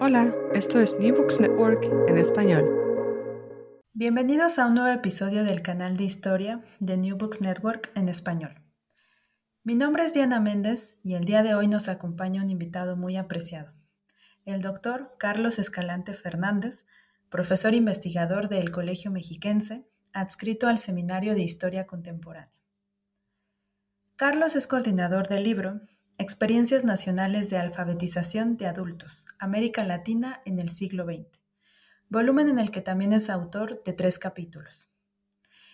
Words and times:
Hola, 0.00 0.34
esto 0.52 0.80
es 0.80 0.98
New 0.98 1.14
Books 1.14 1.38
Network 1.38 1.84
en 2.08 2.18
español. 2.18 2.64
Bienvenidos 3.92 4.58
a 4.58 4.66
un 4.66 4.74
nuevo 4.74 4.88
episodio 4.88 5.44
del 5.44 5.62
canal 5.62 5.96
de 5.96 6.02
historia 6.02 6.60
de 6.80 6.96
New 6.96 7.16
Books 7.16 7.40
Network 7.40 7.92
en 7.94 8.08
español. 8.08 8.64
Mi 9.62 9.76
nombre 9.76 10.04
es 10.04 10.12
Diana 10.12 10.40
Méndez 10.40 10.98
y 11.04 11.14
el 11.14 11.24
día 11.24 11.44
de 11.44 11.54
hoy 11.54 11.68
nos 11.68 11.86
acompaña 11.86 12.42
un 12.42 12.50
invitado 12.50 12.96
muy 12.96 13.16
apreciado, 13.16 13.72
el 14.44 14.60
doctor 14.60 15.14
Carlos 15.20 15.60
Escalante 15.60 16.14
Fernández, 16.14 16.86
profesor 17.28 17.72
investigador 17.72 18.48
del 18.48 18.72
Colegio 18.72 19.12
Mexiquense, 19.12 19.86
adscrito 20.12 20.66
al 20.66 20.78
Seminario 20.78 21.34
de 21.34 21.42
Historia 21.42 21.86
Contemporánea. 21.86 22.52
Carlos 24.16 24.56
es 24.56 24.66
coordinador 24.66 25.28
del 25.28 25.44
libro 25.44 25.80
Experiencias 26.20 26.84
Nacionales 26.84 27.48
de 27.48 27.56
Alfabetización 27.56 28.58
de 28.58 28.66
Adultos, 28.66 29.24
América 29.38 29.84
Latina 29.84 30.42
en 30.44 30.58
el 30.58 30.68
siglo 30.68 31.06
XX, 31.06 31.40
volumen 32.10 32.50
en 32.50 32.58
el 32.58 32.70
que 32.70 32.82
también 32.82 33.14
es 33.14 33.30
autor 33.30 33.82
de 33.84 33.94
tres 33.94 34.18
capítulos. 34.18 34.90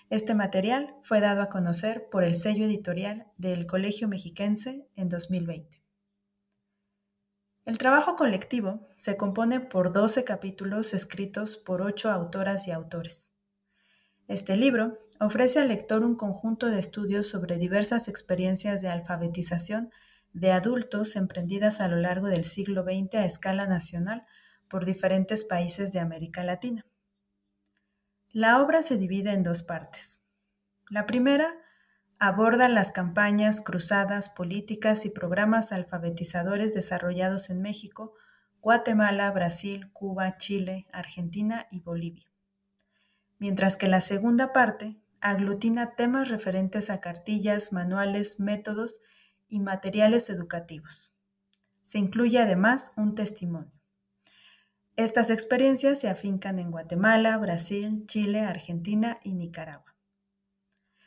Este 0.09 0.37
material 0.37 0.95
fue 1.03 1.21
dado 1.21 1.43
a 1.43 1.49
conocer 1.49 2.09
por 2.11 2.23
el 2.23 2.37
sello 2.37 2.65
editorial 2.65 3.27
del 3.37 3.67
Colegio 3.67 4.07
Mexiquense 4.07 4.89
en 4.95 5.09
2020. 5.09 5.83
El 7.65 7.77
trabajo 7.77 8.15
colectivo 8.15 8.87
se 8.97 9.17
compone 9.17 9.59
por 9.59 9.93
12 9.93 10.23
capítulos 10.23 10.95
escritos 10.95 11.57
por 11.57 11.83
ocho 11.83 12.09
autoras 12.09 12.69
y 12.69 12.71
autores. 12.71 13.33
Este 14.29 14.55
libro 14.55 15.01
ofrece 15.19 15.59
al 15.59 15.67
lector 15.67 16.05
un 16.05 16.15
conjunto 16.15 16.67
de 16.69 16.79
estudios 16.79 17.27
sobre 17.27 17.59
diversas 17.59 18.07
experiencias 18.07 18.81
de 18.81 18.91
alfabetización 18.91 19.91
de 20.37 20.53
adultos 20.53 21.17
emprendidas 21.17 21.81
a 21.81 21.89
lo 21.89 21.97
largo 21.97 22.29
del 22.29 22.45
siglo 22.45 22.85
XX 22.85 23.15
a 23.15 23.25
escala 23.25 23.67
nacional 23.67 24.27
por 24.69 24.85
diferentes 24.85 25.45
países 25.45 25.95
de 25.95 26.01
América 26.01 26.45
Latina. 26.45 26.85
La 28.33 28.61
obra 28.61 28.83
se 28.83 28.99
divide 28.99 29.33
en 29.33 29.43
dos 29.43 29.63
partes. 29.63 30.27
La 30.91 31.07
primera 31.07 31.55
aborda 32.19 32.69
las 32.69 32.93
campañas, 32.93 33.63
cruzadas, 33.63 34.29
políticas 34.29 35.07
y 35.07 35.11
programas 35.11 35.73
alfabetizadores 35.73 36.75
desarrollados 36.75 37.49
en 37.49 37.63
México, 37.63 38.13
Guatemala, 38.61 39.31
Brasil, 39.31 39.91
Cuba, 39.95 40.37
Chile, 40.37 40.87
Argentina 40.93 41.67
y 41.71 41.81
Bolivia. 41.81 42.31
Mientras 43.39 43.79
que 43.79 43.89
la 43.89 44.03
segunda 44.03 44.53
parte 44.53 45.01
aglutina 45.23 45.95
temas 45.95 46.29
referentes 46.29 46.91
a 46.91 47.01
cartillas, 47.01 47.73
manuales, 47.73 48.39
métodos 48.39 49.01
y 49.49 49.61
materiales 49.61 50.31
educativos. 50.31 51.13
Se 51.83 51.99
incluye 51.99 52.39
además 52.39 52.93
un 52.97 53.15
testimonio. 53.15 53.73
Estas 54.97 55.31
experiencias 55.31 56.01
se 56.01 56.09
afincan 56.09 56.59
en 56.59 56.71
Guatemala, 56.71 57.37
Brasil, 57.37 58.05
Chile, 58.07 58.41
Argentina 58.41 59.21
y 59.23 59.35
Nicaragua. 59.35 59.95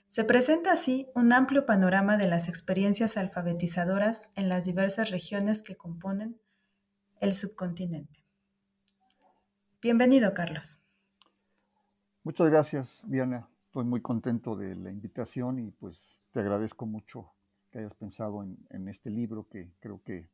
Se 0.08 0.24
presenta 0.24 0.72
así 0.72 1.08
un 1.16 1.34
amplio 1.34 1.66
panorama 1.66 2.18
de 2.18 2.28
las 2.28 2.50
experiencias 2.50 3.18
alfabetizadoras 3.18 4.32
en 4.36 4.50
las 4.50 4.66
diversas 4.66 5.12
regiones 5.12 5.64
que 5.64 5.76
componen 5.76 6.40
el 7.20 7.34
subcontinente. 7.34 8.24
Bienvenido, 9.82 10.34
Carlos. 10.34 10.84
Muchas 12.24 12.50
gracias, 12.50 13.04
Diana. 13.08 13.50
Estoy 13.66 13.86
muy 13.86 14.02
contento 14.02 14.56
de 14.56 14.76
la 14.76 14.92
invitación 14.92 15.60
y 15.60 15.72
pues 15.72 16.28
te 16.32 16.40
agradezco 16.40 16.86
mucho 16.86 17.32
que 17.70 17.80
hayas 17.80 17.94
pensado 17.94 18.44
en, 18.44 18.88
este 18.88 19.10
libro 19.10 19.48
que 19.48 19.72
creo 19.80 20.02
que 20.04 20.30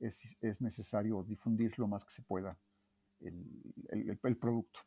es, 0.00 0.60
necesario 0.60 1.22
difundir 1.22 1.78
lo 1.78 1.88
más 1.88 2.04
que 2.04 2.12
se 2.12 2.22
pueda 2.22 2.58
el, 3.20 4.36
producto. 4.38 4.80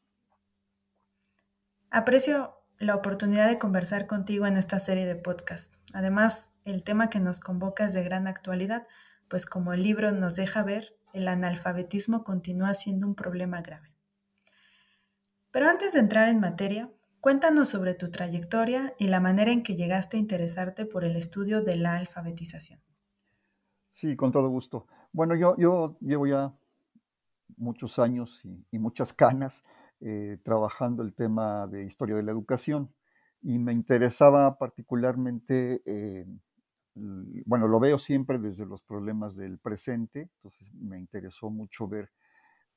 Aprecio 1.90 2.56
la 2.80 2.96
oportunidad 2.96 3.48
de 3.48 3.58
conversar 3.58 4.06
contigo 4.06 4.46
en 4.46 4.58
esta 4.58 4.80
serie 4.80 5.06
de 5.06 5.16
podcast. 5.16 5.78
Además, 5.94 6.52
el 6.64 6.84
tema 6.84 7.10
que 7.10 7.20
nos 7.20 7.40
convoca 7.40 7.86
es 7.86 7.94
de 7.94 8.04
gran 8.04 8.28
actualidad, 8.28 8.86
pues 9.28 9.46
como 9.46 9.74
el 9.74 9.82
libro 9.82 10.12
nos 10.12 10.36
deja 10.36 10.64
ver, 10.64 10.96
el 11.14 11.28
analfabetismo 11.28 12.24
continúa 12.24 12.74
siendo 12.74 13.08
un 13.08 13.16
problema 13.16 13.62
grave. 13.62 13.92
Pero 15.52 15.70
antes 15.70 15.94
de 15.94 16.00
entrar 16.00 16.30
en 16.30 16.40
materia, 16.40 16.92
Cuéntanos 17.20 17.70
sobre 17.70 17.94
tu 17.94 18.12
trayectoria 18.12 18.94
y 19.00 19.08
la 19.08 19.20
manera 19.20 19.52
en 19.52 19.64
que 19.64 19.76
llegaste 19.76 20.18
a 20.18 20.20
interesarte 20.20 20.86
por 20.86 21.04
el 21.04 21.16
estudio 21.16 21.62
de 21.62 21.76
la 21.76 21.96
alfabetización. 21.96 22.80
Sí, 23.92 24.16
con 24.16 24.32
todo 24.32 24.50
gusto. 24.50 24.88
Bueno, 25.12 25.36
yo, 25.36 25.56
yo 25.58 25.98
llevo 26.02 26.28
ya 26.28 26.54
muchos 27.56 27.98
años 27.98 28.46
y, 28.46 28.78
muchas 28.78 29.14
canas 29.14 29.64
eh, 30.00 30.38
trabajando 30.44 31.02
el 31.02 31.16
tema 31.16 31.66
de 31.66 31.84
historia 31.84 32.16
de 32.16 32.24
la 32.24 32.32
educación 32.32 32.94
y 33.42 33.58
me 33.58 33.74
interesaba 33.74 34.58
particularmente, 34.58 35.82
eh, 35.86 36.28
bueno, 36.94 37.68
lo 37.68 37.80
veo 37.80 37.98
siempre 37.98 38.38
desde 38.38 38.66
los 38.66 38.84
problemas 38.84 39.36
del 39.36 39.58
presente, 39.58 40.30
entonces 40.36 40.74
me 40.76 41.00
interesó 41.00 41.50
mucho 41.50 41.88
ver 41.88 42.12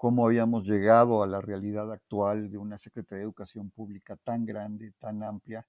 cómo 0.01 0.25
habíamos 0.25 0.65
llegado 0.65 1.23
a 1.23 1.27
la 1.27 1.43
realidad 1.43 1.93
actual 1.93 2.51
de 2.51 2.57
una 2.57 2.79
Secretaría 2.79 3.19
de 3.19 3.25
Educación 3.25 3.69
Pública 3.69 4.17
tan 4.17 4.47
grande, 4.47 4.95
tan 4.99 5.23
amplia, 5.23 5.67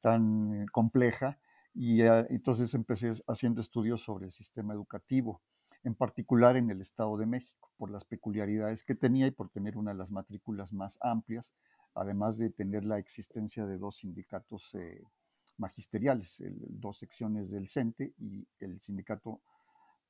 tan 0.00 0.66
compleja, 0.72 1.38
y 1.72 2.02
eh, 2.02 2.26
entonces 2.30 2.74
empecé 2.74 3.12
haciendo 3.28 3.60
estudios 3.60 4.02
sobre 4.02 4.26
el 4.26 4.32
sistema 4.32 4.74
educativo, 4.74 5.40
en 5.84 5.94
particular 5.94 6.56
en 6.56 6.68
el 6.68 6.80
Estado 6.80 7.16
de 7.16 7.26
México, 7.26 7.70
por 7.76 7.92
las 7.92 8.04
peculiaridades 8.04 8.82
que 8.82 8.96
tenía 8.96 9.28
y 9.28 9.30
por 9.30 9.50
tener 9.50 9.76
una 9.76 9.92
de 9.92 9.98
las 9.98 10.10
matrículas 10.10 10.72
más 10.72 10.98
amplias, 11.00 11.52
además 11.94 12.38
de 12.38 12.50
tener 12.50 12.84
la 12.84 12.98
existencia 12.98 13.66
de 13.66 13.78
dos 13.78 13.98
sindicatos 13.98 14.74
eh, 14.74 15.04
magisteriales, 15.58 16.42
dos 16.70 16.98
secciones 16.98 17.52
del 17.52 17.68
CENTE 17.68 18.14
y 18.18 18.48
el 18.58 18.80
Sindicato 18.80 19.40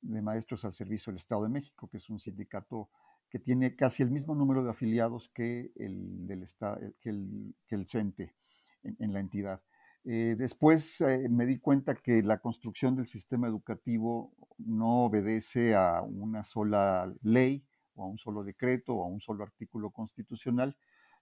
de 0.01 0.23
Maestros 0.23 0.65
al 0.65 0.73
Servicio 0.73 1.11
del 1.11 1.17
Estado 1.17 1.43
de 1.43 1.49
México, 1.49 1.87
que 1.87 1.97
es 1.97 2.09
un 2.09 2.19
sindicato 2.19 2.89
que 3.31 3.39
tiene 3.39 3.75
casi 3.77 4.03
el 4.03 4.11
mismo 4.11 4.35
número 4.35 4.61
de 4.63 4.71
afiliados 4.71 5.29
que 5.29 5.71
el, 5.77 6.27
del 6.27 6.43
eh, 6.43 6.93
que 6.99 7.09
el, 7.09 7.55
que 7.65 7.75
el 7.75 7.87
CENTE 7.87 8.35
en, 8.83 9.13
la 9.13 9.21
entidad. 9.21 9.61
Eh, 10.03 10.35
después 10.37 10.99
eh, 11.01 11.29
me 11.29 11.45
di 11.45 11.59
cuenta 11.59 11.95
que 11.95 12.21
la 12.23 12.39
construcción 12.39 12.95
del 12.95 13.07
sistema 13.07 13.47
educativo 13.47 14.33
no 14.57 15.05
obedece 15.05 15.75
a 15.75 16.01
una 16.01 16.43
sola 16.43 17.13
ley 17.21 17.63
o 17.95 18.03
a 18.03 18.07
un 18.07 18.17
solo 18.17 18.43
decreto 18.43 18.95
o 18.95 19.03
a 19.05 19.07
un 19.07 19.21
solo 19.21 19.43
artículo 19.43 19.91
constitucional, 19.91 20.75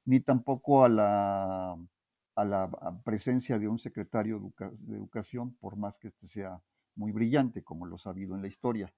ni 0.06 0.20
tampoco 0.20 0.84
a 0.84 0.90
la, 0.90 1.78
a 2.36 2.46
la 2.46 3.02
presencia 3.03 3.59
de 3.59 3.68
un 3.68 3.78
secretario 3.78 4.41
de 4.81 4.96
educación, 4.96 5.53
por 5.59 5.76
más 5.76 6.00
que 6.00 6.08
este 6.08 6.26
sea 6.26 6.59
muy 6.96 7.12
brillante, 7.12 7.64
como 7.64 7.86
lo 7.86 7.97
ha 8.03 8.09
habido 8.09 8.36
en 8.36 8.41
la 8.41 8.47
historia. 8.47 8.91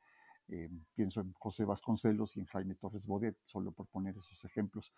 Eh, 0.52 0.70
pienso 0.94 1.22
en 1.22 1.34
José 1.34 1.66
Vasconcelos 1.66 2.36
y 2.36 2.42
en 2.42 2.46
Jaime 2.46 2.76
Torres 2.76 3.08
Bodet, 3.08 3.38
solo 3.46 3.72
por 3.72 3.88
poner 3.88 4.18
esos 4.18 4.44
ejemplos. 4.44 4.92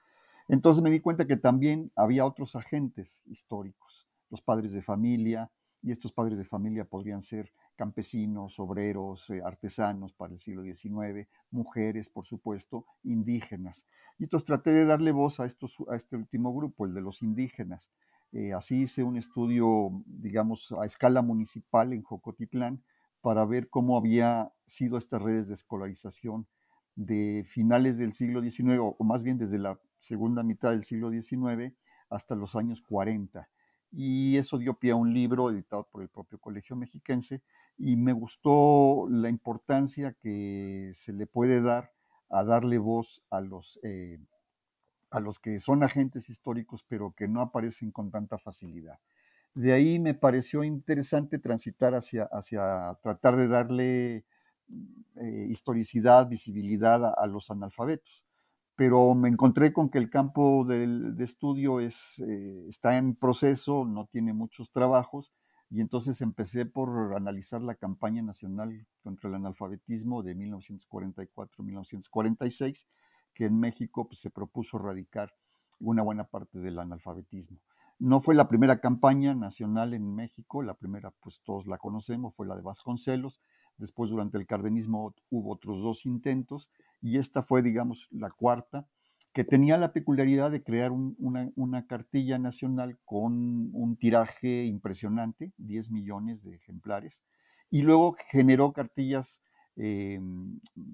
Entonces 0.48 0.84
me 0.84 0.90
di 0.90 1.00
cuenta 1.00 1.26
que 1.26 1.38
también 1.38 1.92
había 1.96 2.26
otros 2.26 2.56
agentes 2.56 3.22
históricos, 3.26 4.10
los 4.30 4.42
padres 4.42 4.72
de 4.72 4.82
familia, 4.82 5.52
y 5.84 5.92
estos 5.92 6.14
padres 6.14 6.38
de 6.38 6.46
familia 6.46 6.86
podrían 6.86 7.22
ser 7.22 7.52
campesinos, 7.76 8.58
obreros, 8.58 9.30
eh, 9.30 9.42
artesanos 9.46 10.14
para 10.14 10.34
el 10.34 10.40
siglo 10.40 10.64
XIX, 10.64 11.28
mujeres, 11.52 12.10
por 12.10 12.26
supuesto, 12.26 12.86
indígenas. 13.04 13.86
Y 14.18 14.24
entonces 14.24 14.46
traté 14.46 14.72
de 14.72 14.86
darle 14.86 15.12
voz 15.12 15.40
a, 15.40 15.46
estos, 15.46 15.78
a 15.90 15.96
este 15.96 16.16
último 16.16 16.54
grupo, 16.54 16.86
el 16.86 16.94
de 16.94 17.02
los 17.02 17.22
indígenas. 17.22 17.92
Eh, 18.32 18.54
así 18.54 18.84
hice 18.84 19.04
un 19.04 19.18
estudio, 19.18 19.92
digamos, 20.06 20.74
a 20.82 20.86
escala 20.86 21.22
municipal 21.22 21.94
en 21.94 22.02
Jocotitlán, 22.02 22.82
para 23.24 23.46
ver 23.46 23.70
cómo 23.70 23.98
había 23.98 24.52
sido 24.66 24.98
estas 24.98 25.22
redes 25.22 25.48
de 25.48 25.54
escolarización 25.54 26.46
de 26.96 27.46
finales 27.48 27.98
del 27.98 28.12
siglo 28.12 28.42
XIX, 28.42 28.80
o 28.82 29.04
más 29.06 29.24
bien 29.24 29.38
desde 29.38 29.58
la 29.60 29.80
segunda 29.98 30.44
mitad 30.44 30.72
del 30.72 30.84
siglo 30.84 31.10
XIX 31.10 31.74
hasta 32.10 32.36
los 32.36 32.58
años 32.58 32.82
40. 32.82 33.50
Y 33.94 34.36
eso 34.36 34.58
dio 34.58 34.74
pie 34.74 34.92
a 34.92 34.98
un 34.98 35.14
libro 35.14 35.50
editado 35.50 35.88
por 35.90 36.02
el 36.02 36.10
propio 36.10 36.38
Colegio 36.38 36.76
Mexiquense 36.76 37.42
y 37.78 37.96
me 37.96 38.12
gustó 38.12 39.08
la 39.10 39.30
importancia 39.30 40.12
que 40.20 40.92
se 40.94 41.14
le 41.14 41.26
puede 41.26 41.62
dar 41.62 41.94
a 42.30 42.44
darle 42.44 42.78
voz 42.78 43.24
a 43.30 43.40
los, 43.40 43.80
eh, 43.84 44.20
a 45.12 45.22
los 45.22 45.40
que 45.40 45.60
son 45.60 45.84
agentes 45.84 46.30
históricos 46.30 46.84
pero 46.90 47.14
que 47.16 47.30
no 47.30 47.40
aparecen 47.40 47.92
con 47.92 48.12
tanta 48.12 48.38
facilidad. 48.38 49.00
De 49.56 49.74
ahí 49.74 50.00
me 50.00 50.16
pareció 50.16 50.64
interesante 50.64 51.38
transitar 51.38 51.94
hacia, 51.94 52.24
hacia 52.32 52.98
tratar 53.04 53.36
de 53.36 53.48
darle 53.48 54.26
eh, 55.16 55.48
historicidad, 55.50 56.28
visibilidad 56.28 57.06
a, 57.06 57.28
los 57.28 57.52
analfabetos. 57.52 58.26
Pero 58.76 59.14
me 59.14 59.30
encontré 59.30 59.72
con 59.72 59.90
que 59.90 60.00
el 60.00 60.10
campo 60.10 60.66
de 60.66 61.14
estudio 61.24 61.80
es, 61.80 62.18
eh, 62.20 62.66
está 62.68 62.98
en 62.98 63.16
proceso, 63.16 63.86
no 63.86 64.08
tiene 64.08 64.34
muchos 64.34 64.72
trabajos, 64.72 65.32
Y 65.70 65.82
entonces 65.82 66.22
empecé 66.22 66.66
por 66.68 67.16
analizar 67.16 67.62
la 67.62 67.76
campaña 67.76 68.22
nacional 68.22 68.86
contra 69.04 69.30
el 69.30 69.36
analfabetismo 69.36 70.24
de 70.24 70.36
1944-1946, 70.36 72.86
que 73.34 73.46
en 73.46 73.60
México 73.60 74.08
pues, 74.08 74.20
se 74.20 74.30
propuso 74.30 74.78
erradicar 74.78 75.34
una 75.80 76.04
buena 76.04 76.26
parte 76.26 76.60
del 76.60 76.80
analfabetismo. 76.80 77.60
No 78.04 78.20
fue 78.20 78.36
la 78.36 78.50
primera 78.50 78.82
campaña 78.82 79.34
nacional 79.34 79.94
en 79.94 80.14
México, 80.14 80.62
la 80.62 80.74
primera 80.74 81.12
pues 81.22 81.40
todos 81.42 81.68
la 81.68 81.78
conocemos, 81.78 82.36
fue 82.36 82.46
la 82.46 82.58
de 82.58 82.62
Vasconcelos, 82.62 83.40
después 83.78 84.12
durante 84.12 84.38
el 84.38 84.46
cardenismo 84.46 85.16
hubo 85.30 85.54
otros 85.54 85.82
dos 85.82 86.06
intentos 86.06 86.68
y 87.02 87.18
esta 87.18 87.44
fue 87.44 87.62
digamos 87.62 88.10
la 88.12 88.30
cuarta 88.30 88.90
que 89.32 89.46
tenía 89.46 89.78
la 89.78 89.94
peculiaridad 89.94 90.52
de 90.52 90.62
crear 90.62 90.92
una, 90.92 91.88
cartilla 91.88 92.38
nacional 92.40 93.00
con 93.06 93.70
un 93.74 93.96
tiraje 93.96 94.66
impresionante, 94.66 95.54
10 95.56 95.90
millones 95.92 96.44
de 96.44 96.56
ejemplares, 96.56 97.24
y 97.72 97.84
luego 97.84 98.18
generó 98.28 98.74
cartillas 98.74 99.42
eh, 99.78 100.20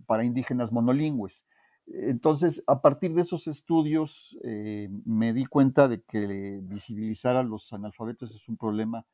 para 0.05 0.25
indígenas 0.25 0.71
monolingües. 0.71 1.43
Entonces, 1.91 2.63
a 2.67 2.81
partir 2.81 3.13
de 3.13 3.21
esos 3.21 3.47
estudios, 3.47 4.37
eh, 4.43 4.89
me 5.05 5.33
di 5.33 5.45
cuenta 5.45 5.87
de 5.87 6.01
que 6.01 6.59
visibilizar 6.61 7.35
a 7.35 7.43
los 7.43 7.73
analfabetos 7.73 8.35
es 8.35 8.47
un 8.47 8.57
problema 8.57 9.05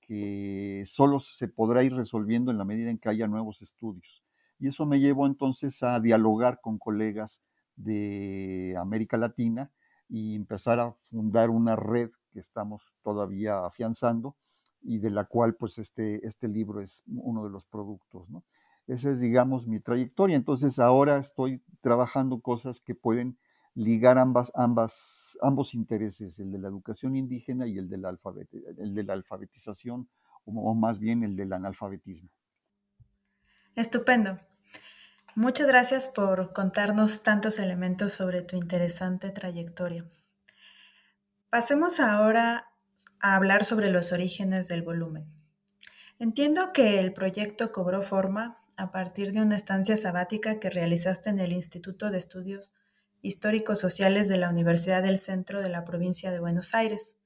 que 0.00 0.82
solo 0.84 1.20
se 1.20 1.48
podrá 1.48 1.84
ir 1.84 1.94
resolviendo 1.94 2.50
en 2.50 2.58
la 2.58 2.64
medida 2.64 2.90
en 2.90 2.98
que 2.98 3.08
haya 3.08 3.28
nuevos 3.28 3.62
estudios. 3.62 4.22
Y 4.58 4.66
eso 4.66 4.84
me 4.84 5.00
llevó 5.00 5.26
entonces 5.26 5.82
a 5.82 6.00
dialogar 6.00 6.60
con 6.60 6.78
colegas 6.78 7.40
de 7.76 8.76
América 8.78 9.16
Latina 9.16 9.70
y 10.08 10.34
empezar 10.34 10.80
a 10.80 10.92
fundar 10.92 11.50
una 11.50 11.76
red 11.76 12.10
que 12.32 12.40
estamos 12.40 12.94
todavía 13.02 13.64
afianzando 13.64 14.36
y 14.82 14.98
de 14.98 15.10
la 15.10 15.24
cual 15.24 15.54
pues 15.54 15.78
este, 15.78 16.26
este 16.26 16.48
libro 16.48 16.80
es 16.80 17.02
uno 17.06 17.44
de 17.44 17.50
los 17.50 17.64
productos. 17.64 18.28
¿no? 18.28 18.44
Esa 18.86 19.10
es, 19.10 19.20
digamos, 19.20 19.66
mi 19.66 19.80
trayectoria. 19.80 20.36
Entonces 20.36 20.78
ahora 20.78 21.18
estoy 21.18 21.62
trabajando 21.80 22.40
cosas 22.40 22.80
que 22.80 22.94
pueden 22.94 23.38
ligar 23.74 24.18
ambas, 24.18 24.52
ambas, 24.54 25.36
ambos 25.40 25.74
intereses, 25.74 26.38
el 26.38 26.52
de 26.52 26.58
la 26.58 26.68
educación 26.68 27.16
indígena 27.16 27.66
y 27.66 27.78
el 27.78 27.88
de 27.88 27.98
la, 27.98 28.18
el 28.78 28.94
de 28.94 29.04
la 29.04 29.14
alfabetización, 29.14 30.08
o 30.44 30.74
más 30.74 30.98
bien 30.98 31.24
el 31.24 31.36
del 31.36 31.52
analfabetismo. 31.52 32.28
Estupendo. 33.74 34.36
Muchas 35.34 35.66
gracias 35.66 36.08
por 36.08 36.52
contarnos 36.52 37.24
tantos 37.24 37.58
elementos 37.58 38.12
sobre 38.12 38.42
tu 38.42 38.56
interesante 38.56 39.30
trayectoria. 39.30 40.04
Pasemos 41.50 41.98
ahora 41.98 42.68
a 43.18 43.34
hablar 43.34 43.64
sobre 43.64 43.90
los 43.90 44.12
orígenes 44.12 44.68
del 44.68 44.82
volumen. 44.82 45.26
Entiendo 46.20 46.72
que 46.72 47.00
el 47.00 47.12
proyecto 47.12 47.72
cobró 47.72 48.00
forma 48.00 48.63
a 48.76 48.90
partir 48.90 49.32
de 49.32 49.40
una 49.40 49.56
estancia 49.56 49.96
sabática 49.96 50.58
que 50.60 50.70
realizaste 50.70 51.30
en 51.30 51.38
el 51.38 51.52
Instituto 51.52 52.10
de 52.10 52.18
Estudios 52.18 52.74
Históricos 53.22 53.78
Sociales 53.78 54.28
de 54.28 54.36
la 54.36 54.50
Universidad 54.50 55.02
del 55.02 55.18
Centro 55.18 55.62
de 55.62 55.68
la 55.70 55.84
provincia 55.84 56.30
de 56.30 56.40
Buenos 56.40 56.74
Aires, 56.74 57.16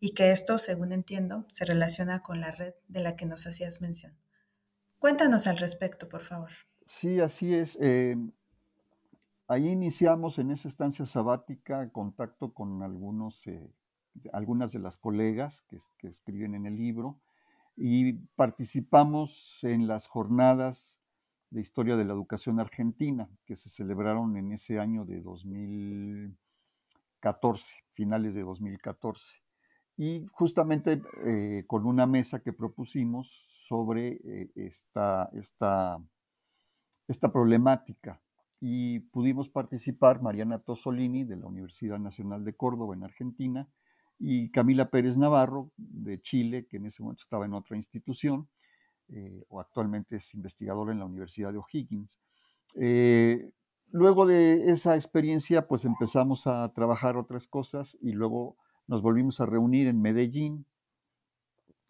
y 0.00 0.14
que 0.14 0.30
esto, 0.30 0.58
según 0.58 0.92
entiendo, 0.92 1.46
se 1.50 1.64
relaciona 1.64 2.22
con 2.22 2.40
la 2.40 2.52
red 2.52 2.74
de 2.86 3.02
la 3.02 3.16
que 3.16 3.26
nos 3.26 3.46
hacías 3.46 3.80
mención. 3.80 4.16
Cuéntanos 4.98 5.46
al 5.46 5.58
respecto, 5.58 6.08
por 6.08 6.22
favor. 6.22 6.50
Sí, 6.84 7.20
así 7.20 7.54
es. 7.54 7.78
Eh, 7.80 8.16
ahí 9.46 9.68
iniciamos 9.68 10.38
en 10.38 10.50
esa 10.50 10.68
estancia 10.68 11.06
sabática 11.06 11.90
contacto 11.90 12.52
con 12.52 12.82
algunos, 12.82 13.46
eh, 13.46 13.70
algunas 14.32 14.72
de 14.72 14.78
las 14.78 14.96
colegas 14.96 15.64
que, 15.68 16.08
escriben 16.08 16.54
en 16.54 16.66
el 16.66 16.76
libro 16.76 17.20
y 17.78 18.14
participamos 18.36 19.58
en 19.62 19.86
las 19.86 20.06
jornadas 20.06 21.00
de 21.50 21.60
historia 21.60 21.96
de 21.96 22.04
la 22.04 22.12
educación 22.12 22.60
argentina 22.60 23.28
que 23.46 23.56
se 23.56 23.68
celebraron 23.68 24.36
en 24.36 24.52
ese 24.52 24.78
año 24.78 25.04
de 25.04 25.20
2014, 25.20 27.76
finales 27.92 28.34
de 28.34 28.42
2014. 28.42 29.42
Y 29.96 30.26
justamente 30.32 31.02
eh, 31.24 31.64
con 31.66 31.86
una 31.86 32.06
mesa 32.06 32.40
que 32.40 32.52
propusimos 32.52 33.46
sobre 33.48 34.20
esta, 34.54 35.28
esta 35.32 35.98
esta 37.08 37.32
problemática 37.32 38.20
y 38.60 39.00
pudimos 39.00 39.48
participar 39.48 40.20
Mariana 40.20 40.58
Tosolini 40.58 41.24
de 41.24 41.36
la 41.36 41.46
Universidad 41.46 41.98
Nacional 41.98 42.44
de 42.44 42.54
Córdoba 42.54 42.94
en 42.94 43.04
Argentina 43.04 43.66
y 44.18 44.50
Camila 44.50 44.90
Pérez 44.90 45.16
Navarro 45.16 45.70
de 45.76 46.20
Chile, 46.20 46.66
que 46.66 46.78
en 46.78 46.86
ese 46.86 47.02
momento 47.02 47.22
estaba 47.22 47.46
en 47.46 47.54
otra 47.54 47.76
institución 47.76 48.48
eh, 49.08 49.44
o 49.48 49.60
actualmente 49.60 50.16
es 50.16 50.34
investigadora 50.34 50.92
en 50.92 50.98
la 50.98 51.06
Universidad 51.06 51.52
de 51.52 51.58
O'Higgins. 51.58 52.18
Eh, 52.74 53.50
luego 53.90 54.26
de 54.26 54.70
esa 54.70 54.96
experiencia, 54.96 55.66
pues 55.66 55.84
empezamos 55.84 56.46
a 56.46 56.70
trabajar 56.74 57.16
otras 57.16 57.46
cosas 57.46 57.96
y 58.02 58.12
luego 58.12 58.56
nos 58.86 59.02
volvimos 59.02 59.40
a 59.40 59.46
reunir 59.46 59.86
en 59.86 60.02
Medellín, 60.02 60.66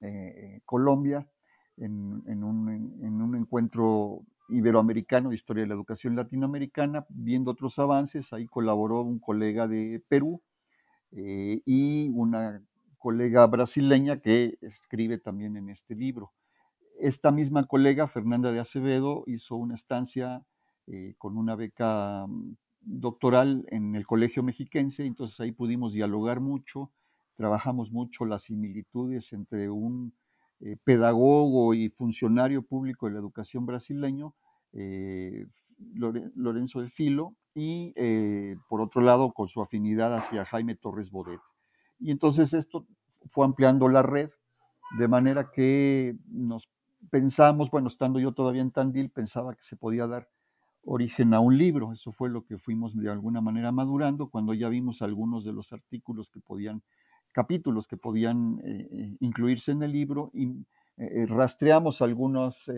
eh, 0.01 0.61
Colombia, 0.65 1.29
en, 1.77 2.45
un, 2.45 2.69
en, 3.03 3.23
un, 3.23 3.37
encuentro 3.37 4.23
Iberoamericano 4.49 5.29
de 5.29 5.37
Historia 5.37 5.63
de 5.63 5.69
la 5.69 5.75
Educación 5.75 6.17
Latinoamericana, 6.17 7.07
viendo 7.09 7.53
otros 7.53 7.79
avances, 7.79 8.33
ahí 8.33 8.47
colaboró 8.47 9.03
un 9.03 9.19
colega 9.21 9.69
de 9.69 10.03
Perú 10.09 10.43
eh, 11.13 11.63
y 11.65 12.11
una 12.11 12.63
colega 12.99 13.47
brasileña 13.47 14.21
que 14.21 14.59
escribe 14.61 15.19
también 15.19 15.57
en 15.57 15.71
este 15.71 15.95
libro. 15.95 16.33
Esta 16.99 17.31
misma 17.31 17.65
colega, 17.65 18.09
Fernanda 18.09 18.53
de 18.53 18.61
Acevedo, 18.61 19.25
hizo 19.27 19.57
una 19.57 19.75
estancia 19.75 20.45
eh, 20.87 21.15
con 21.17 21.37
una 21.37 21.55
beca 21.55 22.27
mm, 22.27 22.57
doctoral 22.81 23.65
en 23.69 23.95
el 23.95 24.07
Colegio 24.07 24.43
Mexiquense, 24.43 25.07
entonces 25.07 25.39
ahí 25.41 25.53
pudimos 25.53 25.93
dialogar 25.93 26.41
mucho, 26.41 26.91
trabajamos 27.37 27.93
mucho 27.93 28.25
las 28.25 28.45
similitudes 28.45 29.33
entre 29.33 29.71
un 29.71 30.13
eh, 30.61 30.77
pedagogo 30.83 31.73
y 31.75 31.89
funcionario 31.89 32.63
público 32.63 33.07
de 33.07 33.13
la 33.13 33.21
educación 33.21 33.65
brasileño, 33.65 34.35
Lorenzo 36.35 36.81
de 36.81 36.89
Filo, 36.89 37.35
y 37.59 37.93
eh, 37.97 38.57
por 38.69 38.81
otro 38.81 39.01
lado 39.01 39.33
con 39.33 39.49
su 39.49 39.61
afinidad 39.61 40.15
hacia 40.15 40.45
Jaime 40.45 40.77
Torres 40.77 41.11
Bodet. 41.11 41.41
Y 41.99 42.13
entonces 42.13 42.55
esto 42.55 42.87
fue 43.31 43.45
ampliando 43.45 43.89
la 43.89 44.03
red, 44.03 44.31
de 44.97 45.09
manera 45.09 45.51
que 45.51 46.17
nos 46.29 46.69
pensamos, 47.11 47.69
bueno, 47.73 47.89
estando 47.89 48.21
yo 48.21 48.33
todavía 48.33 48.63
en 48.63 48.71
Tandil, 48.71 49.11
pensaba 49.11 49.55
que 49.55 49.63
se 49.63 49.77
podía 49.77 50.07
dar 50.07 50.29
origen 50.85 51.35
a 51.35 51.41
un 51.41 51.59
libro. 51.59 51.93
Eso 51.93 52.13
fue 52.13 52.31
lo 52.31 52.45
que 52.45 52.59
fuimos 52.59 52.97
de 52.97 53.11
alguna 53.11 53.41
manera 53.41 53.73
madurando 53.73 54.31
cuando 54.31 54.55
ya 54.55 54.69
vimos 54.69 55.03
algunos 55.03 55.45
de 55.45 55.53
los 55.53 55.73
artículos 55.73 56.31
que 56.31 56.41
podían 56.41 56.83
capítulos 57.33 57.89
que 57.89 57.97
podían 57.97 58.61
eh, 58.65 58.89
eh, 58.91 59.17
incluirse 59.21 59.73
en 59.73 59.83
el 59.83 59.93
libro 59.93 60.31
y 60.33 60.65
rastreamos 61.29 62.03
algunas 62.03 62.69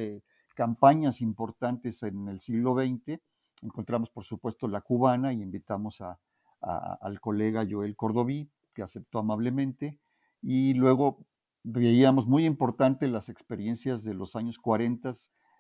campañas 0.55 1.23
importantes 1.23 2.03
en 2.03 2.29
el 2.29 2.41
siglo 2.41 2.75
XX. 2.75 3.19
Encontramos, 3.63 4.11
por 4.11 4.25
supuesto, 4.25 4.69
la 4.69 4.81
cubana 4.81 5.33
y 5.33 5.43
invitamos 5.43 6.01
a, 6.01 6.19
al 6.61 7.21
colega 7.21 7.67
Joel 7.69 7.97
Cordoví, 7.97 8.51
que 8.75 8.83
aceptó 8.83 9.19
amablemente. 9.19 9.99
Y 10.43 10.75
luego 10.75 11.27
veíamos 11.63 12.27
muy 12.27 12.47
importante 12.47 13.09
las 13.09 13.29
experiencias 13.29 14.05
de 14.05 14.15
los 14.15 14.37
años 14.37 14.59
40 14.59 15.13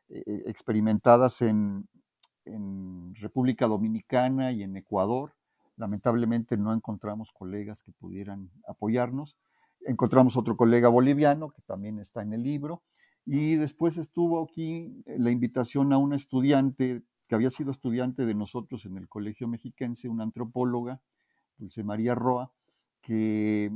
experimentadas 0.09 1.40
en, 1.42 1.88
en 2.45 3.14
República 3.14 3.66
Dominicana 3.66 4.52
y 4.52 4.62
en 4.62 4.76
Ecuador, 4.76 5.35
Lamentablemente 5.80 6.59
no 6.59 6.75
encontramos 6.75 7.33
colegas 7.33 7.83
que 7.83 7.90
pudieran 7.92 8.50
apoyarnos. 8.69 9.38
Encontramos 9.87 10.37
otro 10.37 10.54
colega 10.54 10.90
boliviano 10.90 11.49
que 11.49 11.62
también 11.62 11.99
está 11.99 12.21
en 12.21 12.35
el 12.35 12.42
libro. 12.42 12.83
Y 13.25 13.54
después 13.54 13.97
estuvo 13.97 14.42
aquí 14.42 15.02
la 15.07 15.30
invitación 15.30 15.95
a 15.95 15.97
una 15.97 16.16
estudiante 16.16 17.02
que 17.30 17.37
había 17.37 17.50
sido 17.50 17.70
estudiante 17.70 18.26
de 18.26 18.34
nosotros 18.34 18.84
en 18.87 18.96
el 18.96 19.08
Colegio 19.08 19.46
Mexiquense, 19.46 20.08
una 20.08 20.25
antropóloga, 20.25 21.00
Dulce 21.58 21.84
María 21.84 22.16
Roa, 22.16 22.50
que 23.00 23.70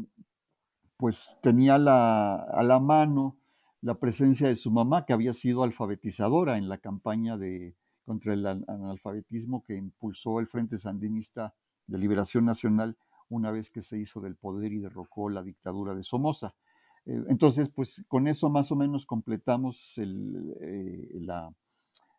pues 0.96 1.38
tenía 1.40 1.76
a 1.76 1.78
la 1.78 2.80
mano 2.80 3.36
la 3.80 3.94
presencia 3.94 4.48
de 4.48 4.56
su 4.56 4.72
mamá, 4.72 5.06
que 5.06 5.12
había 5.12 5.32
sido 5.34 5.62
alfabetizadora 5.62 6.58
en 6.58 6.68
la 6.68 6.78
campaña 6.78 7.36
de, 7.36 7.76
contra 8.04 8.32
el 8.32 8.44
analfabetismo 8.44 9.62
que 9.62 9.76
impulsó 9.76 10.40
el 10.40 10.48
Frente 10.48 10.76
Sandinista 10.76 11.54
de 11.86 11.98
liberación 11.98 12.44
nacional 12.44 12.96
una 13.28 13.52
vez 13.52 13.70
que 13.70 13.82
se 13.82 14.00
hizo 14.00 14.20
del 14.20 14.34
poder 14.34 14.72
y 14.72 14.80
derrocó 14.80 15.30
la 15.30 15.44
dictadura 15.44 15.94
de 15.94 16.02
Somoza. 16.02 16.56
Eh, 17.06 17.22
entonces, 17.28 17.68
pues 17.68 18.04
con 18.08 18.26
eso 18.26 18.50
más 18.50 18.72
o 18.72 18.76
menos 18.76 19.06
completamos 19.06 19.94
eh, 19.98 21.08
la, 21.20 21.54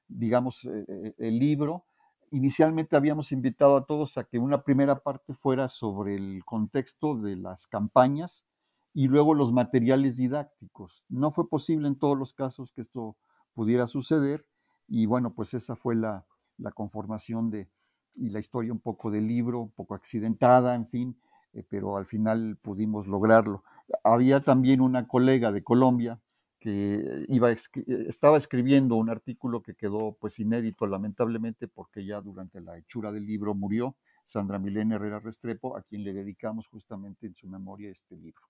digamos, 0.07 0.65
eh, 0.65 1.13
el 1.17 1.39
libro. 1.39 1.85
Inicialmente 2.31 2.95
habíamos 2.95 3.31
invitado 3.31 3.77
a 3.77 3.85
todos 3.85 4.17
a 4.17 4.23
que 4.23 4.39
una 4.39 4.63
primera 4.63 5.01
parte 5.01 5.33
fuera 5.33 5.67
sobre 5.67 6.15
el 6.15 6.43
contexto 6.43 7.15
de 7.15 7.35
las 7.35 7.67
campañas 7.67 8.45
y 8.93 9.07
luego 9.07 9.33
los 9.33 9.51
materiales 9.51 10.17
didácticos. 10.17 11.05
No 11.09 11.31
fue 11.31 11.49
posible 11.49 11.87
en 11.87 11.97
todos 11.97 12.17
los 12.17 12.33
casos 12.33 12.71
que 12.71 12.81
esto 12.81 13.17
pudiera 13.53 13.87
suceder 13.87 14.45
y 14.87 15.05
bueno, 15.05 15.33
pues 15.33 15.53
esa 15.53 15.75
fue 15.75 15.95
la, 15.95 16.25
conformación 16.73 17.49
de, 17.49 17.69
y 18.15 18.29
la 18.29 18.39
historia 18.39 18.71
un 18.71 18.79
poco 18.79 19.11
del 19.11 19.27
libro, 19.27 19.59
un 19.61 19.71
poco 19.71 19.95
accidentada, 19.95 20.75
en 20.75 20.87
fin, 20.87 21.19
eh, 21.53 21.63
pero 21.67 21.97
al 21.97 22.05
final 22.05 22.57
pudimos 22.61 23.07
lograrlo. 23.07 23.63
Había 24.03 24.41
también 24.41 24.81
una 24.81 25.07
colega 25.07 25.51
de 25.51 25.63
Colombia 25.63 26.19
que 26.65 27.25
iba, 27.27 27.51
estaba 27.51 28.37
escribiendo 28.37 28.95
un 28.95 29.11
artículo 29.11 29.61
que 29.61 29.75
quedó 29.75 30.17
pues 30.19 30.39
inédito 30.39 30.87
lamentablemente 30.87 31.67
porque 31.67 32.03
ya 32.03 32.19
durante 32.21 32.59
la 32.59 32.75
hechura 32.75 33.11
del 33.11 33.27
libro 33.27 33.53
murió, 33.53 33.95
Sandra 34.23 34.57
Milena 34.57 34.95
Herrera 34.95 35.19
Restrepo, 35.19 35.77
a 35.77 35.83
quien 35.83 36.03
le 36.03 36.11
dedicamos 36.11 36.65
justamente 36.65 37.27
en 37.27 37.35
su 37.35 37.47
memoria 37.47 37.91
este 37.91 38.15
libro. 38.15 38.41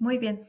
Muy 0.00 0.18
bien. 0.18 0.42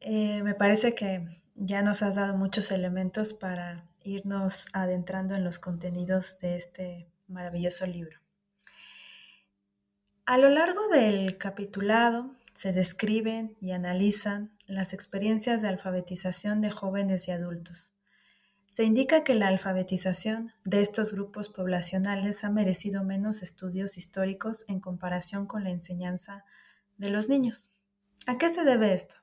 Eh, 0.00 0.42
me 0.44 0.54
parece 0.54 0.94
que 0.94 1.26
ya 1.56 1.82
nos 1.82 2.02
has 2.02 2.14
dado 2.14 2.38
muchos 2.38 2.72
elementos 2.72 3.34
para 3.34 3.84
irnos 4.04 4.68
adentrando 4.72 5.34
en 5.34 5.44
los 5.44 5.58
contenidos 5.58 6.40
de 6.40 6.56
este 6.56 7.06
maravilloso 7.28 7.86
libro. 7.86 8.18
A 10.24 10.38
lo 10.38 10.48
largo 10.48 10.88
del 10.88 11.36
capitulado 11.36 12.34
se 12.62 12.72
describen 12.72 13.56
y 13.60 13.72
analizan 13.72 14.56
las 14.68 14.92
experiencias 14.92 15.62
de 15.62 15.68
alfabetización 15.68 16.60
de 16.60 16.70
jóvenes 16.70 17.26
y 17.26 17.32
adultos. 17.32 17.96
Se 18.68 18.84
indica 18.84 19.24
que 19.24 19.34
la 19.34 19.48
alfabetización 19.48 20.52
de 20.64 20.80
estos 20.80 21.12
grupos 21.12 21.48
poblacionales 21.48 22.44
ha 22.44 22.50
merecido 22.52 23.02
menos 23.02 23.42
estudios 23.42 23.98
históricos 23.98 24.64
en 24.68 24.78
comparación 24.78 25.46
con 25.46 25.64
la 25.64 25.70
enseñanza 25.70 26.44
de 26.98 27.10
los 27.10 27.28
niños. 27.28 27.74
¿A 28.28 28.38
qué 28.38 28.48
se 28.48 28.64
debe 28.64 28.92
esto? 28.92 29.16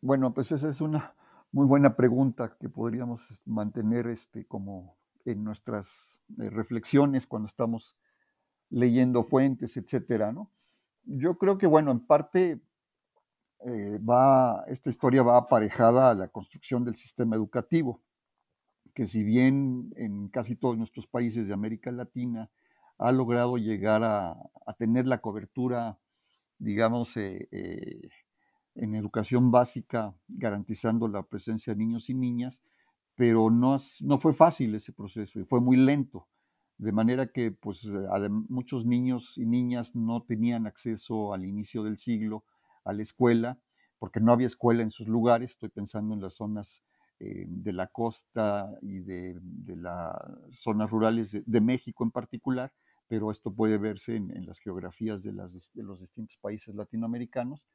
Bueno, 0.00 0.32
pues 0.32 0.52
esa 0.52 0.68
es 0.68 0.80
una 0.80 1.16
muy 1.50 1.66
buena 1.66 1.96
pregunta 1.96 2.56
que 2.56 2.68
podríamos 2.68 3.42
mantener 3.44 4.06
este, 4.06 4.46
como 4.46 4.96
en 5.24 5.42
nuestras 5.42 6.22
eh, 6.38 6.48
reflexiones 6.50 7.26
cuando 7.26 7.48
estamos 7.48 7.98
leyendo 8.68 9.24
fuentes, 9.24 9.76
etcétera, 9.76 10.30
¿no? 10.30 10.52
Yo 11.04 11.38
creo 11.38 11.58
que, 11.58 11.66
bueno, 11.66 11.90
en 11.90 12.00
parte 12.00 12.60
eh, 13.66 13.98
va, 13.98 14.64
esta 14.68 14.88
historia 14.90 15.22
va 15.22 15.36
aparejada 15.36 16.10
a 16.10 16.14
la 16.14 16.28
construcción 16.28 16.84
del 16.84 16.96
sistema 16.96 17.36
educativo, 17.36 18.02
que 18.94 19.06
si 19.06 19.22
bien 19.22 19.92
en 19.96 20.28
casi 20.28 20.56
todos 20.56 20.78
nuestros 20.78 21.06
países 21.06 21.46
de 21.46 21.54
América 21.54 21.92
Latina 21.92 22.50
ha 22.98 23.12
logrado 23.12 23.56
llegar 23.58 24.02
a, 24.04 24.36
tener 24.78 25.06
la 25.06 25.20
cobertura, 25.20 25.98
digamos, 26.58 27.16
eh, 27.16 27.48
eh, 27.50 28.08
en 28.76 28.94
educación 28.94 29.50
básica, 29.50 30.14
garantizando 30.28 31.08
la 31.08 31.22
presencia 31.22 31.74
de 31.74 31.78
niños 31.78 32.08
y 32.08 32.14
niñas, 32.14 32.62
pero 33.14 33.50
no, 33.50 33.76
no 34.02 34.18
fue 34.18 34.32
fácil 34.32 34.74
ese 34.74 34.92
proceso 34.92 35.38
y 35.40 35.44
fue 35.44 35.60
muy 35.60 35.76
lento 35.76 36.29
de 36.80 36.92
manera 36.92 37.26
que 37.26 37.50
pues, 37.50 37.86
muchos 38.48 38.86
niños 38.86 39.36
y 39.36 39.44
niñas 39.44 39.94
no 39.94 40.22
tenían 40.22 40.66
acceso 40.66 41.34
al 41.34 41.44
inicio 41.44 41.82
del 41.82 41.98
siglo 41.98 42.44
a 42.84 42.94
la 42.94 43.02
escuela, 43.02 43.58
porque 43.98 44.18
no 44.18 44.32
había 44.32 44.46
escuela 44.46 44.82
en 44.82 44.90
sus 44.90 45.06
lugares, 45.06 45.50
estoy 45.50 45.68
pensando 45.68 46.14
en 46.14 46.22
las 46.22 46.34
zonas 46.34 46.82
eh, 47.18 47.44
de 47.46 47.74
la 47.74 47.88
costa 47.88 48.72
y 48.80 49.00
de, 49.00 49.38
las 49.76 50.16
zonas 50.54 50.90
rurales 50.90 51.36
de, 51.44 51.60
México 51.60 52.02
en 52.02 52.12
particular, 52.12 52.72
pero 53.08 53.30
esto 53.30 53.52
puede 53.52 53.76
verse 53.76 54.16
en, 54.16 54.46
las 54.46 54.58
geografías 54.58 55.22
de, 55.22 55.32
de 55.32 55.82
los 55.82 56.00
distintos 56.00 56.38
países 56.38 56.74
latinoamericanos. 56.74 57.66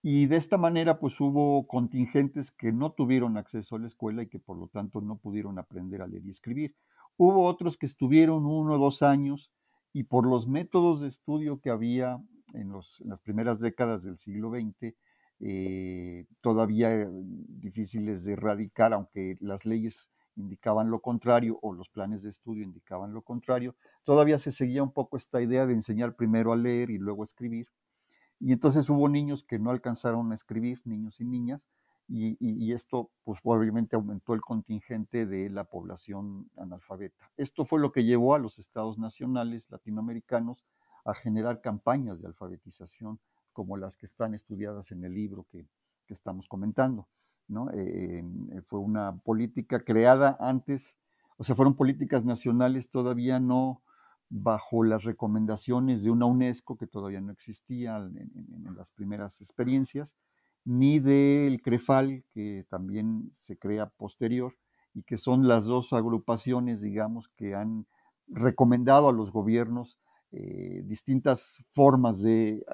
Y 0.00 0.26
de 0.26 0.36
esta 0.36 0.56
manera, 0.56 0.98
pues 0.98 1.20
hubo 1.20 1.66
contingentes 1.66 2.50
que 2.50 2.72
no 2.72 2.92
tuvieron 2.92 3.36
acceso 3.36 3.76
a 3.76 3.80
la 3.80 3.86
escuela 3.86 4.22
y 4.22 4.28
que 4.28 4.38
por 4.38 4.56
lo 4.56 4.68
tanto 4.68 5.02
no 5.02 5.18
pudieron 5.18 5.58
aprender 5.58 6.00
a 6.00 6.06
leer 6.06 6.24
y 6.24 6.30
escribir. 6.30 6.74
Hubo 7.16 7.44
otros 7.44 7.76
que 7.76 7.86
estuvieron 7.86 8.46
uno 8.46 8.74
o 8.74 8.78
dos 8.78 9.02
años 9.02 9.50
y 9.92 10.04
por 10.04 10.26
los 10.26 10.46
métodos 10.46 11.00
de 11.00 11.08
estudio 11.08 11.60
que 11.60 11.70
había 11.70 12.22
en, 12.54 12.72
las 12.72 13.20
primeras 13.22 13.60
décadas 13.60 14.02
del 14.02 14.18
siglo 14.18 14.50
XX, 14.50 14.94
eh, 15.40 16.26
todavía 16.40 17.08
difíciles 17.10 18.24
de 18.24 18.34
erradicar, 18.34 18.92
aunque 18.92 19.36
las 19.40 19.64
leyes 19.64 20.10
indicaban 20.36 20.90
lo 20.90 21.00
contrario 21.00 21.58
o 21.62 21.72
los 21.72 21.88
planes 21.88 22.22
de 22.22 22.30
estudio 22.30 22.62
indicaban 22.62 23.12
lo 23.12 23.22
contrario, 23.22 23.74
todavía 24.04 24.38
se 24.38 24.52
seguía 24.52 24.82
un 24.82 24.92
poco 24.92 25.16
esta 25.16 25.40
idea 25.40 25.66
de 25.66 25.72
enseñar 25.72 26.14
primero 26.14 26.52
a 26.52 26.56
leer 26.56 26.90
y 26.90 26.98
luego 26.98 27.22
a 27.22 27.24
escribir. 27.24 27.68
Y 28.38 28.52
entonces 28.52 28.88
hubo 28.90 29.08
niños 29.08 29.44
que 29.44 29.58
no 29.58 29.70
alcanzaron 29.70 30.30
a 30.30 30.34
escribir, 30.34 30.82
niños 30.84 31.20
y 31.20 31.24
niñas, 31.24 31.62
y, 32.08 32.72
esto 32.72 33.10
pues 33.24 33.40
obviamente 33.42 33.96
aumentó 33.96 34.34
el 34.34 34.40
contingente 34.40 35.26
de 35.26 35.50
la 35.50 35.64
población 35.64 36.50
analfabeta. 36.56 37.30
Esto 37.36 37.64
fue 37.64 37.80
lo 37.80 37.90
que 37.92 38.04
llevó 38.04 38.34
a 38.34 38.38
los 38.38 38.58
estados 38.58 38.98
nacionales 38.98 39.68
latinoamericanos 39.70 40.64
a 41.04 41.14
generar 41.14 41.60
campañas 41.60 42.20
de 42.20 42.28
alfabetización 42.28 43.18
como 43.52 43.76
las 43.76 43.96
que 43.96 44.06
están 44.06 44.34
estudiadas 44.34 44.92
en 44.92 45.04
el 45.04 45.14
libro 45.14 45.46
que, 45.50 45.66
estamos 46.08 46.46
comentando. 46.46 47.08
¿no? 47.48 47.68
Eh, 47.72 48.22
fue 48.66 48.78
una 48.78 49.16
política 49.16 49.80
creada 49.80 50.36
antes, 50.38 51.00
o 51.36 51.42
sea, 51.42 51.56
fueron 51.56 51.74
políticas 51.74 52.24
nacionales 52.24 52.90
todavía 52.90 53.40
no 53.40 53.82
bajo 54.28 54.84
las 54.84 55.02
recomendaciones 55.02 56.04
de 56.04 56.10
una 56.10 56.26
UNESCO 56.26 56.76
que 56.76 56.86
todavía 56.86 57.20
no 57.20 57.32
existía 57.32 57.96
en 57.96 58.76
las 58.76 58.92
primeras 58.92 59.40
experiencias, 59.40 60.14
ni 60.66 60.98
del 60.98 61.62
CREFAL, 61.62 62.24
que 62.34 62.66
también 62.68 63.30
se 63.30 63.56
crea 63.56 63.86
posterior, 63.86 64.52
y 64.92 65.04
que 65.04 65.16
son 65.16 65.46
las 65.46 65.64
dos 65.64 65.92
agrupaciones, 65.92 66.80
digamos, 66.80 67.28
que 67.36 67.54
han 67.54 67.86
recomendado 68.26 69.08
a 69.08 69.12
los 69.12 69.30
gobiernos 69.30 69.98
eh, 70.32 70.82
distintas 70.84 71.64
formas 71.70 72.20
de, 72.20 72.64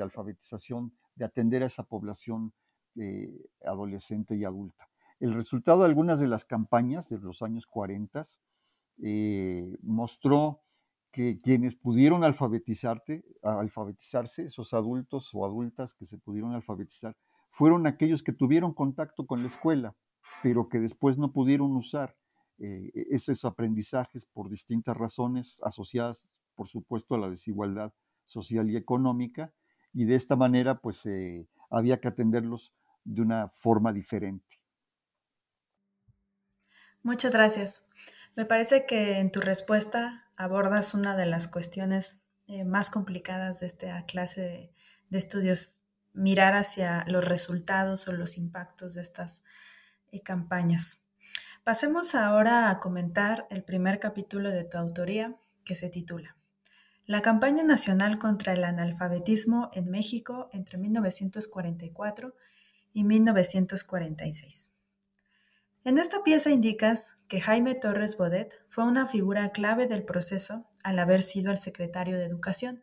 alfabetización, 0.00 0.92
de 1.16 1.24
atender 1.24 1.64
a 1.64 1.66
esa 1.66 1.82
población 1.82 2.52
eh, 2.94 3.28
adolescente 3.64 4.36
y 4.36 4.44
adulta. 4.44 4.88
El 5.18 5.34
resultado 5.34 5.80
de 5.80 5.86
algunas 5.86 6.20
de 6.20 6.28
las 6.28 6.44
campañas 6.44 7.08
de 7.08 7.18
los 7.18 7.42
años 7.42 7.66
40 7.66 8.22
eh, 9.02 9.76
mostró 9.82 10.62
que 11.16 11.40
quienes 11.40 11.74
pudieron 11.74 12.24
alfabetizarse, 12.24 13.24
esos 14.44 14.74
adultos 14.74 15.30
o 15.32 15.46
adultas 15.46 15.94
que 15.94 16.04
se 16.04 16.18
pudieron 16.18 16.52
alfabetizar, 16.52 17.16
fueron 17.48 17.86
aquellos 17.86 18.22
que 18.22 18.34
tuvieron 18.34 18.74
contacto 18.74 19.26
con 19.26 19.40
la 19.40 19.46
escuela, 19.46 19.96
pero 20.42 20.68
que 20.68 20.78
después 20.78 21.16
no 21.16 21.32
pudieron 21.32 21.74
usar 21.74 22.18
eh, 22.58 22.90
e-, 22.92 23.06
esos 23.12 23.46
aprendizajes 23.46 24.26
por 24.26 24.50
distintas 24.50 24.94
razones 24.94 25.58
asociadas, 25.62 26.28
por 26.54 26.68
supuesto, 26.68 27.14
a 27.14 27.18
la 27.18 27.30
desigualdad 27.30 27.94
social 28.26 28.68
y 28.68 28.76
económica, 28.76 29.54
y 29.94 30.04
de 30.04 30.16
esta 30.16 30.36
manera, 30.36 30.82
pues, 30.82 31.06
eh, 31.06 31.48
había 31.70 31.98
que 31.98 32.08
atenderlos 32.08 32.74
de 33.04 33.22
una 33.22 33.48
forma 33.48 33.94
diferente. 33.94 34.60
Muchas 37.02 37.32
gracias. 37.32 37.88
Me 38.34 38.44
parece 38.44 38.84
que 38.84 39.18
en 39.18 39.32
tu 39.32 39.40
respuesta 39.40 40.25
abordas 40.36 40.94
una 40.94 41.16
de 41.16 41.26
las 41.26 41.48
cuestiones 41.48 42.20
eh, 42.46 42.64
más 42.64 42.90
complicadas 42.90 43.60
de 43.60 43.66
esta 43.66 44.04
clase 44.06 44.72
de, 45.10 45.18
estudios, 45.18 45.82
mirar 46.12 46.54
hacia 46.54 47.04
los 47.08 47.26
resultados 47.26 48.06
o 48.08 48.12
los 48.12 48.38
impactos 48.38 48.94
de 48.94 49.02
estas 49.02 49.42
eh, 50.12 50.20
campañas. 50.20 51.02
Pasemos 51.64 52.14
ahora 52.14 52.70
a 52.70 52.78
comentar 52.78 53.46
el 53.50 53.64
primer 53.64 53.98
capítulo 53.98 54.50
de 54.50 54.64
tu 54.64 54.78
autoría 54.78 55.36
que 55.64 55.74
se 55.74 55.90
titula 55.90 56.36
La 57.06 57.20
campaña 57.22 57.64
nacional 57.64 58.18
contra 58.18 58.52
el 58.52 58.62
analfabetismo 58.62 59.70
en 59.74 59.90
México 59.90 60.48
entre 60.52 60.78
1944 60.78 62.34
y 62.92 63.04
1946. 63.04 64.75
En 65.86 65.98
esta 65.98 66.24
pieza 66.24 66.50
indicas 66.50 67.14
que 67.28 67.40
Jaime 67.40 67.76
Torres 67.76 68.16
Bodet 68.16 68.52
fue 68.66 68.82
una 68.82 69.06
figura 69.06 69.50
clave 69.50 69.86
del 69.86 70.02
proceso 70.02 70.66
al 70.82 70.98
haber 70.98 71.22
sido 71.22 71.52
el 71.52 71.58
secretario 71.58 72.18
de 72.18 72.24
Educación. 72.24 72.82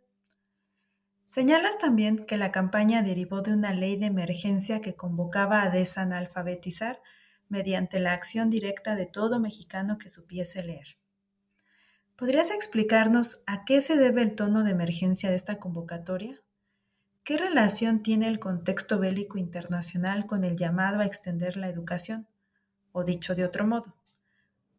Señalas 1.25 1.77
también 1.77 2.25
que 2.25 2.37
la 2.37 2.53
campaña 2.53 3.01
derivó 3.01 3.41
de 3.41 3.51
una 3.51 3.73
ley 3.73 3.97
de 3.97 4.05
emergencia 4.05 4.79
que 4.79 4.95
convocaba 4.95 5.63
a 5.63 5.69
desanalfabetizar 5.69 7.01
mediante 7.49 7.99
la 7.99 8.13
acción 8.13 8.49
directa 8.49 8.95
de 8.95 9.05
todo 9.05 9.37
mexicano 9.37 9.97
que 9.97 10.07
supiese 10.07 10.63
leer. 10.63 10.97
¿Podrías 12.15 12.51
explicarnos 12.51 13.43
a 13.47 13.65
qué 13.65 13.81
se 13.81 13.97
debe 13.97 14.21
el 14.21 14.33
tono 14.33 14.63
de 14.63 14.71
emergencia 14.71 15.29
de 15.29 15.35
esta 15.35 15.59
convocatoria? 15.59 16.39
¿Qué 17.25 17.35
relación 17.37 18.01
tiene 18.01 18.29
el 18.29 18.39
contexto 18.39 18.97
bélico 18.97 19.37
internacional 19.37 20.25
con 20.25 20.45
el 20.45 20.55
llamado 20.55 21.01
a 21.01 21.05
extender 21.05 21.57
la 21.57 21.67
educación? 21.67 22.29
O 22.93 23.03
dicho 23.03 23.35
de 23.35 23.43
otro 23.43 23.67
modo, 23.67 23.93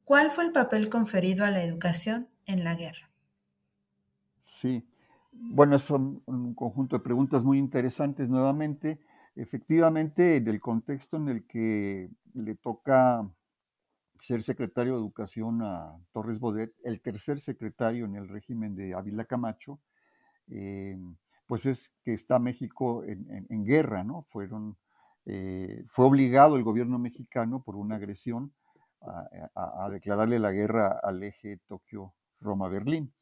¿cuál 0.05 0.31
fue 0.31 0.45
el 0.45 0.53
papel 0.53 0.89
conferido 0.89 1.45
a 1.45 1.51
la 1.51 1.63
educación 1.63 2.29
en 2.47 2.65
la 2.65 2.75
guerra? 2.75 3.11
Sí, 4.41 4.89
Bueno, 5.33 5.79
son 5.79 6.23
un 6.27 6.55
conjunto 6.55 6.97
de 6.97 7.03
preguntas 7.03 7.45
muy 7.45 7.59
interesantes 7.59 8.29
nuevamente. 8.29 9.01
Efectivamente, 9.35 10.37
en 10.37 10.49
el 10.49 10.61
contexto 10.61 11.17
en 11.17 11.29
el 11.29 11.45
que 11.45 12.09
le 12.35 12.55
toca 12.55 13.29
ser 14.17 14.43
secretario 14.43 14.93
de 14.93 15.01
Educación 15.01 15.61
a 15.63 15.99
Torres 16.13 16.39
Bodet, 16.39 16.73
el 16.85 17.01
tercer 17.01 17.41
secretario 17.41 18.05
en 18.05 18.15
el 18.15 18.29
régimen 18.29 18.77
de 18.77 18.95
Ávila 18.95 19.25
Camacho, 19.25 19.81
eh, 20.49 20.97
pues 21.47 21.67
es 21.67 21.93
que 22.03 22.15
está 22.15 22.39
México 22.39 23.05
en, 23.05 23.65
guerra, 23.65 24.03
¿no? 24.05 24.23
Fueron, 24.31 24.77
eh, 25.27 25.85
fue 25.89 26.05
obligado 26.07 26.57
el 26.57 26.65
gobierno 26.65 26.99
mexicano 26.99 27.63
por 27.63 27.77
una 27.77 27.97
agresión 27.97 28.53
a, 29.55 29.89
declararle 29.91 30.39
la 30.39 30.51
guerra 30.53 30.99
al 31.03 31.23
eje 31.23 31.61
Tokio-Roma-Berlín. 31.67 33.13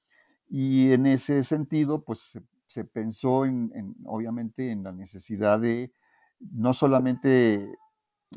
Y 0.49 0.93
en 0.93 1.07
ese 1.07 1.43
sentido, 1.43 2.05
pues 2.05 2.39
se, 2.67 2.85
pensó 2.85 3.45
en, 3.45 3.97
obviamente 4.05 4.71
en 4.71 4.85
la 4.85 4.93
necesidad 4.93 5.59
de 5.59 5.93
no 6.39 6.75
solamente 6.75 7.75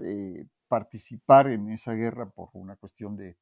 eh, 0.01 0.47
participar 0.67 1.47
en 1.47 1.69
esa 1.69 1.93
guerra 1.93 2.29
por 2.29 2.49
una 2.53 2.75
cuestión 2.75 3.15
de, 3.15 3.37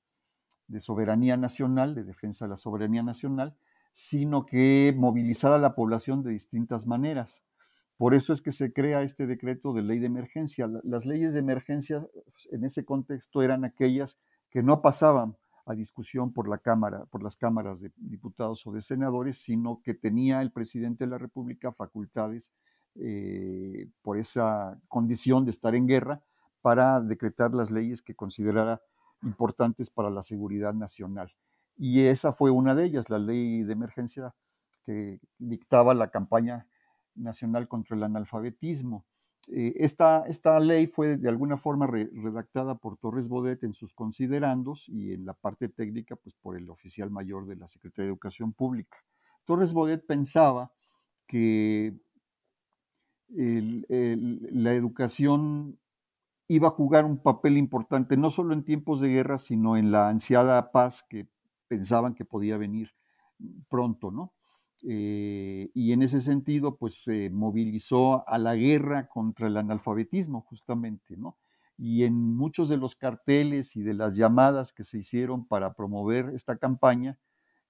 soberanía 0.80 1.38
nacional, 1.38 1.94
de 1.94 2.04
defensa 2.04 2.46
de 2.46 2.50
la 2.50 2.56
soberanía 2.56 3.04
nacional, 3.04 3.56
sino 3.92 4.46
que 4.46 4.94
movilizar 4.98 5.52
a 5.52 5.60
la 5.60 5.76
población 5.76 6.24
de 6.24 6.32
distintas 6.32 6.88
maneras. 6.88 7.44
Por 7.98 8.14
eso 8.16 8.34
es 8.34 8.42
que 8.42 8.52
se 8.52 8.74
crea 8.74 9.04
este 9.04 9.28
decreto 9.28 9.74
de 9.74 9.82
ley 9.82 10.00
de 10.00 10.08
emergencia. 10.08 10.70
Las 10.84 11.06
leyes 11.06 11.34
de 11.34 11.40
emergencia 11.40 12.06
en 12.52 12.64
ese 12.64 12.86
contexto 12.86 13.42
eran 13.42 13.66
aquellas 13.66 14.18
que 14.50 14.64
no 14.64 14.82
pasaban 14.82 15.38
a 15.66 15.74
discusión 15.74 16.34
por 16.34 16.50
la 16.50 16.58
Cámara, 16.58 17.06
por 17.06 17.24
las 17.24 17.38
cámaras 17.38 17.80
de 17.80 17.92
diputados 17.96 18.66
o 18.68 18.72
de 18.72 18.82
senadores, 18.82 19.38
sino 19.38 19.82
que 19.82 19.94
tenía 19.94 20.42
el 20.42 20.52
presidente 20.52 21.06
de 21.06 21.12
la 21.12 21.18
República 21.18 21.72
facultades 21.72 22.52
eh, 22.96 23.88
por 24.02 24.18
esa 24.18 24.80
condición 24.88 25.46
de 25.46 25.52
estar 25.52 25.74
en 25.74 25.88
guerra 25.88 26.22
para 26.62 27.02
decretar 27.02 27.54
las 27.54 27.72
leyes 27.72 28.02
que 28.02 28.16
considerara 28.16 28.82
importantes 29.24 29.90
para 29.90 30.10
la 30.10 30.22
seguridad 30.22 30.74
nacional. 30.74 31.34
Y 31.78 32.02
esa 32.02 32.34
fue 32.34 32.52
una 32.52 32.76
de 32.76 32.86
ellas, 32.86 33.10
la 33.10 33.20
ley 33.20 33.64
de 33.64 33.74
emergencia 33.74 34.36
que 34.86 35.20
dictaba 35.40 35.94
la 35.94 36.10
campaña 36.10 36.68
nacional 37.16 37.68
contra 37.68 37.96
el 37.96 38.04
analfabetismo. 38.04 39.06
Eh, 39.50 39.74
esta, 39.78 40.24
esta, 40.28 40.60
ley 40.60 40.88
fue 40.88 41.18
de 41.18 41.28
alguna 41.28 41.58
forma 41.58 41.86
redactada 41.88 42.76
por 42.76 42.98
Torres 42.98 43.28
Bodet 43.28 43.64
en 43.64 43.74
sus 43.74 43.94
considerandos 43.94 44.88
y 44.88 45.14
en 45.14 45.26
la 45.26 45.34
parte 45.34 45.68
técnica 45.68 46.16
pues 46.16 46.34
por 46.36 46.56
el 46.56 46.70
oficial 46.70 47.12
mayor 47.12 47.46
de 47.46 47.58
la 47.58 47.68
Secretaría 47.68 48.06
de 48.06 48.12
Educación 48.12 48.54
Pública. 48.54 48.98
Torres 49.44 49.74
Bodet 49.74 50.06
pensaba 50.06 50.72
que 51.28 51.94
la 53.28 54.74
educación 54.74 55.80
iba 56.48 56.68
a 56.68 56.72
jugar 56.72 57.06
un 57.06 57.18
papel 57.18 57.58
importante 57.58 58.16
no 58.16 58.30
solo 58.30 58.54
en 58.54 58.64
tiempos 58.64 59.02
de 59.02 59.10
guerra, 59.10 59.38
sino 59.38 59.76
en 59.76 59.92
la 59.92 60.10
ansiada 60.10 60.72
paz 60.72 61.04
que 61.10 61.28
pensaban 61.68 62.14
que 62.14 62.26
podía 62.26 62.58
venir 62.58 62.92
pronto, 63.70 64.12
¿no? 64.12 64.34
Eh, 64.86 65.70
y 65.74 65.94
en 65.94 66.02
ese 66.04 66.20
sentido, 66.20 66.76
pues 66.78 67.04
se 67.04 67.30
movilizó 67.30 68.28
a 68.28 68.38
la 68.38 68.56
guerra 68.56 69.08
contra 69.08 69.48
el 69.48 69.58
analfabetismo, 69.58 70.42
justamente, 70.42 71.16
¿no? 71.18 71.38
Y 71.78 72.04
en 72.04 72.36
muchos 72.36 72.70
de 72.70 72.78
los 72.78 72.96
carteles 72.96 73.76
y 73.76 73.82
de 73.82 73.94
las 73.94 74.16
llamadas 74.16 74.74
que 74.74 74.84
se 74.84 75.00
hicieron 75.00 75.46
para 75.48 75.74
promover 75.74 76.30
esta 76.36 76.58
campaña, 76.58 77.18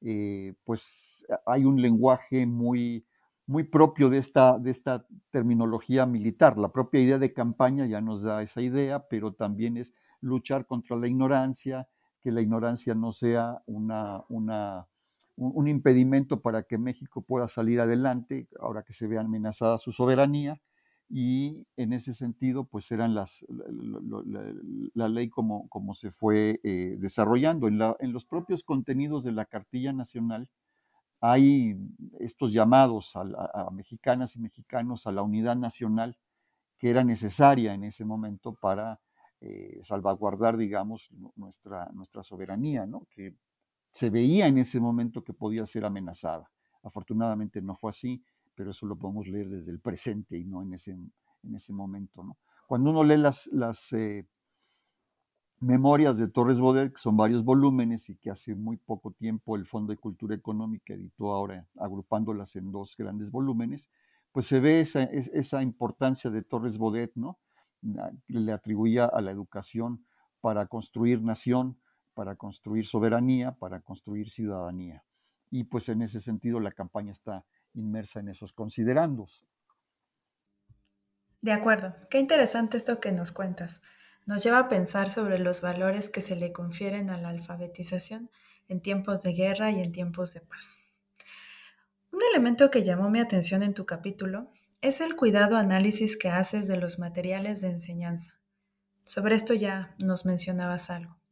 eh, 0.01 0.55
pues 0.65 1.25
hay 1.46 1.65
un 1.65 1.82
lenguaje 1.82 2.46
muy, 2.46 3.05
muy 3.46 3.63
propio 3.63 4.10
de 4.10 4.17
esta, 4.17 4.58
de 4.60 4.72
esta 4.72 5.05
terminología 5.29 6.05
militar. 6.05 6.58
La 6.58 6.72
propia 6.72 7.01
idea 7.01 7.17
de 7.20 7.34
campaña 7.34 7.86
ya 7.86 8.01
nos 8.01 8.24
da 8.24 8.41
esa 8.41 8.62
idea, 8.62 9.08
pero 9.08 9.34
también 9.34 9.77
es 9.77 9.93
luchar 10.20 10.65
contra 10.65 10.98
la 10.98 11.08
ignorancia, 11.08 11.88
que 12.22 12.32
la 12.32 12.41
ignorancia 12.41 12.96
no 12.96 13.12
sea 13.12 13.62
una, 13.65 14.24
una 14.29 14.88
un, 15.36 15.68
impedimento 15.68 16.42
para 16.42 16.63
que 16.63 16.78
México 16.78 17.22
pueda 17.22 17.48
salir 17.48 17.80
adelante, 17.80 18.48
ahora 18.60 18.84
que 18.84 18.93
se 18.93 19.08
ve 19.08 19.17
amenazada 19.17 19.78
su 19.78 19.91
soberanía, 19.91 20.62
y 21.10 21.67
en 21.78 21.93
ese 21.93 22.13
sentido, 22.13 22.65
pues 22.65 22.91
eran 22.91 23.13
las, 23.13 23.46
la, 24.96 25.10
ley 25.10 25.30
como, 25.30 25.67
como, 25.69 25.93
se 25.93 26.12
fue 26.12 26.60
eh, 26.63 26.96
desarrollando. 27.00 27.67
En, 27.67 28.13
los 28.13 28.26
propios 28.26 28.63
contenidos 28.63 29.24
de 29.24 29.32
la 29.32 29.46
Cartilla 29.46 29.93
Nacional 29.93 30.50
hay 31.22 31.78
estos 32.19 32.52
llamados 32.52 33.15
a, 33.15 33.69
mexicanas 33.72 34.36
y 34.36 34.39
mexicanos 34.39 35.06
a 35.06 35.12
la 35.12 35.22
unidad 35.22 35.56
nacional 35.56 36.17
que 36.78 36.89
era 36.89 37.04
necesaria 37.04 37.74
en 37.74 37.84
ese 37.84 38.04
momento 38.04 38.54
para 38.56 39.00
eh, 39.39 39.80
salvaguardar, 39.84 40.58
digamos, 40.58 41.10
nuestra, 41.36 41.89
nuestra 41.93 42.24
soberanía, 42.24 42.86
¿no? 42.86 43.08
que 43.12 43.36
se 43.93 44.10
veía 44.10 44.47
en 44.47 44.58
ese 44.58 44.79
momento 44.79 45.23
que 45.23 45.34
podía 45.34 45.65
ser 45.65 45.86
amenazada. 45.86 46.51
Afortunadamente 46.82 47.62
no 47.62 47.75
fue 47.75 47.91
así, 47.91 48.23
pero 48.56 48.71
eso 48.71 48.86
lo 48.86 48.97
podemos 48.97 49.27
leer 49.27 49.49
desde 49.49 49.71
el 49.71 49.79
presente 49.79 50.38
y 50.38 50.43
no 50.43 50.62
en 50.63 50.73
ese, 50.73 50.91
en 50.91 51.56
ese 51.56 51.71
momento. 51.71 52.36
Cuando 52.67 52.89
uno 52.89 53.03
lee 53.03 53.17
las, 53.17 53.47
las 53.47 53.93
eh, 53.93 54.27
memorias 55.60 56.17
de 56.17 56.27
Torres 56.27 56.60
Bodet, 56.60 56.91
que 56.91 56.97
son 56.99 57.15
varios 57.15 57.43
volúmenes 57.43 58.10
y 58.10 58.15
que 58.15 58.32
hace 58.32 58.56
muy 58.56 58.77
poco 58.77 59.12
tiempo 59.12 59.56
el 59.56 59.67
Fondo 59.67 59.91
de 59.91 59.97
Cultura 59.97 60.36
Económica 60.36 60.93
editó 60.93 61.32
ahora 61.32 61.67
agrupándolas 61.77 62.56
en 62.56 62.71
dos 62.71 62.95
grandes 62.97 63.32
volúmenes, 63.32 63.89
pues 64.32 64.47
se 64.47 64.60
ve 64.60 64.82
esa, 64.82 65.03
esa 65.03 65.62
importancia 65.62 66.32
de 66.32 66.41
Torres 66.41 66.77
Bodet, 66.79 67.12
¿no? 67.15 67.38
Le 68.27 68.51
atribuía 68.51 69.06
a 69.06 69.21
la 69.21 69.32
educación 69.32 70.03
para 70.41 70.65
construir 70.65 71.21
nación, 71.21 71.77
para 72.13 72.36
construir 72.36 72.86
soberanía, 72.86 73.52
para 73.52 73.82
construir 73.82 74.30
ciudadanía. 74.30 75.04
Y 75.49 75.65
pues 75.65 75.89
en 75.89 76.02
ese 76.02 76.19
sentido 76.19 76.60
la 76.60 76.71
campaña 76.71 77.12
está 77.12 77.45
inmersa 77.73 78.19
en 78.19 78.30
esos 78.30 78.54
considerandos. 78.54 79.43
De 81.41 81.52
acuerdo, 81.52 81.95
qué 82.10 82.19
interesante 82.19 82.78
esto 82.78 82.99
que 82.99 83.12
nos 83.12 83.32
cuentas. 83.32 83.82
Nos 84.26 84.43
lleva 84.43 84.60
a 84.60 84.69
pensar 84.69 85.10
sobre 85.10 85.39
los 85.39 85.62
valores 85.62 86.10
que 86.10 86.21
se 86.21 86.36
le 86.36 86.54
confieren 86.54 87.10
a 87.10 87.17
la 87.17 87.30
alfabetización 87.30 88.30
en 88.69 88.82
tiempos 88.82 89.23
de 89.23 89.34
guerra 89.34 89.71
y 89.71 89.82
en 89.82 89.91
tiempos 89.91 90.34
de 90.34 90.41
paz. 90.41 90.84
Un 92.12 92.19
elemento 92.32 92.71
que 92.71 92.84
llamó 92.84 93.10
mi 93.10 93.19
atención 93.19 93.63
en 93.63 93.73
tu 93.73 93.86
capítulo 93.86 94.52
es 94.82 95.02
el 95.02 95.15
cuidado 95.15 95.58
análisis 95.58 96.15
que 96.15 96.30
haces 96.30 96.67
de 96.67 96.78
los 96.78 96.99
materiales 96.99 97.60
de 97.60 97.69
enseñanza. 97.69 98.39
Sobre 99.04 99.36
esto 99.36 99.54
ya 99.54 99.95
nos 99.99 100.26
mencionabas 100.26 100.89
algo 100.89 101.23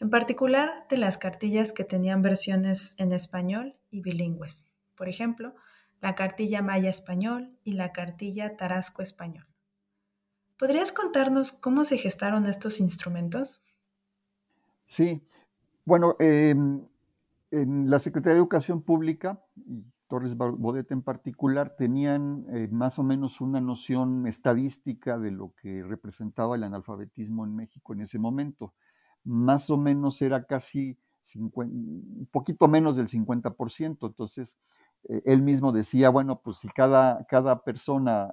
en 0.00 0.10
particular 0.10 0.86
de 0.88 0.98
las 0.98 1.18
cartillas 1.18 1.72
que 1.72 1.84
tenían 1.84 2.22
versiones 2.22 2.94
en 2.98 3.12
español 3.12 3.76
y 3.90 4.02
bilingües. 4.02 4.70
Por 4.94 5.08
ejemplo, 5.08 5.54
la 6.00 6.14
cartilla 6.14 6.62
Maya 6.62 6.90
español 6.90 7.56
y 7.64 7.72
la 7.72 7.92
cartilla 7.92 8.56
Tarasco 8.56 9.02
español. 9.02 9.46
¿Podrías 10.58 10.92
contarnos 10.92 11.52
cómo 11.52 11.84
se 11.84 11.98
gestaron 11.98 12.46
estos 12.46 12.80
instrumentos? 12.80 13.64
Sí, 14.86 15.26
bueno, 15.84 16.16
em, 16.18 16.86
en 17.50 17.90
la 17.90 17.98
Secretaría 17.98 18.34
de 18.34 18.40
Educación 18.40 18.82
Pública, 18.82 19.42
Torres 20.08 20.36
Bodet 20.36 20.90
en 20.92 21.02
particular, 21.02 21.74
tenían 21.76 22.46
eh, 22.50 22.68
más 22.70 22.98
o 22.98 23.02
menos 23.02 23.40
una 23.40 23.60
noción 23.60 24.26
estadística 24.26 25.18
de 25.18 25.30
lo 25.30 25.54
que 25.54 25.82
representaba 25.82 26.56
el 26.56 26.64
analfabetismo 26.64 27.44
en 27.44 27.56
México 27.56 27.92
en 27.92 28.02
ese 28.02 28.18
momento 28.18 28.74
más 29.26 29.70
o 29.70 29.76
menos 29.76 30.22
era 30.22 30.44
casi 30.44 30.96
un 31.34 32.28
poquito 32.30 32.68
menos 32.68 32.96
del 32.96 33.08
50%. 33.08 34.06
Entonces, 34.06 34.56
eh, 35.08 35.22
él 35.26 35.42
mismo 35.42 35.72
decía, 35.72 36.08
bueno, 36.10 36.40
pues 36.42 36.58
si 36.58 36.68
cada, 36.68 37.26
cada 37.26 37.64
persona 37.64 38.32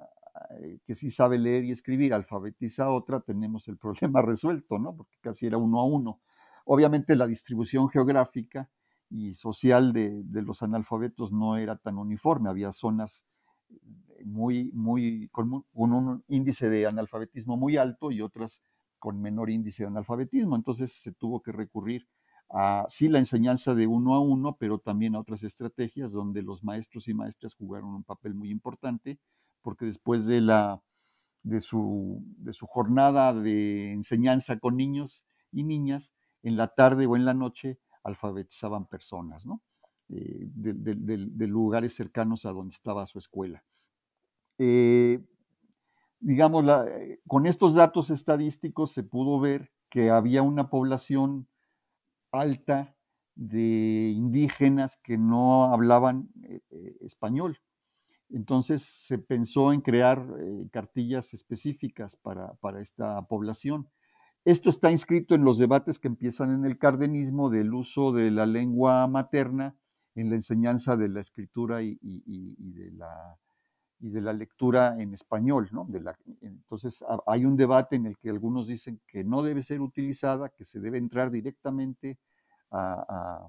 eh, 0.60 0.78
que 0.86 0.94
sí 0.94 1.10
sabe 1.10 1.38
leer 1.38 1.64
y 1.64 1.72
escribir 1.72 2.14
alfabetiza 2.14 2.84
a 2.84 2.90
otra, 2.90 3.20
tenemos 3.20 3.66
el 3.68 3.76
problema 3.78 4.22
resuelto, 4.22 4.78
¿no? 4.78 4.96
Porque 4.96 5.16
casi 5.20 5.46
era 5.46 5.58
uno 5.58 5.80
a 5.80 5.84
uno. 5.84 6.20
Obviamente 6.64 7.16
la 7.16 7.26
distribución 7.26 7.88
geográfica 7.88 8.70
y 9.10 9.34
social 9.34 9.92
de, 9.92 10.22
de 10.24 10.42
los 10.42 10.62
analfabetos 10.62 11.32
no 11.32 11.56
era 11.56 11.76
tan 11.76 11.98
uniforme, 11.98 12.48
había 12.48 12.72
zonas 12.72 13.26
muy, 14.24 14.70
muy, 14.72 15.28
con 15.30 15.64
un 15.74 16.24
índice 16.28 16.68
de 16.70 16.86
analfabetismo 16.86 17.56
muy 17.56 17.76
alto 17.76 18.10
y 18.10 18.22
otras 18.22 18.62
con 19.04 19.20
menor 19.20 19.50
índice 19.50 19.82
de 19.82 19.88
analfabetismo. 19.88 20.56
Entonces 20.56 20.90
se 20.90 21.12
tuvo 21.12 21.42
que 21.42 21.52
recurrir 21.52 22.08
a, 22.48 22.86
sí, 22.88 23.10
la 23.10 23.18
enseñanza 23.18 23.74
de 23.74 23.86
uno 23.86 24.14
a 24.14 24.20
uno, 24.20 24.56
pero 24.58 24.78
también 24.78 25.14
a 25.14 25.20
otras 25.20 25.44
estrategias 25.44 26.10
donde 26.10 26.40
los 26.40 26.64
maestros 26.64 27.06
y 27.08 27.12
maestras 27.12 27.52
jugaron 27.52 27.90
un 27.94 28.02
papel 28.02 28.34
muy 28.34 28.48
importante, 28.48 29.18
porque 29.60 29.84
después 29.84 30.24
de, 30.24 30.40
la, 30.40 30.82
de, 31.42 31.60
su, 31.60 32.24
de 32.38 32.54
su 32.54 32.66
jornada 32.66 33.34
de 33.34 33.92
enseñanza 33.92 34.58
con 34.58 34.78
niños 34.78 35.22
y 35.52 35.64
niñas, 35.64 36.14
en 36.42 36.56
la 36.56 36.68
tarde 36.68 37.04
o 37.04 37.14
en 37.14 37.26
la 37.26 37.34
noche 37.34 37.78
alfabetizaban 38.04 38.86
personas, 38.86 39.44
¿no? 39.44 39.60
de, 40.08 41.46
lugares 41.46 41.94
cercanos 41.94 42.46
a 42.46 42.52
donde 42.52 42.72
estaba 42.72 43.04
su 43.04 43.18
escuela. 43.18 43.62
Eh, 44.56 45.22
digamos, 46.24 46.64
con 47.26 47.46
estos 47.46 47.74
datos 47.74 48.10
estadísticos 48.10 48.92
se 48.92 49.02
pudo 49.02 49.38
ver 49.38 49.70
que 49.90 50.10
había 50.10 50.42
una 50.42 50.70
población 50.70 51.46
alta 52.32 52.96
de 53.34 54.12
indígenas 54.16 54.96
que 54.96 55.18
no 55.18 55.64
hablaban 55.64 56.30
español. 57.00 57.58
Entonces 58.30 58.82
se 58.82 59.18
pensó 59.18 59.72
en 59.72 59.82
crear 59.82 60.26
cartillas 60.72 61.34
específicas 61.34 62.16
para, 62.16 62.54
para 62.54 62.80
esta 62.80 63.20
población. 63.26 63.88
Esto 64.46 64.70
está 64.70 64.90
inscrito 64.90 65.34
en 65.34 65.44
los 65.44 65.58
debates 65.58 65.98
que 65.98 66.08
empiezan 66.08 66.50
en 66.50 66.64
el 66.64 66.78
cardenismo 66.78 67.50
del 67.50 67.74
uso 67.74 68.12
de 68.12 68.30
la 68.30 68.46
lengua 68.46 69.06
materna 69.06 69.76
en 70.14 70.30
la 70.30 70.36
enseñanza 70.36 70.96
de 70.96 71.08
la 71.08 71.20
escritura 71.20 71.82
y, 71.82 71.98
de, 72.00 72.90
la, 72.92 73.38
y 74.00 74.10
de, 74.10 74.20
la, 74.20 74.32
lectura 74.32 74.96
en 74.98 75.14
español. 75.14 75.68
¿no? 75.72 75.86
entonces 76.40 77.04
hay 77.26 77.44
un 77.44 77.56
debate 77.56 77.96
en 77.96 78.06
el 78.06 78.18
que 78.18 78.30
algunos 78.30 78.66
dicen 78.66 79.00
que 79.06 79.24
no 79.24 79.42
debe 79.42 79.62
ser 79.62 79.80
utilizada, 79.80 80.48
que 80.50 80.64
se 80.64 80.80
debe 80.80 80.98
entrar 80.98 81.30
directamente 81.30 82.18
a, 82.70 83.48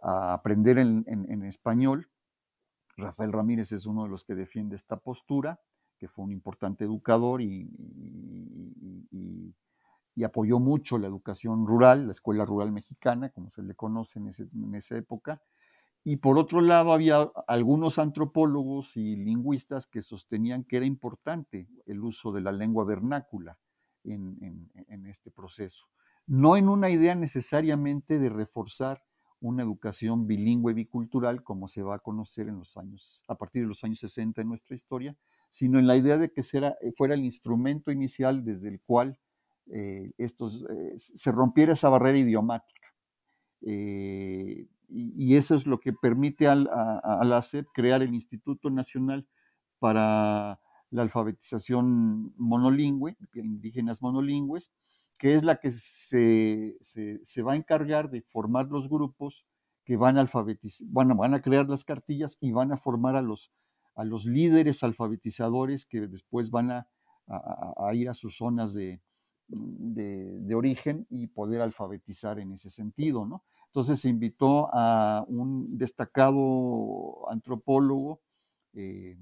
aprender 0.00 0.78
en, 0.78 1.42
español. 1.44 2.08
Rafael 2.96 3.32
Ramírez 3.32 3.72
es 3.72 3.86
uno 3.86 4.04
de 4.04 4.10
los 4.10 4.24
que 4.24 4.34
defiende 4.34 4.76
esta 4.76 4.96
postura, 4.96 5.60
que 5.96 6.08
fue 6.08 6.24
un 6.24 6.32
importante 6.32 6.84
educador 6.84 7.40
y 7.40 7.70
y 10.14 10.24
apoyó 10.24 10.58
mucho 10.58 10.98
la 10.98 11.06
educación 11.06 11.66
rural, 11.66 12.06
la 12.06 12.12
escuela 12.12 12.44
rural 12.44 12.72
mexicana, 12.72 13.30
como 13.30 13.50
se 13.50 13.62
le 13.62 13.74
conoce 13.74 14.18
en, 14.18 14.74
esa 14.74 14.96
época. 14.96 15.40
Y 16.04 16.16
por 16.16 16.38
otro 16.38 16.60
lado, 16.60 16.92
había 16.92 17.30
algunos 17.46 17.98
antropólogos 17.98 18.96
y 18.96 19.16
lingüistas 19.16 19.86
que 19.86 20.02
sostenían 20.02 20.64
que 20.64 20.78
era 20.78 20.86
importante 20.86 21.68
el 21.86 22.02
uso 22.02 22.32
de 22.32 22.40
la 22.40 22.50
lengua 22.50 22.84
vernácula 22.84 23.58
en, 24.04 25.06
este 25.06 25.30
proceso. 25.30 25.86
No 26.26 26.56
en 26.56 26.68
una 26.68 26.90
idea 26.90 27.14
necesariamente 27.14 28.18
de 28.18 28.28
reforzar 28.28 29.02
una 29.40 29.62
educación 29.62 30.26
bilingüe 30.26 30.72
bicultural 30.72 31.42
como 31.42 31.68
se 31.68 31.82
va 31.82 31.96
a 31.96 31.98
conocer 31.98 32.48
en 32.48 32.58
los 32.58 32.76
años, 32.76 33.24
a 33.28 33.36
partir 33.36 33.62
de 33.62 33.68
los 33.68 33.82
años 33.84 33.98
60 33.98 34.40
en 34.40 34.48
nuestra 34.48 34.74
historia, 34.74 35.16
sino 35.48 35.78
en 35.78 35.86
la 35.86 35.96
idea 35.96 36.16
de 36.16 36.32
que 36.32 36.42
fuera 36.42 37.14
el 37.14 37.24
instrumento 37.24 37.90
inicial 37.90 38.44
desde 38.44 38.68
el 38.68 38.80
cual 38.80 39.18
eh, 39.70 40.12
estos, 40.18 40.64
eh, 40.68 40.94
se 40.96 41.32
rompiera 41.32 41.72
esa 41.72 41.88
barrera 41.88 42.18
idiomática. 42.18 42.94
Eh, 43.62 44.66
y, 44.92 45.36
eso 45.36 45.54
es 45.54 45.66
lo 45.66 45.80
que 45.80 45.92
permite 45.92 46.46
al, 46.46 46.68
a, 46.68 47.22
la 47.24 47.40
SEP 47.42 47.66
crear 47.72 48.02
el 48.02 48.14
Instituto 48.14 48.70
Nacional 48.70 49.26
para 49.78 50.60
la 50.90 51.02
Alfabetización 51.02 52.34
Monolingüe, 52.36 53.16
indígenas 53.34 54.02
monolingües, 54.02 54.70
que 55.18 55.34
es 55.34 55.42
la 55.42 55.56
que 55.56 55.70
se, 55.70 56.76
se, 56.80 57.42
va 57.42 57.52
a 57.52 57.56
encargar 57.56 58.10
de 58.10 58.22
formar 58.22 58.66
los 58.66 58.88
grupos 58.88 59.46
que 59.84 59.96
van 59.96 60.18
a 60.18 60.20
alfabetizar, 60.20 60.86
bueno, 60.90 61.16
van 61.16 61.34
a 61.34 61.40
crear 61.40 61.68
las 61.68 61.84
cartillas 61.84 62.36
y 62.40 62.52
van 62.52 62.72
a 62.72 62.76
formar 62.76 63.16
a 63.16 63.22
los, 63.22 63.50
a 63.94 64.04
los 64.04 64.26
líderes 64.26 64.82
alfabetizadores 64.82 65.86
que 65.86 66.06
después 66.08 66.50
van 66.50 66.70
a, 66.70 66.86
ir 67.94 68.08
a 68.08 68.14
sus 68.14 68.36
zonas 68.36 68.74
de, 68.74 69.00
de, 69.48 70.54
origen 70.54 71.06
y 71.08 71.28
poder 71.28 71.62
alfabetizar 71.62 72.38
en 72.38 72.52
ese 72.52 72.68
sentido, 72.68 73.24
¿no? 73.24 73.44
Entonces 73.72 74.00
se 74.00 74.10
invitó 74.10 74.68
a 74.70 75.24
un 75.28 75.78
destacado 75.78 77.26
antropólogo, 77.30 78.20
eh, 78.74 79.16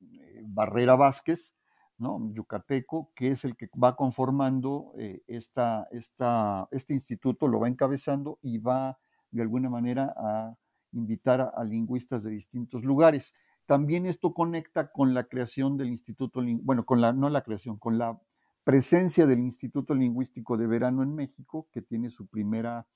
eh, 0.00 0.42
Barrera 0.44 0.96
Vázquez, 0.96 1.54
¿no? 1.98 2.32
yucateco, 2.32 3.12
que 3.14 3.30
es 3.30 3.44
el 3.44 3.56
que 3.56 3.68
va 3.80 3.94
conformando 3.94 4.92
eh, 4.98 5.22
esta, 5.28 5.86
este 5.92 6.94
instituto, 6.94 7.46
lo 7.46 7.60
va 7.60 7.68
encabezando 7.68 8.40
y 8.42 8.58
va 8.58 8.98
de 9.30 9.42
alguna 9.42 9.70
manera 9.70 10.12
a 10.16 10.56
invitar 10.90 11.40
a, 11.40 11.48
a, 11.50 11.62
lingüistas 11.62 12.24
de 12.24 12.32
distintos 12.32 12.82
lugares. 12.82 13.34
También 13.66 14.04
esto 14.06 14.34
conecta 14.34 14.90
con 14.90 15.14
la 15.14 15.28
creación 15.28 15.76
del 15.76 15.90
instituto, 15.90 16.42
bueno, 16.62 16.84
con 16.84 17.00
la, 17.00 17.12
no 17.12 17.30
la 17.30 17.42
creación, 17.42 17.78
con 17.78 17.98
la 17.98 18.20
presencia 18.64 19.26
del 19.26 19.38
Instituto 19.38 19.94
Lingüístico 19.94 20.56
de 20.56 20.66
Verano 20.66 21.04
en 21.04 21.14
México, 21.14 21.68
que 21.72 21.82
tiene 21.82 22.10
su 22.10 22.26
primera 22.26 22.88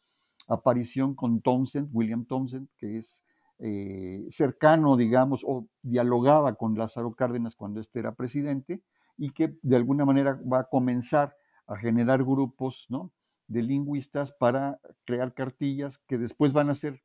aparición 0.49 1.15
con 1.15 1.41
Townsend, 1.41 1.89
William 1.93 2.25
Townsend, 2.25 2.69
que 2.79 2.99
es 2.99 3.23
eh, 3.59 4.27
cercano, 4.29 4.97
digamos, 4.97 5.45
o 5.47 5.69
dialogaba 5.83 6.55
con 6.55 6.77
Lázaro 6.77 7.15
Cárdenas 7.15 7.55
cuando 7.55 7.81
éste 7.81 7.99
era 8.01 8.15
presidente, 8.15 8.83
y 9.17 9.31
que 9.31 9.57
de 9.63 9.77
alguna 9.77 10.05
manera 10.05 10.41
va 10.51 10.61
a 10.61 10.69
comenzar 10.69 11.37
a 11.67 11.77
generar 11.77 12.25
grupos 12.25 12.87
¿no? 12.89 13.13
de 13.47 13.63
lingüistas 13.63 14.33
para 14.33 14.81
crear 15.05 15.35
cartillas 15.35 15.99
que 16.07 16.19
después 16.19 16.53
van 16.53 16.71
a 16.71 16.75
ser 16.75 17.03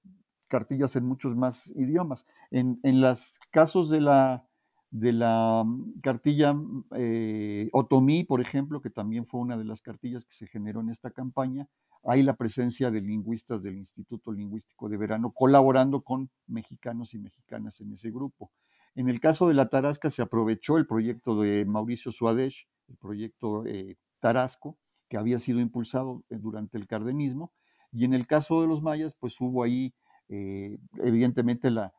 cartillas 0.47 0.95
en 0.95 1.05
muchos 1.05 1.35
más 1.35 1.67
idiomas. 1.75 2.25
En, 2.51 2.79
en 2.83 3.01
los 3.01 3.33
casos 3.51 3.89
de 3.89 4.01
la 4.01 4.47
de 4.89 5.11
la 5.13 5.63
mm, 5.65 5.99
cartilla 6.01 6.53
mm, 6.53 6.85
eh, 6.95 7.69
Otomí, 7.73 8.23
por 8.23 8.41
ejemplo, 8.41 8.81
que 8.81 8.89
también 8.89 9.25
fue 9.25 9.41
una 9.41 9.57
de 9.57 9.65
las 9.65 9.81
cartillas 9.81 10.25
que 10.25 10.33
se 10.33 10.47
generó 10.47 10.81
en 10.81 10.89
esta 10.89 11.11
campaña, 11.11 11.67
hay 12.07 12.23
la 12.23 12.35
presencia 12.35 12.89
de 12.89 13.01
lingüistas 13.01 13.61
del 13.61 13.77
Instituto 13.77 14.31
Lingüístico 14.31 14.89
de 14.89 14.97
Verano 14.97 15.31
colaborando 15.31 16.01
con 16.01 16.29
mexicanos 16.47 17.13
y 17.13 17.19
mexicanas 17.19 17.81
en 17.81 17.91
ese 17.93 18.11
grupo. 18.11 18.51
En 18.95 19.09
el 19.09 19.19
caso 19.19 19.47
de 19.47 19.53
la 19.53 19.69
Tarasca 19.69 20.09
se 20.09 20.21
aprovechó 20.21 20.77
el 20.77 20.87
proyecto 20.87 21.39
de 21.39 21.65
Mauricio 21.65 22.11
Suadesh, 22.11 22.67
el 22.87 22.97
proyecto 22.97 23.65
eh, 23.65 23.97
Tarasco, 24.19 24.77
que 25.07 25.17
había 25.17 25.39
sido 25.39 25.59
impulsado 25.59 26.23
eh, 26.29 26.37
durante 26.37 26.77
el 26.77 26.87
cardenismo, 26.87 27.51
y 27.91 28.05
en 28.05 28.13
el 28.13 28.27
caso 28.27 28.61
de 28.61 28.67
los 28.67 28.81
mayas, 28.81 29.15
pues 29.15 29.39
hubo 29.39 29.63
ahí, 29.63 29.93
evidentemente, 30.27 31.71
la, 31.71 31.93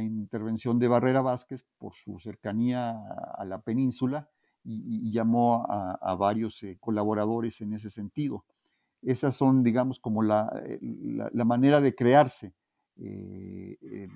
intervención 0.00 0.78
de 0.78 0.88
Barrera 0.88 1.22
Vázquez 1.22 1.64
por 1.78 1.94
su 1.94 2.18
cercanía 2.18 2.90
a, 3.38 3.44
la 3.46 3.62
península 3.62 4.28
y, 4.62 5.10
llamó 5.10 5.66
a, 5.68 6.14
varios 6.14 6.62
eh, 6.62 6.76
colaboradores 6.78 7.60
en 7.62 7.72
ese 7.72 7.88
sentido. 7.88 8.44
Esas 9.02 9.34
son, 9.34 9.62
digamos, 9.62 9.98
como 9.98 10.22
la, 10.22 10.50
eh, 10.64 10.78
manera 11.44 11.80
de 11.80 11.94
crearse 11.94 12.54
eh, 12.96 14.08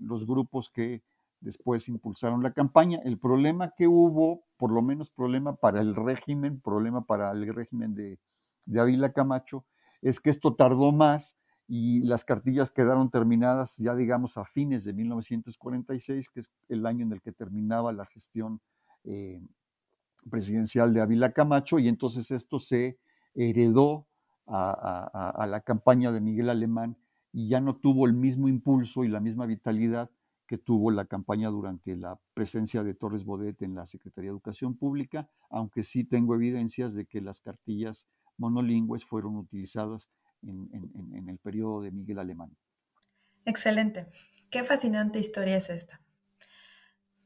los 0.00 0.26
grupos 0.26 0.70
que 0.70 1.02
después 1.40 1.88
impulsaron 1.88 2.42
la 2.42 2.52
campaña. 2.52 3.00
El 3.04 3.18
problema 3.18 3.74
que 3.76 3.86
hubo, 3.86 4.44
por 4.56 4.70
lo 4.70 4.82
menos 4.82 5.10
problema 5.10 5.56
para 5.56 5.80
el 5.80 5.94
régimen, 5.94 6.60
problema 6.60 7.04
para 7.04 7.30
el 7.32 7.52
régimen 7.52 7.94
de, 7.94 8.18
de 8.66 8.80
Ávila 8.80 9.12
Camacho, 9.12 9.64
es 10.02 10.20
que 10.20 10.30
esto 10.30 10.54
tardó 10.54 10.92
más 10.92 11.36
y 11.66 12.00
las 12.00 12.24
cartillas 12.24 12.70
quedaron 12.70 13.10
terminadas 13.10 13.76
ya 13.76 13.94
digamos 13.94 14.38
a 14.38 14.44
fines 14.44 14.84
de 14.84 14.94
1946, 14.94 16.30
que 16.30 16.40
es 16.40 16.50
el 16.68 16.86
año 16.86 17.04
en 17.04 17.12
el 17.12 17.20
que 17.20 17.32
terminaba 17.32 17.92
la 17.92 18.06
gestión 18.06 18.60
eh, 19.04 19.40
presidencial 20.30 20.94
de 20.94 21.02
Ávila 21.02 21.32
Camacho, 21.32 21.78
y 21.78 21.88
entonces 21.88 22.30
esto 22.30 22.58
se 22.58 22.98
heredó 23.34 24.06
a, 24.48 25.46
la 25.48 25.60
campaña 25.60 26.12
de 26.12 26.20
Miguel 26.20 26.50
Alemán 26.50 26.96
y 27.32 27.48
ya 27.48 27.60
no 27.60 27.76
tuvo 27.76 28.06
el 28.06 28.14
mismo 28.14 28.48
impulso 28.48 29.04
y 29.04 29.08
la 29.08 29.20
misma 29.20 29.46
vitalidad 29.46 30.10
que 30.46 30.56
tuvo 30.56 30.90
la 30.90 31.04
campaña 31.04 31.50
durante 31.50 31.94
la 31.94 32.18
presencia 32.32 32.82
de 32.82 32.94
Torres 32.94 33.24
Bodet 33.24 33.60
en 33.62 33.74
la 33.74 33.86
Secretaría 33.86 34.30
de 34.30 34.32
Educación 34.32 34.76
Pública, 34.76 35.28
aunque 35.50 35.82
sí 35.82 36.04
tengo 36.04 36.34
evidencias 36.34 36.94
de 36.94 37.04
que 37.04 37.20
las 37.20 37.40
cartillas 37.40 38.06
monolingües 38.38 39.04
fueron 39.04 39.36
utilizadas 39.36 40.08
en, 40.42 41.28
el 41.28 41.38
periodo 41.38 41.82
de 41.82 41.90
Miguel 41.90 42.18
Alemán. 42.18 42.56
Excelente. 43.44 44.06
Qué 44.50 44.64
fascinante 44.64 45.18
historia 45.18 45.56
es 45.56 45.68
esta. 45.68 46.00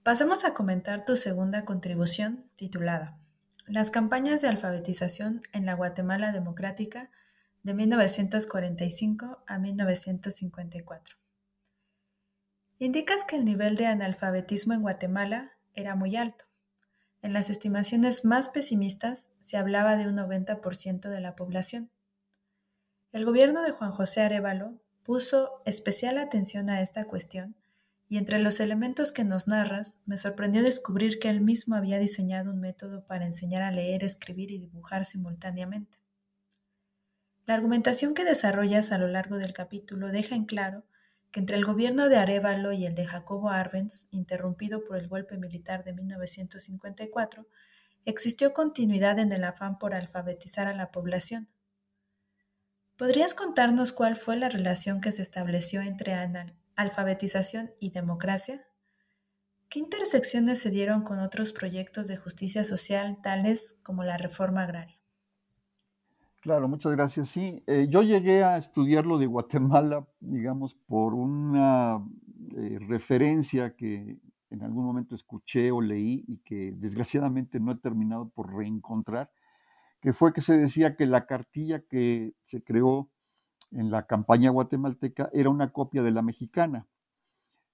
Pasemos 0.02 0.44
a 0.44 0.54
comentar 0.54 1.04
tu 1.04 1.14
segunda 1.14 1.64
contribución 1.64 2.50
titulada 2.56 3.21
Las 3.68 3.92
campañas 3.92 4.42
de 4.42 4.48
alfabetización 4.48 5.40
en 5.52 5.66
la 5.66 5.74
Guatemala 5.74 6.32
Democrática 6.32 7.10
de 7.62 7.74
1945 7.74 9.44
a 9.46 9.58
1954. 9.58 11.16
Indicas 12.78 13.24
que 13.24 13.36
el 13.36 13.44
nivel 13.44 13.76
de 13.76 13.86
analfabetismo 13.86 14.74
en 14.74 14.82
Guatemala 14.82 15.52
era 15.74 15.94
muy 15.94 16.16
alto. 16.16 16.44
En 17.22 17.32
las 17.32 17.50
estimaciones 17.50 18.24
más 18.24 18.48
pesimistas 18.48 19.30
se 19.40 19.56
hablaba 19.56 19.96
de 19.96 20.08
un 20.08 20.16
90% 20.16 21.08
de 21.08 21.20
la 21.20 21.36
población. 21.36 21.92
El 23.12 23.24
gobierno 23.24 23.62
de 23.62 23.70
Juan 23.70 23.92
José 23.92 24.22
Arevalo 24.22 24.80
puso 25.04 25.62
especial 25.66 26.18
atención 26.18 26.68
a 26.68 26.80
esta 26.82 27.04
cuestión 27.04 27.54
y 28.12 28.18
entre 28.18 28.40
los 28.40 28.60
elementos 28.60 29.10
que 29.10 29.24
nos 29.24 29.48
narras 29.48 30.00
me 30.04 30.18
sorprendió 30.18 30.62
descubrir 30.62 31.18
que 31.18 31.30
él 31.30 31.40
mismo 31.40 31.76
había 31.76 31.98
diseñado 31.98 32.50
un 32.50 32.60
método 32.60 33.06
para 33.06 33.24
enseñar 33.24 33.62
a 33.62 33.70
leer, 33.70 34.04
escribir 34.04 34.50
y 34.50 34.58
dibujar 34.58 35.06
simultáneamente. 35.06 35.96
La 37.46 37.54
argumentación 37.54 38.12
que 38.12 38.26
desarrollas 38.26 38.92
a 38.92 38.98
lo 38.98 39.08
largo 39.08 39.38
del 39.38 39.54
capítulo 39.54 40.08
deja 40.08 40.34
en 40.34 40.44
claro 40.44 40.84
que 41.30 41.40
entre 41.40 41.56
el 41.56 41.64
gobierno 41.64 42.10
de 42.10 42.18
Arevalo 42.18 42.72
y 42.72 42.84
el 42.84 42.94
de 42.94 43.06
Jacobo 43.06 43.48
Arbenz, 43.48 44.08
interrumpido 44.10 44.84
por 44.84 44.98
el 44.98 45.08
golpe 45.08 45.38
militar 45.38 45.82
de 45.82 45.94
1954, 45.94 47.48
existió 48.04 48.52
continuidad 48.52 49.20
en 49.20 49.32
el 49.32 49.42
afán 49.42 49.78
por 49.78 49.94
alfabetizar 49.94 50.68
a 50.68 50.74
la 50.74 50.90
población. 50.90 51.48
¿Podrías 52.98 53.32
contarnos 53.32 53.90
cuál 53.90 54.16
fue 54.16 54.36
la 54.36 54.50
relación 54.50 55.00
que 55.00 55.12
se 55.12 55.22
estableció 55.22 55.80
entre 55.80 56.12
alfabetización 56.82 57.70
y 57.80 57.90
democracia? 57.90 58.66
¿Qué 59.68 59.78
intersecciones 59.78 60.58
se 60.60 60.70
dieron 60.70 61.02
con 61.02 61.18
otros 61.20 61.52
proyectos 61.52 62.06
de 62.06 62.18
justicia 62.18 62.62
social 62.62 63.18
tales 63.22 63.80
como 63.82 64.04
la 64.04 64.18
reforma 64.18 64.64
agraria? 64.64 64.98
Claro, 66.42 66.66
muchas 66.66 66.92
gracias. 66.92 67.28
Sí, 67.28 67.62
eh, 67.68 67.86
yo 67.88 68.02
llegué 68.02 68.42
a 68.42 68.56
estudiar 68.56 69.06
lo 69.06 69.16
de 69.16 69.26
Guatemala, 69.26 70.06
digamos, 70.18 70.74
por 70.74 71.14
una 71.14 72.04
eh, 72.56 72.78
referencia 72.80 73.76
que 73.76 74.18
en 74.50 74.62
algún 74.62 74.84
momento 74.84 75.14
escuché 75.14 75.70
o 75.70 75.80
leí 75.80 76.24
y 76.26 76.38
que 76.38 76.72
desgraciadamente 76.76 77.60
no 77.60 77.70
he 77.70 77.76
terminado 77.76 78.28
por 78.28 78.54
reencontrar, 78.54 79.30
que 80.00 80.12
fue 80.12 80.32
que 80.32 80.40
se 80.40 80.58
decía 80.58 80.96
que 80.96 81.06
la 81.06 81.26
cartilla 81.26 81.80
que 81.86 82.34
se 82.42 82.64
creó 82.64 83.08
en 83.72 83.90
la 83.90 84.06
campaña 84.06 84.50
guatemalteca 84.50 85.30
era 85.32 85.50
una 85.50 85.72
copia 85.72 86.02
de 86.02 86.10
la 86.10 86.22
mexicana, 86.22 86.86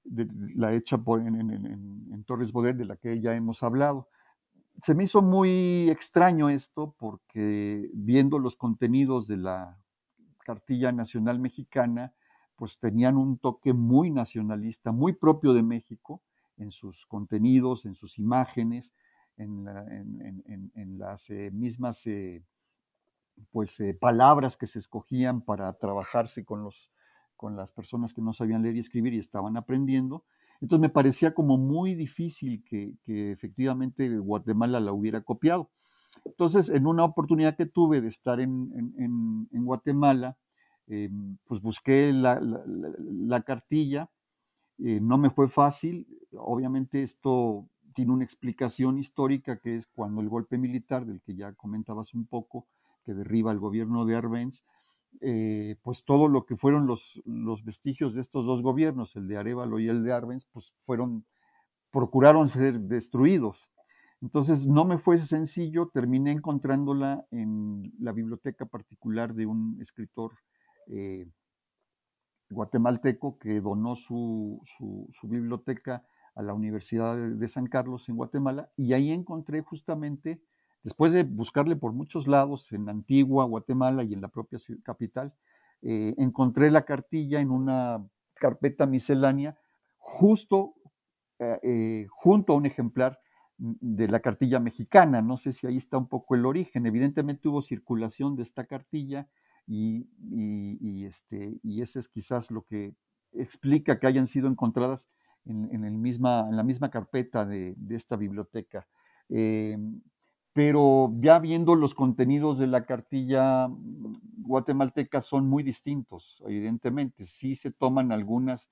de, 0.04 0.28
la 0.54 0.72
hecha 0.74 0.98
por, 0.98 1.20
en, 1.20 2.24
Torres 2.24 2.52
Bodet, 2.52 2.76
de 2.76 2.84
la 2.84 2.96
que 2.96 3.20
ya 3.20 3.34
hemos 3.34 3.62
hablado. 3.62 4.08
Se 4.82 4.94
me 4.94 5.04
hizo 5.04 5.22
muy 5.22 5.90
extraño 5.90 6.48
esto 6.48 6.94
porque 6.98 7.90
viendo 7.94 8.38
los 8.38 8.56
contenidos 8.56 9.26
de 9.26 9.38
la 9.38 9.78
cartilla 10.44 10.92
nacional 10.92 11.38
mexicana, 11.38 12.12
pues 12.56 12.78
tenían 12.78 13.16
un 13.16 13.38
toque 13.38 13.72
muy 13.72 14.10
nacionalista, 14.10 14.92
muy 14.92 15.12
propio 15.12 15.52
de 15.52 15.62
México, 15.62 16.22
en 16.56 16.70
sus 16.70 17.06
contenidos, 17.06 17.86
en 17.86 17.94
sus 17.94 18.18
imágenes, 18.18 18.92
en, 19.36 20.98
las 20.98 21.30
eh, 21.30 21.50
mismas 21.52 22.06
eh, 22.06 22.42
pues, 23.50 23.78
eh, 23.80 23.94
palabras 23.94 24.56
que 24.56 24.66
se 24.66 24.78
escogían 24.78 25.42
para 25.42 25.72
trabajarse 25.74 26.44
con, 26.44 26.62
los, 26.62 26.90
con 27.36 27.56
las 27.56 27.72
personas 27.72 28.12
que 28.12 28.22
no 28.22 28.32
sabían 28.32 28.62
leer 28.62 28.76
y 28.76 28.80
escribir 28.80 29.14
y 29.14 29.18
estaban 29.18 29.56
aprendiendo. 29.56 30.24
Entonces 30.60 30.80
me 30.80 30.90
parecía 30.90 31.34
como 31.34 31.56
muy 31.56 31.94
difícil 31.94 32.64
que, 32.64 32.94
efectivamente 33.06 34.18
Guatemala 34.18 34.80
la 34.80 34.92
hubiera 34.92 35.22
copiado. 35.22 35.70
Entonces, 36.24 36.68
en 36.68 36.86
una 36.86 37.04
oportunidad 37.04 37.56
que 37.56 37.66
tuve 37.66 38.00
de 38.00 38.08
estar 38.08 38.40
en, 38.40 39.48
Guatemala, 39.52 40.36
pues 40.86 41.60
busqué 41.60 42.12
la 42.12 43.42
cartilla 43.46 44.10
eh, 44.78 45.00
no 45.00 45.18
me 45.18 45.30
fue 45.30 45.48
fácil, 45.48 46.06
obviamente 46.32 47.02
esto 47.02 47.68
tiene 47.94 48.12
una 48.12 48.22
explicación 48.22 48.96
histórica 48.96 49.58
que 49.58 49.74
es 49.74 49.88
cuando 49.88 50.20
el 50.20 50.28
golpe 50.28 50.56
militar, 50.56 51.04
del 51.04 51.20
que 51.20 51.34
ya 51.34 51.52
comentabas 51.54 52.14
un 52.14 52.26
poco, 52.26 52.68
que 53.08 53.14
derriba 53.14 53.52
el 53.52 53.58
gobierno 53.58 54.04
de 54.04 54.16
Arbenz, 54.16 54.62
eh, 55.22 55.76
pues 55.82 56.04
todo 56.04 56.28
lo 56.28 56.44
que 56.44 56.56
fueron 56.56 56.86
los, 56.86 57.22
los, 57.24 57.64
vestigios 57.64 58.12
de 58.14 58.20
estos 58.20 58.44
dos 58.44 58.60
gobiernos, 58.60 59.16
el 59.16 59.26
de 59.28 59.38
Arevalo 59.38 59.80
y 59.80 59.88
el 59.88 60.04
de 60.04 60.12
Arbenz, 60.12 60.44
pues 60.52 60.74
fueron, 60.80 61.24
procuraron 61.90 62.48
ser 62.48 62.78
destruidos. 62.80 63.72
Entonces 64.20 64.66
no 64.66 64.84
me 64.84 64.98
fue 64.98 65.16
sencillo, 65.16 65.88
terminé 65.88 66.32
encontrándola 66.32 67.24
en 67.30 67.94
la 67.98 68.12
biblioteca 68.12 68.66
particular 68.66 69.32
de 69.32 69.46
un 69.46 69.78
escritor 69.80 70.32
eh, 70.88 71.26
guatemalteco 72.50 73.38
que 73.38 73.62
donó 73.62 73.96
su, 73.96 74.60
biblioteca 75.22 76.04
a 76.34 76.42
la 76.42 76.52
Universidad 76.52 77.16
de 77.16 77.48
San 77.48 77.64
Carlos 77.64 78.10
en 78.10 78.16
Guatemala 78.16 78.70
y 78.76 78.92
ahí 78.92 79.12
encontré 79.12 79.62
justamente, 79.62 80.42
después 80.88 81.12
de 81.12 81.22
buscarle 81.22 81.76
por 81.76 81.92
muchos 81.92 82.26
lados, 82.26 82.72
en 82.72 82.88
Antigua, 82.88 83.44
Guatemala 83.44 84.04
y 84.04 84.14
en 84.14 84.22
la 84.22 84.28
propia 84.28 84.58
capital, 84.82 85.34
eh, 85.82 86.14
encontré 86.16 86.70
la 86.70 86.86
cartilla 86.86 87.40
en 87.40 87.50
una 87.50 88.02
carpeta 88.32 88.86
miscelánea 88.86 89.58
justo 89.98 90.76
eh, 91.38 91.58
eh, 91.62 92.06
junto 92.08 92.54
a 92.54 92.56
un 92.56 92.64
ejemplar 92.64 93.20
de 93.58 94.08
la 94.08 94.20
cartilla 94.20 94.60
mexicana. 94.60 95.20
No 95.20 95.36
sé 95.36 95.52
si 95.52 95.66
ahí 95.66 95.76
está 95.76 95.98
un 95.98 96.08
poco 96.08 96.34
el 96.34 96.46
origen. 96.46 96.86
Evidentemente 96.86 97.48
hubo 97.50 97.60
circulación 97.60 98.34
de 98.34 98.44
esta 98.44 98.64
cartilla 98.64 99.28
y, 99.66 101.04
este, 101.04 101.60
y 101.62 101.82
ese 101.82 101.98
es 101.98 102.08
quizás 102.08 102.50
lo 102.50 102.62
que 102.62 102.94
explica 103.32 104.00
que 104.00 104.06
hayan 104.06 104.26
sido 104.26 104.48
encontradas 104.48 105.10
en, 105.44 105.84
el 105.84 105.98
misma, 105.98 106.46
en 106.48 106.56
la 106.56 106.62
misma 106.62 106.90
carpeta 106.90 107.44
de, 107.44 107.76
esta 107.90 108.16
biblioteca. 108.16 108.88
Em, 109.28 110.00
pero 110.58 111.12
ya 111.14 111.38
viendo 111.38 111.76
los 111.76 111.94
contenidos 111.94 112.58
de 112.58 112.66
la 112.66 112.84
cartilla 112.84 113.68
guatemalteca 114.38 115.20
son 115.20 115.48
muy 115.48 115.62
distintos, 115.62 116.42
evidentemente. 116.48 117.26
Sí 117.26 117.54
se 117.54 117.70
toman 117.70 118.10
algunas 118.10 118.68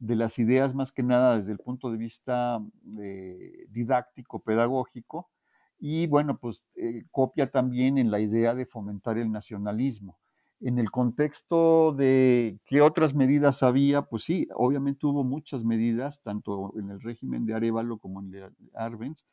de 0.00 0.16
las 0.16 0.40
ideas 0.40 0.74
más 0.74 0.90
que 0.90 1.04
nada 1.04 1.36
desde 1.36 1.52
el 1.52 1.58
punto 1.58 1.92
de 1.92 1.96
vista 1.96 2.58
eh, 3.00 3.66
didáctico, 3.68 4.40
pedagógico, 4.40 5.30
y 5.78 6.08
bueno, 6.08 6.38
pues 6.38 6.64
eh, 6.74 7.04
copia 7.12 7.52
también 7.52 7.98
en 7.98 8.10
la 8.10 8.18
idea 8.18 8.56
de 8.56 8.66
fomentar 8.66 9.16
el 9.16 9.30
nacionalismo. 9.30 10.18
En 10.58 10.80
el 10.80 10.90
contexto 10.90 11.92
de 11.92 12.58
qué 12.64 12.80
otras 12.80 13.14
medidas 13.14 13.62
había, 13.62 14.02
pues 14.02 14.24
sí, 14.24 14.48
obviamente 14.56 15.06
hubo 15.06 15.22
muchas 15.22 15.62
medidas, 15.62 16.20
tanto 16.20 16.72
en 16.76 16.90
el 16.90 17.00
régimen 17.00 17.46
de 17.46 17.54
Arevalo 17.54 17.98
como 17.98 18.18
en 18.18 18.26
el 18.26 18.32
de 18.32 18.50
Arbenz, 18.74 19.24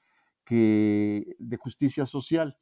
de 0.53 1.57
justicia 1.57 2.05
social. 2.05 2.57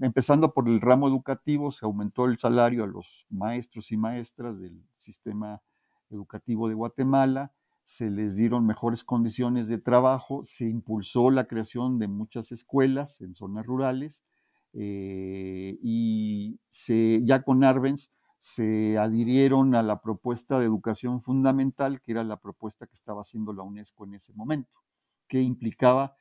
empezando 0.00 0.52
por 0.52 0.68
el 0.68 0.80
ramo 0.80 1.08
educativo, 1.08 1.70
se 1.70 1.86
aumentó 1.86 2.26
el 2.26 2.38
salario 2.38 2.84
a 2.84 2.86
los 2.86 3.26
maestros 3.30 3.92
y 3.92 3.96
maestras 3.96 4.58
del 4.60 4.82
sistema 4.96 5.62
educativo 6.10 6.68
de 6.68 6.74
Guatemala, 6.74 7.52
se 7.84 8.10
les 8.10 8.36
dieron 8.36 8.66
mejores 8.66 9.04
condiciones 9.04 9.68
de 9.68 9.78
trabajo, 9.78 10.42
se 10.44 10.64
impulsó 10.64 11.30
la 11.30 11.46
creación 11.46 11.98
de 11.98 12.08
muchas 12.08 12.50
escuelas 12.50 13.20
en 13.20 13.34
zonas 13.34 13.66
rurales, 13.66 14.24
eh, 14.72 15.78
y 15.82 16.58
ya 17.24 17.42
con 17.42 17.62
Arbenz 17.62 18.10
se 18.40 18.98
adhirieron 18.98 19.74
a 19.74 19.82
la 19.82 20.00
propuesta 20.02 20.58
de 20.58 20.66
educación 20.66 21.22
fundamental, 21.22 22.00
que 22.00 22.12
era 22.12 22.24
la 22.24 22.38
propuesta 22.38 22.86
que 22.86 22.94
estaba 22.94 23.20
haciendo 23.20 23.52
la 23.52 23.62
UNESCO 23.62 24.04
en 24.04 24.14
ese 24.14 24.32
momento, 24.32 24.80
que 25.28 25.40
implicaba 25.40 26.16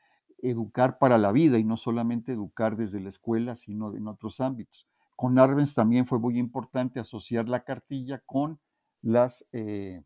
educar 0.50 0.98
para 1.00 1.18
la 1.18 1.32
vida 1.32 1.58
y 1.58 1.64
no 1.64 1.78
solamente 1.78 2.34
educar 2.34 2.76
desde 2.76 3.00
la 3.00 3.10
escuela, 3.10 3.56
sino 3.56 3.96
en 3.96 4.08
otros 4.08 4.42
ámbitos. 4.42 4.88
Con 5.16 5.40
Arbenz 5.40 5.74
también 5.74 6.06
fue 6.06 6.20
muy 6.20 6.38
importante 6.38 7.00
asociar 7.00 7.50
la 7.50 7.64
cartilla 7.64 8.22
con 8.26 8.60
las... 9.02 9.46
Eh, 9.52 10.04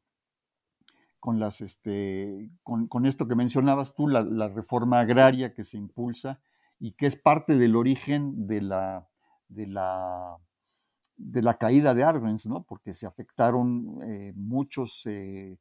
con, 1.19 1.39
las, 1.39 1.60
este, 1.60 2.52
con, 2.63 3.06
esto 3.06 3.28
que 3.28 3.36
mencionabas 3.36 3.93
tú, 3.95 4.08
la 4.08 4.47
reforma 4.47 5.00
agraria 5.00 5.54
que 5.54 5.65
se 5.65 5.76
impulsa 5.76 6.39
y 6.80 6.91
que 6.91 7.08
es 7.08 7.15
parte 7.15 7.58
del 7.58 7.76
origen 7.76 8.47
de 8.47 8.62
la, 8.62 9.08
de 9.50 9.67
la, 9.67 10.38
de 11.17 11.41
la 11.41 11.58
caída 11.58 11.93
de 11.93 12.04
Arbenz, 12.04 12.45
¿no? 12.47 12.63
porque 12.63 12.93
se 12.93 13.08
afectaron 13.08 14.00
eh, 14.04 14.34
muchos, 14.36 15.04
eh, 15.06 15.58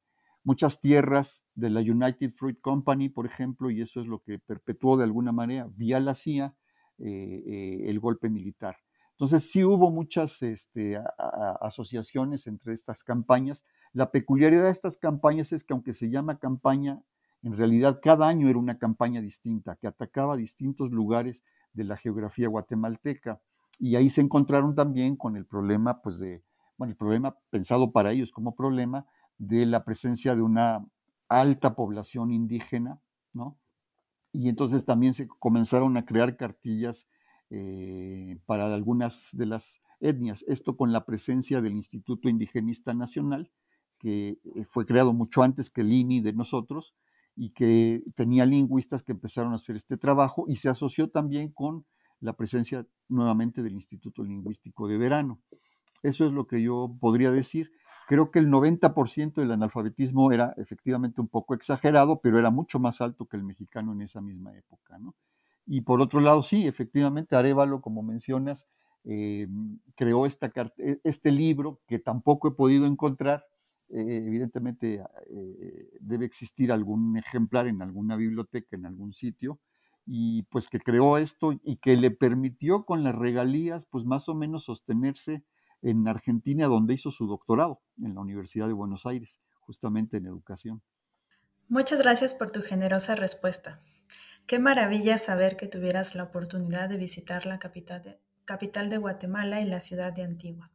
muchas 0.47 0.81
tierras 0.81 1.45
de 1.57 1.71
la 1.71 1.81
United 1.81 2.31
Fruit 2.31 2.61
Company, 2.61 3.09
por 3.09 3.27
ejemplo, 3.27 3.69
y 3.69 3.81
eso 3.81 4.01
es 4.01 4.07
lo 4.07 4.21
que 4.21 4.39
perpetuó 4.39 4.97
de 4.97 5.03
alguna 5.03 5.33
manera, 5.33 5.69
vía 5.75 5.99
la 5.99 6.15
CIA, 6.15 6.55
eh, 6.99 7.85
el 7.87 7.99
golpe 7.99 8.31
militar. 8.31 8.77
Entonces 9.11 9.51
sí 9.51 9.65
hubo 9.65 9.91
muchas 9.91 10.43
este, 10.43 11.01
asociaciones 11.61 12.47
entre 12.47 12.75
estas 12.75 13.03
campañas. 13.03 13.65
La 13.93 14.13
peculiaridad 14.13 14.65
de 14.65 14.71
estas 14.71 14.97
campañas 14.97 15.53
es 15.53 15.65
que 15.65 15.73
aunque 15.73 15.93
se 15.93 16.11
llama 16.11 16.39
campaña 16.39 17.03
en 17.43 17.57
realidad, 17.57 18.01
cada 18.01 18.29
año 18.29 18.49
era 18.49 18.59
una 18.59 18.79
campaña 18.79 19.21
distinta 19.21 19.77
que 19.77 19.87
atacaba 19.87 20.37
distintos 20.37 20.91
lugares 20.91 21.43
de 21.73 21.85
la 21.85 21.97
geografía 21.97 22.49
guatemalteca. 22.49 23.41
Y 23.79 23.97
ahí 23.97 24.11
se 24.11 24.21
encontraron 24.21 24.75
también 24.75 25.17
con 25.17 25.37
el 25.37 25.45
problema, 25.45 26.03
pues 26.03 26.19
de, 26.19 26.43
bueno, 26.77 26.93
el 26.93 26.97
problema 26.97 27.37
pensado 27.51 27.91
para 27.91 28.13
ellos 28.13 28.33
como 28.33 28.55
problema 28.55 29.07
de 29.38 29.66
la 29.66 29.85
presencia 29.85 30.35
de 30.35 30.42
una 30.42 30.87
alta 31.29 31.75
población 31.75 32.31
indígena, 32.31 33.01
¿no? 33.33 33.59
Y 34.33 34.49
entonces 34.49 34.85
también 34.85 35.14
se 35.14 35.27
comenzaron 35.27 35.96
a 35.96 36.05
crear 36.05 36.37
cartillas 36.37 37.07
eh, 37.51 38.38
para 38.46 38.72
algunas 38.75 39.31
de 39.33 39.46
las 39.46 39.81
etnias. 40.01 40.44
Esto 40.46 40.77
con 40.77 40.92
la 40.92 41.07
presencia 41.07 41.61
del 41.61 41.75
Instituto 41.75 42.29
Indigenista 42.29 42.92
Nacional, 42.92 43.51
que 43.99 44.38
eh, 44.55 44.64
fue 44.64 44.85
creado 44.85 45.12
mucho 45.12 45.42
antes 45.42 45.70
que 45.70 45.81
el 45.81 45.92
INI 45.92 46.20
de 46.20 46.33
nosotros, 46.33 46.94
y 47.37 47.51
que 47.51 48.03
tenía 48.14 48.46
lingüistas 48.46 49.03
que 49.03 49.12
empezaron 49.12 49.53
a 49.53 49.57
hacer 49.57 49.77
este 49.77 49.99
trabajo 49.99 50.46
y 50.49 50.57
se 50.57 50.70
asoció 50.70 51.11
también 51.11 51.51
con 51.51 51.85
la 52.20 52.33
presencia 52.33 52.87
nuevamente 53.09 53.62
del 53.62 53.75
Instituto 53.75 54.25
Lingüístico 54.25 54.88
de 54.88 54.96
Verano. 54.96 55.38
Eso 56.03 56.27
es 56.27 56.33
lo 56.33 56.46
que 56.46 56.62
yo 56.62 56.96
podría 56.99 57.31
decir. 57.31 57.72
Creo 58.07 58.31
que 58.31 58.38
el 58.38 58.49
90% 58.49 59.40
del 59.40 59.51
analfabetismo 59.51 60.31
era 60.31 60.55
efectivamente 60.59 61.21
un 61.21 61.27
poco 61.27 61.55
exagerado, 61.55 62.21
pero 62.21 62.38
era 62.38 62.51
mucho 62.51 62.79
más 62.79 63.01
alto 63.01 63.27
que 63.27 63.37
el 63.37 63.42
mexicano 63.42 63.92
en 63.92 64.03
esa 64.03 64.21
misma 64.21 64.57
época. 64.57 64.99
Y 65.66 65.81
por 65.81 66.01
otro 66.01 66.21
lado, 66.21 66.42
sí, 66.42 66.69
efectivamente, 66.69 67.35
Arevalo, 67.35 67.81
como 67.81 68.05
mencionas, 68.05 68.69
eh, 69.05 69.49
creó 69.97 70.25
esta, 70.25 70.49
e, 70.79 71.01
este 71.03 71.33
libro 71.33 71.81
que 71.88 71.99
tampoco 71.99 72.49
he 72.49 72.53
podido 72.53 72.87
encontrar. 72.87 73.45
Eh, 73.88 74.23
evidentemente 74.27 75.03
eh, 75.29 75.90
debe 76.01 76.27
existir 76.27 76.71
algún 76.71 77.16
ejemplar 77.16 77.66
en 77.66 77.83
alguna 77.83 78.14
biblioteca, 78.16 78.77
en 78.77 78.87
algún 78.87 79.12
sitio, 79.14 79.59
y 80.07 80.45
pues 80.45 80.69
que 80.69 80.79
creó 80.79 81.19
esto 81.19 81.53
y 81.64 81.77
que 81.79 81.97
le 81.97 82.12
permitió 82.12 82.85
con 82.85 83.03
las 83.03 83.16
regalías, 83.16 83.87
pues 83.87 84.05
más 84.05 84.29
o 84.29 84.35
menos 84.37 84.64
sostenerse 84.64 85.45
en 85.90 86.09
Argentina, 86.09 86.66
donde 86.66 86.94
hizo 86.94 87.12
su 87.12 87.29
doctorado, 87.29 87.81
en 88.03 88.14
la 88.14 88.20
Universidad 88.20 88.66
de 88.66 88.72
Buenos 88.72 89.07
Aires, 89.07 89.38
justamente 89.61 90.16
en 90.16 90.27
educación. 90.27 90.83
Muchas 91.68 92.01
gracias 92.01 92.35
por 92.35 92.51
tu 92.51 92.62
generosa 92.62 93.14
respuesta. 93.14 93.81
Qué 94.46 94.59
maravilla 94.59 95.16
saber 95.16 95.57
que 95.57 95.68
tuvieras 95.68 96.16
la 96.16 96.25
oportunidad 96.25 96.88
de 96.88 96.96
visitar 96.96 97.46
la 97.46 97.61
capital 97.61 98.03
de, 98.03 98.18
capital 98.44 98.90
de 98.90 98.99
Guatemala 98.99 99.61
y 99.61 99.64
la 99.64 99.79
ciudad 99.79 100.12
de 100.12 100.25
Antigua. 100.25 100.72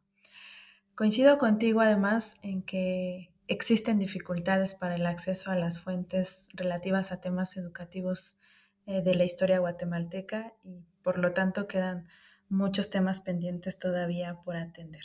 Coincido 0.94 1.36
contigo 1.36 1.82
además 1.82 2.38
en 2.42 2.62
que 2.62 3.34
existen 3.48 3.98
dificultades 3.98 4.74
para 4.74 4.94
el 4.94 5.04
acceso 5.04 5.50
a 5.50 5.56
las 5.56 5.80
fuentes 5.80 6.48
relativas 6.54 7.12
a 7.12 7.20
temas 7.20 7.58
educativos 7.58 8.36
eh, 8.86 9.02
de 9.02 9.14
la 9.14 9.24
historia 9.24 9.58
guatemalteca 9.58 10.54
y 10.62 10.86
por 11.02 11.18
lo 11.18 11.34
tanto 11.34 11.68
quedan 11.68 12.06
muchos 12.52 12.90
temas 12.90 13.20
pendientes 13.20 13.78
todavía 13.78 14.40
por 14.44 14.56
atender. 14.56 15.04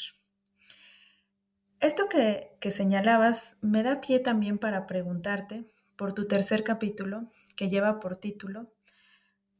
Esto 1.80 2.10
que, 2.10 2.58
que 2.60 2.72
señalabas 2.72 3.58
me 3.62 3.84
da 3.84 4.02
pie 4.02 4.20
también 4.20 4.58
para 4.58 4.86
preguntarte 4.86 5.66
por 5.96 6.14
tu 6.14 6.28
tercer 6.28 6.64
capítulo 6.64 7.32
que 7.56 7.70
lleva 7.70 8.00
por 8.00 8.18
título 8.18 8.72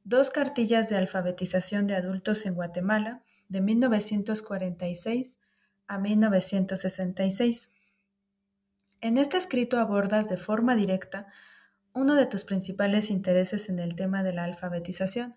Dos 0.04 0.30
cartillas 0.30 0.90
de 0.90 0.96
alfabetización 0.96 1.88
de 1.88 1.96
adultos 1.96 2.46
en 2.46 2.56
Guatemala 2.56 3.24
de 3.50 3.62
1946 3.62 5.40
a 5.88 5.98
1966. 5.98 7.72
En 9.02 9.18
este 9.18 9.38
escrito 9.38 9.80
abordas 9.80 10.30
de 10.30 10.38
forma 10.38 10.76
directa 10.76 11.28
uno 11.94 12.16
de 12.16 12.26
tus 12.26 12.44
principales 12.44 13.10
intereses 13.10 13.70
en 13.70 13.80
el 13.80 13.96
tema 13.96 14.24
de 14.24 14.34
la 14.34 14.44
alfabetización, 14.44 15.36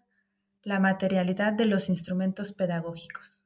la 0.63 0.79
materialidad 0.79 1.53
de 1.53 1.67
los 1.67 1.89
instrumentos 1.89 2.53
pedagógicos. 2.53 3.45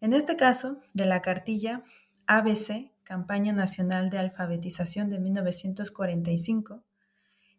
En 0.00 0.12
este 0.12 0.36
caso, 0.36 0.80
de 0.94 1.06
la 1.06 1.22
cartilla 1.22 1.84
ABC, 2.26 2.92
Campaña 3.04 3.52
Nacional 3.52 4.10
de 4.10 4.18
Alfabetización 4.18 5.10
de 5.10 5.18
1945, 5.18 6.84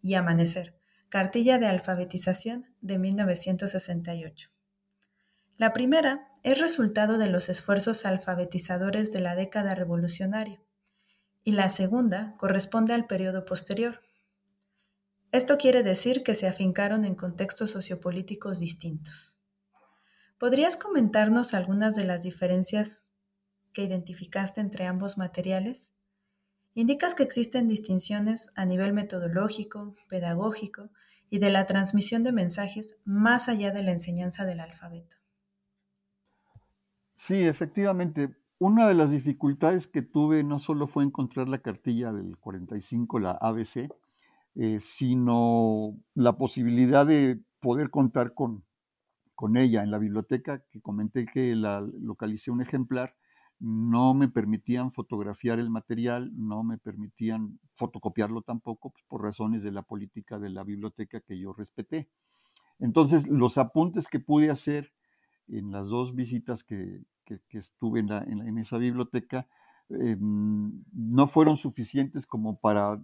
y 0.02 0.16
Amanecer, 0.16 0.80
Cartilla 1.10 1.60
de 1.60 1.68
Alfabetización 1.68 2.66
de 2.82 2.98
1968. 2.98 4.50
La 5.58 5.74
primera 5.74 6.28
es 6.44 6.60
resultado 6.60 7.18
de 7.18 7.28
los 7.28 7.50
esfuerzos 7.50 8.06
alfabetizadores 8.06 9.12
de 9.12 9.20
la 9.20 9.36
década 9.36 9.76
revolucionaria 9.76 10.62
y 11.44 11.52
la 11.52 11.70
segunda 11.70 12.36
corresponde 12.38 12.94
al 12.94 13.06
periodo 13.06 13.46
posterior. 13.46 14.02
Esto 15.32 15.58
quiere 15.58 15.82
decir 15.82 16.24
que 16.24 16.36
se 16.36 16.46
afincaron 16.46 17.06
en 17.06 17.16
contextos 17.16 17.70
sociopolíticos 17.70 18.60
distintos. 18.60 19.38
¿Podrías 20.38 20.76
comentarnos 20.76 21.54
algunas 21.54 21.96
de 21.96 22.04
las 22.04 22.24
diferencias 22.24 23.08
que 23.72 23.84
identificaste 23.84 24.60
entre 24.60 24.88
ambos 24.88 25.18
materiales? 25.18 25.94
Indicas 26.74 27.16
que 27.16 27.24
existen 27.24 27.70
distinciones 27.70 28.52
a 28.56 28.66
nivel 28.66 28.92
metodológico, 28.92 29.96
pedagógico 30.10 30.90
y 31.30 31.40
de 31.40 31.50
la 31.50 31.66
transmisión 31.66 32.26
de 32.26 32.34
mensajes 32.34 32.98
más 33.06 33.48
allá 33.48 33.72
de 33.72 33.84
la 33.84 33.94
enseñanza 33.94 34.46
del 34.46 34.60
alfabeto. 34.60 35.16
Sí, 37.16 37.48
efectivamente. 37.48 38.36
Una 38.60 38.86
de 38.86 38.96
las 38.96 39.12
dificultades 39.12 39.88
que 39.88 40.02
tuve 40.02 40.44
no 40.44 40.60
solo 40.60 40.88
fue 40.88 41.06
encontrar 41.06 41.48
la 41.48 41.62
cartilla 41.62 42.12
del 42.12 42.38
45, 42.38 43.20
la 43.20 43.32
ABC, 43.32 43.90
eh, 44.56 44.80
sino 44.80 45.98
la 46.14 46.38
posibilidad 46.38 47.06
de 47.06 47.40
poder 47.60 47.90
contar 47.90 48.34
con, 48.34 48.66
con 49.36 49.58
ella 49.58 49.84
en 49.84 49.92
la 49.92 49.98
biblioteca, 49.98 50.64
que 50.72 50.82
comenté 50.82 51.26
que 51.26 51.56
la 51.56 51.82
localicé 51.82 52.52
un 52.52 52.62
ejemplar, 52.62 53.16
no 53.62 54.16
me 54.16 54.28
permitían 54.28 54.92
fotografiar 54.92 55.60
el 55.60 55.70
material, 55.70 56.32
no 56.36 56.64
me 56.64 56.80
permitían 56.80 57.60
fotocopiarlo 57.76 58.42
tampoco, 58.42 58.90
pues, 58.90 59.04
por 59.08 59.22
razones 59.22 59.62
de 59.62 59.72
la 59.72 59.84
política 59.84 60.40
de 60.40 60.50
la 60.50 60.64
biblioteca 60.64 61.22
que 61.22 61.40
yo 61.40 61.54
respeté. 61.54 62.10
Entonces, 62.80 63.28
los 63.28 63.60
apuntes 63.60 64.08
que 64.08 64.20
pude 64.20 64.50
hacer 64.50 64.92
en 65.48 65.72
las 65.72 65.90
dos 65.90 66.16
visitas 66.16 66.64
que, 66.64 67.02
estuve 67.52 68.02
en, 68.02 68.58
esa 68.58 68.78
biblioteca 68.78 69.48
em, 69.90 70.84
no 70.92 71.28
fueron 71.28 71.56
suficientes 71.56 72.26
como 72.26 72.60
para 72.60 73.02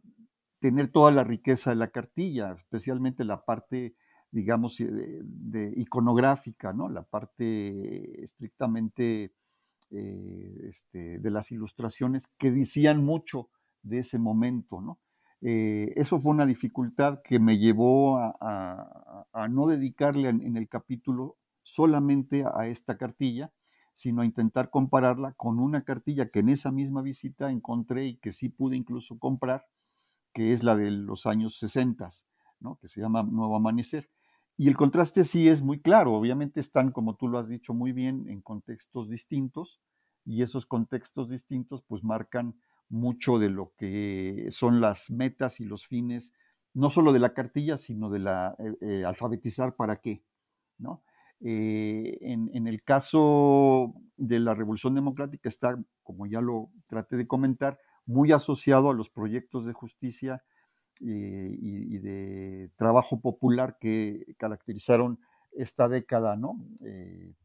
tener 0.59 0.91
toda 0.91 1.11
la 1.11 1.23
riqueza 1.23 1.71
de 1.71 1.77
la 1.77 1.89
cartilla, 1.89 2.53
especialmente 2.53 3.25
la 3.25 3.45
parte, 3.45 3.95
digamos, 4.31 4.77
de, 4.77 5.21
de 5.23 5.73
iconográfica, 5.77 6.73
¿no? 6.73 6.89
la 6.89 7.03
parte 7.03 8.23
estrictamente 8.23 9.33
eh, 9.89 10.67
este, 10.67 11.17
de 11.19 11.31
las 11.31 11.49
ilustraciones 11.53 12.27
que 12.37 12.51
decían 12.51 13.05
mucho 13.05 13.49
de 13.83 13.99
ese 13.99 14.19
momento, 14.19 14.81
¿no? 14.81 14.99
Eh, 15.39 15.93
eso 15.95 16.19
fue 16.19 16.33
una 16.33 16.45
dificultad 16.45 17.21
que 17.23 17.39
me 17.39 17.57
llevó 17.57 18.17
a, 18.17 19.47
no 19.49 19.67
dedicarle 19.67 20.27
en, 20.27 20.57
el 20.57 20.67
capítulo 20.67 21.37
solamente 21.63 22.43
a 22.53 22.67
esta 22.67 22.97
cartilla, 22.97 23.53
sino 23.93 24.23
a 24.23 24.25
intentar 24.25 24.71
compararla 24.71 25.33
con 25.37 25.57
una 25.57 25.85
cartilla 25.85 26.27
que 26.27 26.39
en 26.39 26.49
esa 26.49 26.71
misma 26.71 27.01
visita 27.01 27.49
encontré 27.49 28.07
y 28.07 28.17
que 28.17 28.33
sí 28.33 28.49
pude 28.49 28.75
incluso 28.75 29.17
comprar, 29.19 29.67
que 30.37 30.53
es 30.53 30.61
la 30.61 30.75
de 30.75 30.91
los 30.91 31.25
años 31.25 31.57
60, 31.57 32.09
¿no? 32.59 32.77
que 32.79 32.87
se 32.87 33.01
llama 33.01 33.23
Nuevo 33.23 33.55
Amanecer. 33.55 34.07
Y 34.55 34.67
el 34.67 34.77
contraste 34.77 35.23
sí 35.23 35.47
es 35.47 35.63
muy 35.63 35.79
claro, 35.81 36.13
obviamente 36.13 36.59
están, 36.59 36.91
como 36.91 37.15
tú 37.15 37.27
lo 37.27 37.39
has 37.39 37.47
dicho 37.47 37.73
muy 37.73 37.91
bien, 37.91 38.29
en 38.29 38.41
contextos 38.41 39.09
distintos 39.09 39.81
y 40.25 40.43
esos 40.43 40.67
contextos 40.67 41.31
distintos 41.31 41.81
pues 41.87 42.03
marcan 42.03 42.53
mucho 42.87 43.39
de 43.39 43.49
lo 43.49 43.73
que 43.79 44.49
son 44.51 44.79
las 44.79 45.09
metas 45.09 45.59
y 45.59 45.65
los 45.65 45.87
fines, 45.87 46.33
no 46.71 46.91
solo 46.91 47.13
de 47.13 47.19
la 47.19 47.33
cartilla, 47.33 47.79
sino 47.79 48.11
de 48.11 48.19
la 48.19 48.55
eh, 48.59 48.75
eh, 48.81 49.05
alfabetizar 49.05 49.75
para 49.75 49.95
qué. 49.95 50.23
Eh, 51.39 52.15
en, 52.21 52.51
en, 52.53 52.67
el 52.67 52.83
caso 52.83 53.95
de 54.17 54.37
la 54.37 54.53
Revolución 54.53 54.93
Democrática 54.93 55.49
está, 55.49 55.83
como 56.03 56.27
ya 56.27 56.41
lo 56.41 56.69
traté 56.85 57.17
de 57.17 57.25
comentar, 57.25 57.79
muy 58.07 58.31
asociado 58.31 58.89
a 58.89 58.93
los 58.93 59.09
proyectos 59.09 59.65
de 59.65 59.73
justicia 59.73 60.43
eh, 61.05 61.55
y, 61.59 61.99
de 61.99 62.71
trabajo 62.75 63.21
popular 63.21 63.77
que 63.79 64.35
caracterizaron 64.37 65.19
esta 65.51 65.87
década, 65.87 66.35
¿no? 66.35 66.57
Eh, 66.83 67.35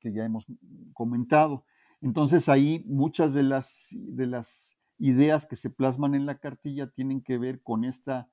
que 0.00 0.12
ya 0.12 0.24
hemos 0.24 0.46
comentado. 0.94 1.64
Entonces 2.00 2.48
ahí 2.48 2.84
muchas 2.86 3.34
de 3.34 3.42
las, 3.42 3.88
de 3.92 4.26
las 4.26 4.74
ideas 4.98 5.46
que 5.46 5.56
se 5.56 5.70
plasman 5.70 6.14
en 6.14 6.26
la 6.26 6.38
cartilla 6.38 6.90
tienen 6.90 7.22
que 7.22 7.38
ver 7.38 7.62
con 7.62 7.84
este 7.84 8.26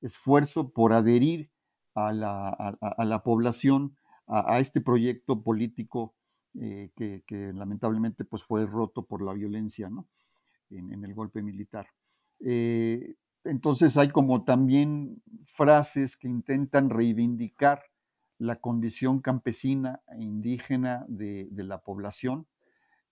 esfuerzo 0.00 0.70
por 0.70 0.92
adherir 0.92 1.50
a 1.94 2.12
la, 2.12 2.48
a, 2.48 3.04
la 3.04 3.22
población 3.22 3.96
a, 4.26 4.60
este 4.60 4.80
proyecto 4.80 5.42
político 5.42 6.14
eh, 6.58 6.90
que, 6.94 7.52
lamentablemente 7.54 8.24
pues, 8.24 8.42
fue 8.42 8.66
roto 8.66 9.06
por 9.06 9.22
la 9.22 9.32
violencia 9.32 9.88
¿no? 9.88 10.06
En, 10.70 11.04
el 11.04 11.14
golpe 11.14 11.42
militar. 11.42 11.88
Entonces 13.46 13.96
hay 13.96 14.08
como 14.08 14.44
también 14.44 15.22
frases 15.44 16.16
que 16.16 16.28
intentan 16.28 16.90
reivindicar 16.90 17.84
la 18.38 18.56
condición 18.56 19.20
campesina 19.20 20.00
e 20.08 20.22
indígena 20.22 21.04
de, 21.08 21.48
la 21.52 21.78
población 21.78 22.46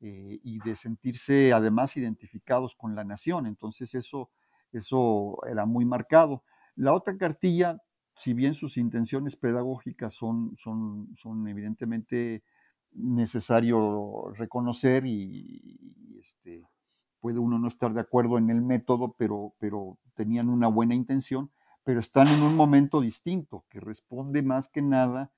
eh, 0.01 0.41
y 0.43 0.59
de 0.61 0.77
sentirse 0.77 1.53
además 1.53 1.97
identificados 1.97 2.75
con 2.75 2.95
la 2.95 3.05
nación. 3.05 3.47
Entonces 3.47 3.95
eso, 3.95 4.31
eso 4.73 5.39
era 5.49 5.67
muy 5.67 5.85
marcado. 5.85 6.43
La 6.75 6.93
otra 6.93 7.17
cartilla, 7.17 7.79
si 8.17 8.35
bien 8.35 8.55
sus 8.55 8.77
intenciones 8.77 9.37
pedagógicas 9.37 10.15
son, 10.15 10.57
son, 10.59 11.15
son 11.17 11.47
evidentemente 11.47 12.43
necesario 12.93 14.33
reconocer 14.37 15.07
y, 15.07 15.79
este, 16.21 16.65
puede 17.25 17.39
uno 17.39 17.59
no 17.59 17.69
estar 17.69 17.95
de 17.95 18.03
acuerdo 18.03 18.37
en 18.37 18.51
el 18.51 18.61
método, 18.61 19.15
pero, 19.17 19.55
pero 19.59 19.97
tenían 20.13 20.51
una 20.51 20.69
buena 20.69 20.95
intención, 20.95 21.51
pero 21.83 21.99
están 21.99 22.29
en 22.29 22.43
un 22.43 22.55
momento 22.55 23.01
distinto, 23.01 23.65
que 23.71 23.81
responde 23.81 24.43
más 24.43 24.69
que 24.69 24.83
nada 24.83 25.33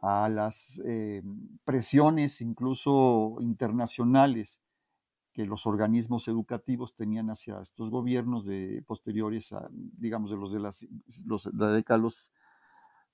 a 0.00 0.28
las 0.28 0.80
eh, 0.84 1.20
presiones 1.64 2.40
incluso 2.42 3.38
internacionales 3.40 4.60
que 5.32 5.44
los 5.44 5.66
organismos 5.66 6.28
educativos 6.28 6.94
tenían 6.94 7.28
hacia 7.28 7.60
estos 7.60 7.90
gobiernos 7.90 8.46
de 8.46 8.84
posteriores 8.86 9.52
a, 9.52 9.68
digamos, 9.72 10.30
de 10.30 10.36
los 10.36 10.52
de 10.52 10.60
las, 10.60 10.86
la 11.54 11.72
década 11.72 11.98
los, 11.98 12.30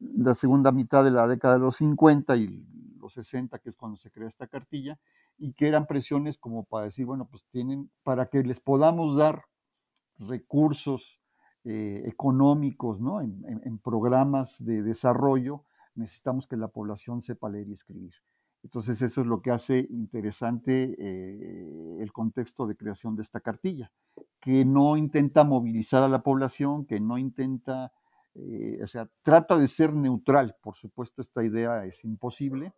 la 0.00 0.34
segunda 0.34 0.70
mitad 0.70 1.02
de 1.02 1.12
la 1.12 1.26
década 1.26 1.54
de 1.54 1.60
los 1.60 1.76
50 1.76 2.36
y 2.36 2.62
los 3.00 3.14
60, 3.14 3.58
que 3.58 3.70
es 3.70 3.76
cuando 3.76 3.96
se 3.96 4.10
crea 4.10 4.28
esta 4.28 4.48
cartilla, 4.48 4.98
y 5.38 5.52
que 5.52 5.68
eran 5.68 5.86
presiones 5.86 6.36
como 6.38 6.64
para 6.64 6.86
decir, 6.86 7.06
bueno, 7.06 7.28
pues 7.30 7.44
tienen, 7.50 7.90
para 8.02 8.26
que 8.26 8.42
les 8.42 8.60
podamos 8.60 9.16
dar 9.16 9.44
recursos 10.18 11.20
eh, 11.64 12.02
económicos, 12.06 13.00
¿no? 13.00 13.20
en 13.20 13.78
programas 13.78 14.64
de 14.64 14.82
desarrollo, 14.82 15.64
necesitamos 15.94 16.46
que 16.46 16.56
la 16.56 16.68
población 16.68 17.22
sepa 17.22 17.48
leer 17.48 17.68
y 17.68 17.72
escribir. 17.72 18.14
Entonces 18.62 19.00
eso 19.02 19.20
es 19.20 19.26
lo 19.26 19.40
que 19.40 19.50
hace 19.50 19.86
interesante 19.90 20.96
eh, 20.98 21.96
el 22.00 22.12
contexto 22.12 22.66
de 22.66 22.76
creación 22.76 23.14
de 23.16 23.22
esta 23.22 23.40
cartilla, 23.40 23.92
que 24.40 24.64
no 24.64 24.96
intenta 24.96 25.44
movilizar 25.44 26.02
a 26.02 26.08
la 26.08 26.22
población, 26.22 26.84
que 26.84 27.00
no 27.00 27.18
intenta, 27.18 27.92
eh, 28.34 28.80
o 28.82 28.86
sea, 28.86 29.08
trata 29.22 29.56
de 29.56 29.66
ser 29.66 29.94
neutral. 29.94 30.56
Por 30.60 30.76
supuesto, 30.76 31.22
esta 31.22 31.44
idea 31.44 31.84
es 31.84 32.04
imposible, 32.04 32.72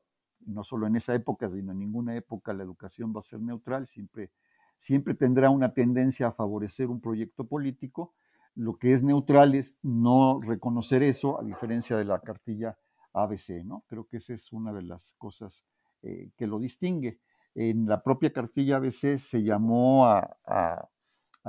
no 0.47 0.65
solo 0.65 0.87
en 0.87 0.97
esa 0.97 1.15
época, 1.15 1.49
sino 1.49 1.73
en 1.73 1.79
ninguna 1.79 2.17
época 2.17 2.53
la 2.53 2.63
educación 2.63 3.13
va 3.15 3.21
a 3.21 3.23
ser 3.23 3.41
neutral, 3.41 3.87
siempre, 3.87 4.31
siempre 4.79 5.15
tendrá 5.15 5.51
una 5.51 5.73
tendencia 5.75 6.29
a 6.29 6.33
favorecer 6.33 6.89
un 6.89 7.01
proyecto 7.01 7.47
político. 7.47 8.15
Lo 8.55 8.75
que 8.75 8.93
es 8.93 9.03
neutral 9.03 9.55
es 9.55 9.79
no 9.83 10.41
reconocer 10.41 11.03
eso, 11.03 11.41
a 11.41 11.45
diferencia 11.45 11.97
de 11.97 12.05
la 12.05 12.21
cartilla 12.21 12.77
ABC, 13.13 13.65
¿no? 13.65 13.85
Creo 13.89 14.07
que 14.07 14.19
esa 14.19 14.35
es 14.35 14.53
una 14.53 14.73
de 14.73 14.83
las 14.83 15.15
cosas 15.19 15.65
eh, 16.03 16.31
que 16.37 16.47
lo 16.47 16.59
distingue. 16.59 17.21
En 17.55 17.87
la 17.87 18.03
propia 18.03 18.33
cartilla 18.33 18.77
ABC 18.77 19.19
se 19.19 19.43
llamó 19.43 20.07
a, 20.07 20.89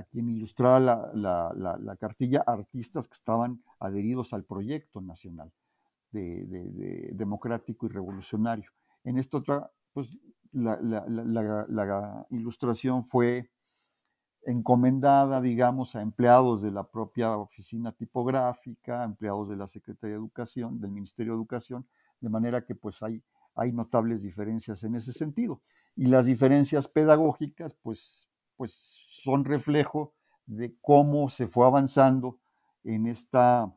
quien 0.10 0.30
ilustraba 0.30 0.80
la, 1.14 1.98
cartilla 2.00 2.44
artistas 2.46 3.08
que 3.08 3.14
estaban 3.14 3.64
adheridos 3.80 4.34
al 4.34 4.44
proyecto 4.44 5.00
nacional 5.02 5.52
de, 6.12 7.10
democrático 7.14 7.86
y 7.86 7.90
revolucionario. 7.90 8.72
En 9.04 9.18
esta 9.18 9.38
otra, 9.38 9.72
pues 9.94 10.18
la, 10.52 12.26
ilustración 12.30 13.04
fue 13.04 13.50
encomendada, 14.44 15.40
digamos, 15.40 15.96
a 15.96 16.02
empleados 16.02 16.62
de 16.62 16.72
la 16.72 16.84
propia 16.90 17.38
oficina 17.38 17.92
tipográfica, 17.92 19.04
empleados 19.04 19.50
de 19.50 19.56
la 19.56 19.68
Secretaría 19.68 20.16
de 20.16 20.20
Educación, 20.20 20.80
del 20.80 20.92
Ministerio 20.92 21.34
de 21.34 21.38
Educación, 21.38 21.88
de 22.20 22.30
manera 22.30 22.66
que 22.66 22.76
pues 22.76 23.04
hay, 23.04 23.24
hay 23.56 23.72
notables 23.72 24.24
diferencias 24.24 24.84
en 24.84 24.96
ese 24.96 25.14
sentido. 25.14 25.62
Y 25.96 26.08
las 26.08 26.26
diferencias 26.26 26.88
pedagógicas 26.88 27.76
pues, 27.76 28.30
pues 28.58 28.74
son 28.74 29.46
reflejo 29.46 30.14
de 30.46 30.76
cómo 30.82 31.30
se 31.30 31.48
fue 31.48 31.66
avanzando 31.66 32.40
en 32.84 33.08
esta, 33.08 33.74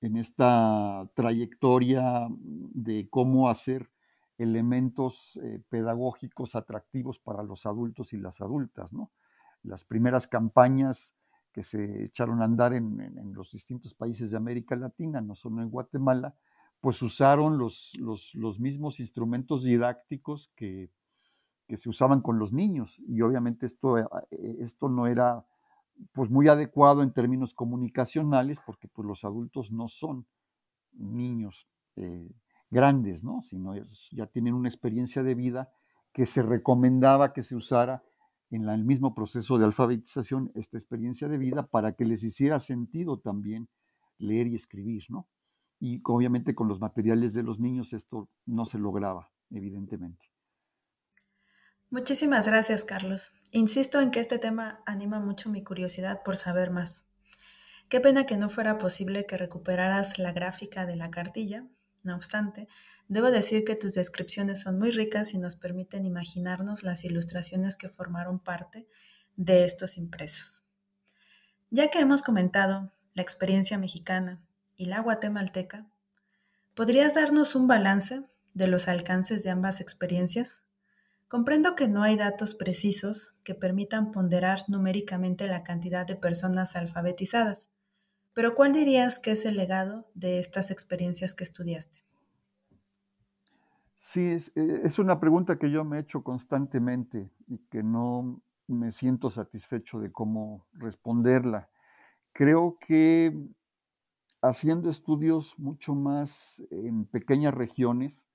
en 0.00 0.16
esta 0.16 1.08
trayectoria 1.14 2.28
de 2.30 3.08
cómo 3.10 3.50
hacer 3.50 3.90
elementos 4.38 5.38
eh, 5.42 5.62
pedagógicos 5.68 6.54
atractivos 6.56 7.18
para 7.18 7.42
los 7.42 7.66
adultos 7.66 8.12
y 8.12 8.18
las 8.18 8.40
adultas, 8.40 8.92
¿no? 8.92 9.10
las 9.64 9.84
primeras 9.84 10.26
campañas 10.26 11.14
que 11.52 11.62
se 11.62 12.04
echaron 12.04 12.42
a 12.42 12.44
andar 12.44 12.74
en, 12.74 13.32
los 13.32 13.52
distintos 13.52 13.94
países 13.94 14.30
de 14.30 14.36
América 14.36 14.76
Latina, 14.76 15.20
no 15.20 15.34
solo 15.34 15.62
en 15.62 15.70
Guatemala, 15.70 16.34
pues 16.80 17.00
usaron 17.00 17.58
los, 17.58 17.92
los, 17.94 18.60
mismos 18.60 19.00
instrumentos 19.00 19.62
didácticos 19.62 20.50
que, 20.56 20.90
se 21.68 21.88
usaban 21.88 22.20
con 22.20 22.38
los 22.38 22.52
niños. 22.52 23.00
Y 23.08 23.22
obviamente 23.22 23.66
esto, 23.66 23.98
eh, 23.98 24.06
esto 24.60 24.88
no 24.88 25.06
era 25.06 25.46
pues 26.12 26.28
muy 26.28 26.48
adecuado 26.48 27.02
en 27.02 27.12
términos 27.12 27.54
comunicacionales, 27.54 28.60
porque 28.66 28.88
pues 28.88 29.06
los 29.06 29.24
adultos 29.24 29.70
no 29.70 29.88
son 29.88 30.26
niños 30.92 31.68
eh, 31.96 32.30
grandes, 32.70 33.24
¿no? 33.24 33.42
sino 33.42 33.74
ya 34.12 34.26
tienen 34.26 34.54
una 34.54 34.68
experiencia 34.68 35.22
de 35.22 35.34
vida 35.34 35.72
que 36.12 36.26
se 36.26 36.42
recomendaba 36.42 37.32
que 37.32 37.42
se 37.42 37.56
usara 37.56 38.02
en 38.50 38.68
el 38.68 38.84
mismo 38.84 39.14
proceso 39.14 39.58
de 39.58 39.64
alfabetización 39.64 40.52
esta 40.54 40.76
experiencia 40.76 41.28
de 41.28 41.38
vida 41.38 41.66
para 41.66 41.92
que 41.92 42.04
les 42.04 42.22
hiciera 42.22 42.60
sentido 42.60 43.18
también 43.18 43.68
leer 44.18 44.46
y 44.46 44.54
escribir, 44.54 45.04
¿no? 45.08 45.28
Y 45.80 46.00
obviamente 46.04 46.54
con 46.54 46.68
los 46.68 46.80
materiales 46.80 47.34
de 47.34 47.42
los 47.42 47.58
niños 47.58 47.92
esto 47.92 48.28
no 48.46 48.64
se 48.64 48.78
lograba, 48.78 49.30
evidentemente. 49.50 50.30
Muchísimas 51.90 52.46
gracias, 52.46 52.84
Carlos. 52.84 53.32
Insisto 53.50 54.00
en 54.00 54.10
que 54.10 54.20
este 54.20 54.38
tema 54.38 54.82
anima 54.86 55.20
mucho 55.20 55.50
mi 55.50 55.62
curiosidad 55.62 56.22
por 56.24 56.36
saber 56.36 56.70
más. 56.70 57.08
Qué 57.88 58.00
pena 58.00 58.24
que 58.24 58.36
no 58.36 58.48
fuera 58.48 58.78
posible 58.78 59.26
que 59.26 59.36
recuperaras 59.36 60.18
la 60.18 60.32
gráfica 60.32 60.86
de 60.86 60.96
la 60.96 61.10
cartilla, 61.10 61.66
no 62.04 62.14
obstante, 62.14 62.68
debo 63.08 63.30
decir 63.30 63.64
que 63.64 63.76
tus 63.76 63.94
descripciones 63.94 64.60
son 64.60 64.78
muy 64.78 64.90
ricas 64.90 65.34
y 65.34 65.38
nos 65.38 65.56
permiten 65.56 66.04
imaginarnos 66.04 66.82
las 66.82 67.04
ilustraciones 67.04 67.76
que 67.76 67.88
formaron 67.88 68.38
parte 68.38 68.86
de 69.36 69.64
estos 69.64 69.96
impresos. 69.96 70.64
Ya 71.70 71.90
que 71.90 72.00
hemos 72.00 72.22
comentado 72.22 72.92
la 73.14 73.22
experiencia 73.22 73.78
mexicana 73.78 74.40
y 74.76 74.86
la 74.86 75.00
guatemalteca, 75.00 75.86
¿podrías 76.74 77.14
darnos 77.14 77.56
un 77.56 77.66
balance 77.66 78.22
de 78.52 78.68
los 78.68 78.86
alcances 78.86 79.42
de 79.42 79.50
ambas 79.50 79.80
experiencias? 79.80 80.62
Comprendo 81.26 81.74
que 81.74 81.88
no 81.88 82.02
hay 82.02 82.16
datos 82.16 82.54
precisos 82.54 83.38
que 83.42 83.54
permitan 83.54 84.12
ponderar 84.12 84.64
numéricamente 84.68 85.48
la 85.48 85.64
cantidad 85.64 86.06
de 86.06 86.16
personas 86.16 86.76
alfabetizadas, 86.76 87.70
pero 88.34 88.54
¿cuál 88.54 88.72
dirías 88.72 89.20
que 89.20 89.32
es 89.32 89.44
el 89.46 89.56
legado 89.56 90.10
de 90.14 90.38
estas 90.38 90.70
experiencias 90.70 91.34
que 91.34 91.44
estudiaste? 91.44 92.04
Sí, 93.96 94.26
es, 94.26 94.52
eh, 94.54 94.82
es, 94.84 94.98
una 94.98 95.18
pregunta 95.18 95.58
que 95.58 95.70
yo 95.70 95.84
me 95.84 95.96
he 95.96 96.00
hecho 96.00 96.22
constantemente 96.22 97.30
y 97.46 97.58
que 97.70 97.82
no 97.82 98.42
me 98.66 98.92
siento 98.92 99.30
satisfecho 99.30 99.98
de 99.98 100.12
cómo 100.12 100.66
responderla. 100.72 101.70
Creo 102.32 102.76
que 102.86 103.34
haciendo 104.42 104.90
estudios 104.90 105.58
mucho 105.58 105.94
más 105.94 106.62
en 106.70 107.06
pequeñas 107.06 107.54
regiones, 107.54 108.26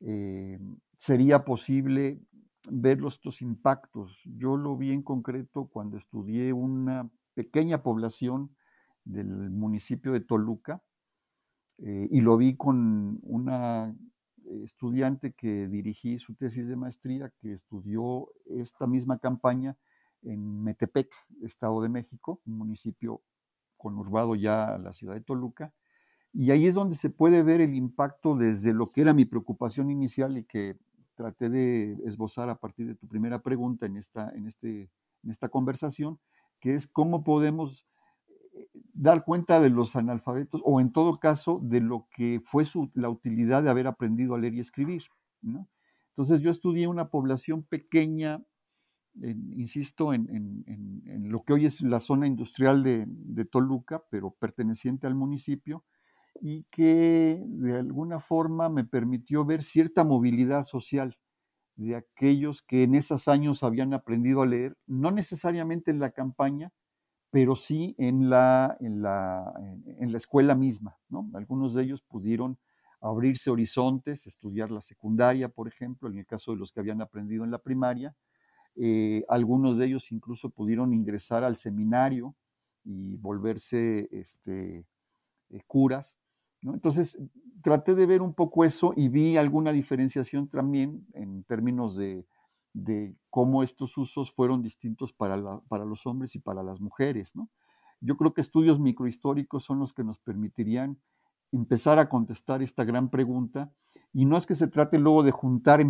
eh, 0.00 0.58
sería 0.98 1.44
posible 1.44 2.20
ver 2.70 3.00
estos 3.06 3.40
impactos. 3.40 4.20
Yo 4.24 4.56
lo 4.56 4.76
vi 4.76 4.92
en 4.92 5.02
concreto 5.02 5.68
cuando 5.72 5.96
estudié 5.96 6.52
una 6.52 7.10
pequeña 7.34 7.82
población 7.82 8.54
del 9.04 9.50
municipio 9.50 10.12
de 10.12 10.20
Toluca 10.20 10.82
eh, 11.78 12.08
y 12.10 12.20
lo 12.20 12.36
vi 12.36 12.56
con 12.56 13.18
una 13.22 13.94
estudiante 14.62 15.32
que 15.32 15.68
dirigí 15.68 16.18
su 16.18 16.34
tesis 16.34 16.68
de 16.68 16.76
maestría, 16.76 17.32
que 17.40 17.52
estudió 17.52 18.28
esta 18.46 18.86
misma 18.86 19.18
campaña 19.18 19.76
en 20.22 20.62
Metepec, 20.62 21.10
Estado 21.42 21.82
de 21.82 21.88
México, 21.88 22.40
un 22.46 22.58
municipio 22.58 23.22
conurbado 23.76 24.34
ya 24.34 24.74
a 24.74 24.78
la 24.78 24.92
ciudad 24.92 25.14
de 25.14 25.20
Toluca. 25.20 25.72
Y 26.32 26.50
ahí 26.50 26.66
es 26.66 26.74
donde 26.74 26.96
se 26.96 27.10
puede 27.10 27.42
ver 27.42 27.60
el 27.60 27.74
impacto 27.74 28.36
desde 28.36 28.72
lo 28.72 28.86
que 28.86 29.02
era 29.02 29.12
mi 29.12 29.24
preocupación 29.24 29.90
inicial 29.90 30.38
y 30.38 30.44
que 30.44 30.78
traté 31.14 31.50
de 31.50 31.98
esbozar 32.04 32.48
a 32.48 32.58
partir 32.58 32.86
de 32.86 32.94
tu 32.94 33.06
primera 33.06 33.42
pregunta 33.42 33.86
en 33.86 33.96
esta, 33.96 34.30
en 34.30 34.46
este, 34.46 34.90
en 35.24 35.30
esta 35.30 35.48
conversación, 35.48 36.18
que 36.60 36.74
es 36.74 36.86
cómo 36.86 37.22
podemos 37.24 37.86
dar 38.92 39.24
cuenta 39.24 39.60
de 39.60 39.70
los 39.70 39.96
analfabetos 39.96 40.60
o 40.64 40.80
en 40.80 40.92
todo 40.92 41.14
caso 41.14 41.60
de 41.62 41.80
lo 41.80 42.08
que 42.14 42.40
fue 42.44 42.64
la 42.94 43.08
utilidad 43.08 43.62
de 43.62 43.70
haber 43.70 43.86
aprendido 43.86 44.34
a 44.34 44.38
leer 44.38 44.54
y 44.54 44.60
escribir. 44.60 45.04
Entonces 46.10 46.40
yo 46.40 46.50
estudié 46.50 46.86
una 46.86 47.08
población 47.08 47.62
pequeña, 47.62 48.42
insisto, 49.14 50.12
en, 50.12 50.64
lo 51.30 51.42
que 51.42 51.54
hoy 51.54 51.66
es 51.66 51.80
la 51.82 52.00
zona 52.00 52.26
industrial 52.26 52.82
de, 52.82 53.04
de, 53.08 53.44
Toluca, 53.44 54.02
pero 54.10 54.30
perteneciente 54.30 55.06
al 55.06 55.14
municipio, 55.14 55.84
y 56.40 56.64
que 56.64 57.42
de 57.46 57.78
alguna 57.78 58.20
forma 58.20 58.68
me 58.68 58.84
permitió 58.84 59.44
ver 59.44 59.62
cierta 59.62 60.04
movilidad 60.04 60.64
social 60.64 61.18
de 61.76 61.96
aquellos 61.96 62.62
que 62.62 62.82
en 62.82 62.94
esos 62.94 63.28
años 63.28 63.62
habían 63.62 63.94
aprendido 63.94 64.42
a 64.42 64.46
leer, 64.46 64.76
no 64.86 65.10
necesariamente 65.10 65.90
en 65.90 65.98
la 65.98 66.10
campaña, 66.10 66.72
pero 67.32 67.56
sí 67.56 67.94
en 67.96 68.28
la, 68.28 68.76
en 68.78 69.00
la, 69.00 69.54
en 69.86 70.12
la 70.12 70.18
escuela 70.18 70.54
misma. 70.54 70.98
¿no? 71.08 71.30
Algunos 71.32 71.72
de 71.72 71.82
ellos 71.82 72.02
pudieron 72.02 72.58
abrirse 73.00 73.50
horizontes, 73.50 74.26
estudiar 74.26 74.70
la 74.70 74.82
secundaria, 74.82 75.48
por 75.48 75.66
ejemplo, 75.66 76.10
en 76.10 76.18
el 76.18 76.26
caso 76.26 76.52
de 76.52 76.58
los 76.58 76.72
que 76.72 76.80
habían 76.80 77.00
aprendido 77.00 77.42
en 77.42 77.50
la 77.50 77.56
primaria. 77.56 78.14
Eh, 78.76 79.24
algunos 79.30 79.78
de 79.78 79.86
ellos 79.86 80.12
incluso 80.12 80.50
pudieron 80.50 80.92
ingresar 80.92 81.42
al 81.42 81.56
seminario 81.56 82.34
y 82.84 83.16
volverse 83.16 84.08
este, 84.12 84.84
eh, 85.48 85.62
curas. 85.66 86.18
Entonces, 86.60 87.18
traté 87.62 87.94
de 87.94 88.04
ver 88.04 88.20
un 88.20 88.34
poco 88.34 88.62
eso 88.62 88.92
y 88.94 89.08
vi 89.08 89.38
alguna 89.38 89.72
diferenciación 89.72 90.48
también 90.48 91.06
en 91.14 91.44
términos 91.44 91.96
de, 91.96 92.26
cómo 93.30 93.62
estos 93.62 93.96
usos 93.98 94.32
fueron 94.32 94.62
distintos 94.62 95.12
para, 95.12 95.60
para, 95.68 95.84
los 95.84 96.06
hombres 96.06 96.34
y 96.34 96.38
para 96.38 96.62
las 96.62 96.80
mujeres. 96.80 97.36
¿no? 97.36 97.48
Yo 98.00 98.16
creo 98.16 98.32
que 98.34 98.40
estudios 98.40 98.80
microhistóricos 98.80 99.64
son 99.64 99.78
los 99.78 99.92
que 99.92 100.04
nos 100.04 100.18
permitirían 100.18 100.98
empezar 101.52 101.98
a 101.98 102.08
contestar 102.08 102.62
esta 102.62 102.84
gran 102.84 103.10
pregunta. 103.10 103.72
Y 104.12 104.24
no 104.24 104.36
es 104.36 104.46
que 104.46 104.54
se 104.54 104.68
trate 104.68 104.98
luego 104.98 105.22
de 105.22 105.30
juntar 105.30 105.80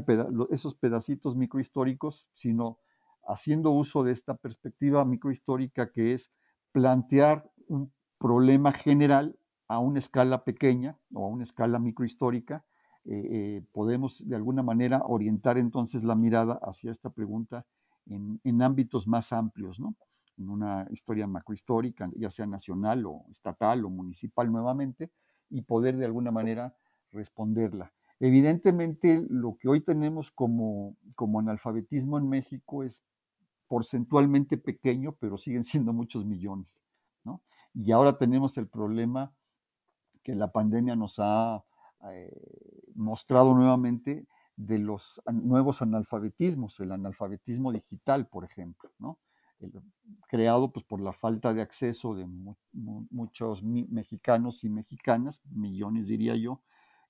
esos 0.51 0.75
pedacitos 0.75 1.37
microhistóricos, 1.37 2.29
sino 2.35 2.79
haciendo 3.27 3.71
uso 3.71 4.03
de 4.03 4.13
esta 4.13 4.35
perspectiva 4.35 5.05
microhistórica 5.05 5.91
que 5.93 6.13
es 6.13 6.33
plantear 6.73 7.51
un 7.69 7.93
problema 8.19 8.73
general 8.73 9.39
a 9.69 9.79
una 9.79 9.99
escala 9.99 10.45
pequeña 10.45 10.99
o 11.13 11.25
a 11.25 11.29
una 11.29 11.45
escala 11.45 11.79
microhistórica, 11.79 12.65
eh, 13.05 13.23
eh, 13.31 13.63
podemos 13.73 14.27
de 14.29 14.37
alguna 14.37 14.63
manera 14.63 15.03
orientar 15.05 15.59
entonces 15.59 16.05
la 16.05 16.15
mirada 16.15 16.61
hacia 16.63 16.91
esta 16.91 17.11
pregunta 17.11 17.67
en, 18.07 18.41
en 18.45 18.63
ámbitos 18.63 19.07
más 19.07 19.33
amplios, 19.33 19.81
¿no? 19.81 19.97
en 20.39 20.49
una 20.49 20.87
historia 20.91 21.27
macrohistórica, 21.27 22.11
ya 22.17 22.31
sea 22.31 22.47
nacional 22.47 23.05
o 23.07 23.27
estatal 23.31 23.85
o 23.85 23.91
municipal 23.91 24.51
nuevamente, 24.51 25.11
y 25.51 25.63
poder 25.63 25.97
de 25.97 26.07
alguna 26.07 26.31
manera 26.31 26.75
responderla. 27.11 27.93
Evidentemente, 28.21 29.25
lo 29.29 29.57
que 29.59 29.69
hoy 29.69 29.81
tenemos 29.81 30.31
como, 30.31 30.97
como 31.15 31.41
analfabetismo 31.41 32.19
en 32.19 32.29
México 32.29 32.85
es 32.85 33.05
porcentualmente 33.69 34.59
pequeño, 34.59 35.17
pero 35.19 35.37
siguen 35.37 35.65
siendo 35.65 35.93
muchos 35.93 36.25
millones. 36.25 36.83
¿no? 37.25 37.43
Y 37.75 37.93
ahora 37.93 38.17
tenemos 38.19 38.57
el 38.59 38.69
problema 38.69 39.35
que 40.23 40.35
la 40.35 40.53
pandemia 40.53 40.95
nos 40.95 41.17
ha 41.19 41.65
mostrado 42.95 43.55
nuevamente 43.55 44.27
de 44.57 44.79
los 44.79 45.23
nuevos 45.33 45.83
analfabetismos, 45.83 46.79
el 46.81 46.93
analfabetismo 46.93 47.73
digital, 47.73 48.27
por 48.27 48.45
ejemplo, 48.45 48.91
¿no? 48.99 49.19
creado 50.29 50.73
pues, 50.73 50.85
por 50.85 51.01
la 51.01 51.13
falta 51.13 51.55
de 51.55 51.63
acceso 51.63 52.15
de 52.15 52.27
muchos 52.73 53.63
mexicanos 53.63 54.65
y 54.65 54.69
mexicanas, 54.69 55.43
millones 55.51 56.09
diría 56.09 56.37
yo, 56.37 56.63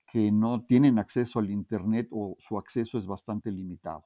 que 0.07 0.31
no 0.31 0.65
tienen 0.65 0.99
acceso 0.99 1.39
al 1.39 1.51
Internet 1.51 2.09
o 2.11 2.37
su 2.39 2.59
acceso 2.59 2.99
es 2.99 3.07
bastante 3.07 3.51
limitado. 3.51 4.05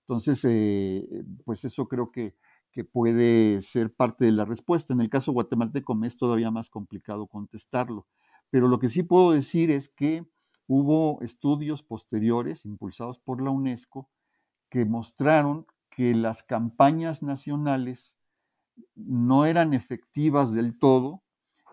Entonces, 0.00 0.44
eh, 0.48 1.24
pues 1.44 1.64
eso 1.64 1.88
creo 1.88 2.06
que, 2.06 2.34
que, 2.70 2.84
puede 2.84 3.60
ser 3.60 3.92
parte 3.92 4.24
de 4.24 4.32
la 4.32 4.44
respuesta. 4.44 4.92
En 4.92 5.00
el 5.00 5.10
caso 5.10 5.32
guatemalteco 5.32 5.94
me 5.94 6.06
es 6.06 6.16
todavía 6.16 6.50
más 6.50 6.70
complicado 6.70 7.26
contestarlo, 7.26 8.06
pero 8.50 8.68
lo 8.68 8.78
que 8.78 8.88
sí 8.88 9.02
puedo 9.02 9.32
decir 9.32 9.70
es 9.70 9.88
que 9.88 10.26
hubo 10.66 11.20
estudios 11.22 11.82
posteriores 11.82 12.64
impulsados 12.64 13.18
por 13.18 13.42
la 13.42 13.50
UNESCO 13.50 14.08
que 14.70 14.84
mostraron 14.84 15.66
que 15.90 16.14
las 16.14 16.42
campañas 16.42 17.22
nacionales 17.22 18.16
no 18.94 19.46
eran 19.46 19.74
efectivas 19.74 20.52
del 20.52 20.78
todo 20.78 21.22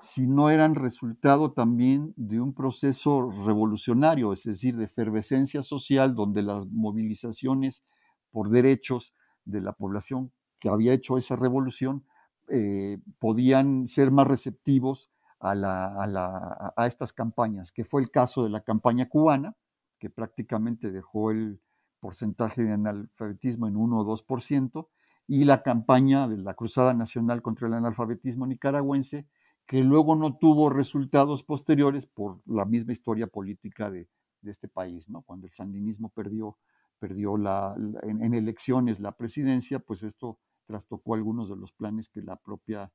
si 0.01 0.27
no 0.27 0.49
eran 0.49 0.75
resultado 0.75 1.53
también 1.53 2.13
de 2.15 2.39
un 2.39 2.53
proceso 2.53 3.31
revolucionario, 3.45 4.33
es 4.33 4.43
decir, 4.43 4.75
de 4.75 4.85
efervescencia 4.85 5.61
social, 5.61 6.15
donde 6.15 6.43
las 6.43 6.67
movilizaciones 6.67 7.83
por 8.29 8.49
derechos 8.49 9.13
de 9.45 9.61
la 9.61 9.73
población 9.73 10.31
que 10.59 10.69
había 10.69 10.93
hecho 10.93 11.17
esa 11.17 11.35
revolución 11.35 12.05
eh, 12.49 12.99
podían 13.19 13.87
ser 13.87 14.11
más 14.11 14.27
receptivos 14.27 15.09
a, 15.39 16.73
estas 16.87 17.13
campañas, 17.13 17.71
que 17.71 17.83
fue 17.83 18.01
el 18.01 18.09
caso 18.09 18.43
de 18.43 18.49
la 18.49 18.61
campaña 18.61 19.07
cubana, 19.09 19.55
que 19.99 20.09
prácticamente 20.09 20.91
dejó 20.91 21.31
el, 21.31 21.59
porcentaje 22.05 22.63
de 22.63 22.71
analfabetismo 22.71 23.67
en 23.67 23.75
1 23.75 23.99
o 23.99 24.05
2%, 24.05 24.87
y 25.27 25.43
la 25.43 25.63
campaña 25.63 26.27
de 26.27 26.37
la 26.37 26.53
Cruzada 26.53 26.93
Nacional 26.93 27.41
contra 27.41 27.67
el 27.67 27.73
Analfabetismo 27.73 28.45
Nicaragüense, 28.45 29.25
que 29.65 29.83
luego 29.83 30.15
no 30.15 30.37
tuvo 30.37 30.69
resultados 30.69 31.41
posteriores 31.41 32.05
por 32.05 32.41
la 32.45 32.63
misma 32.63 32.93
historia 32.93 33.25
política 33.25 33.89
de, 33.89 34.07
este 34.43 34.67
país, 34.67 35.09
¿no? 35.09 35.23
Cuando 35.23 35.47
el 35.47 35.53
sandinismo 35.53 36.09
perdió, 36.09 36.59
perdió 36.99 37.35
la, 37.35 37.75
en, 38.03 38.35
elecciones 38.35 38.99
la 38.99 39.13
presidencia, 39.13 39.79
pues 39.79 40.03
esto 40.03 40.37
trastocó 40.67 41.15
algunos 41.15 41.49
de 41.49 41.55
los 41.55 41.71
planes 41.71 42.09
que 42.09 42.21
la 42.21 42.35
propia 42.35 42.91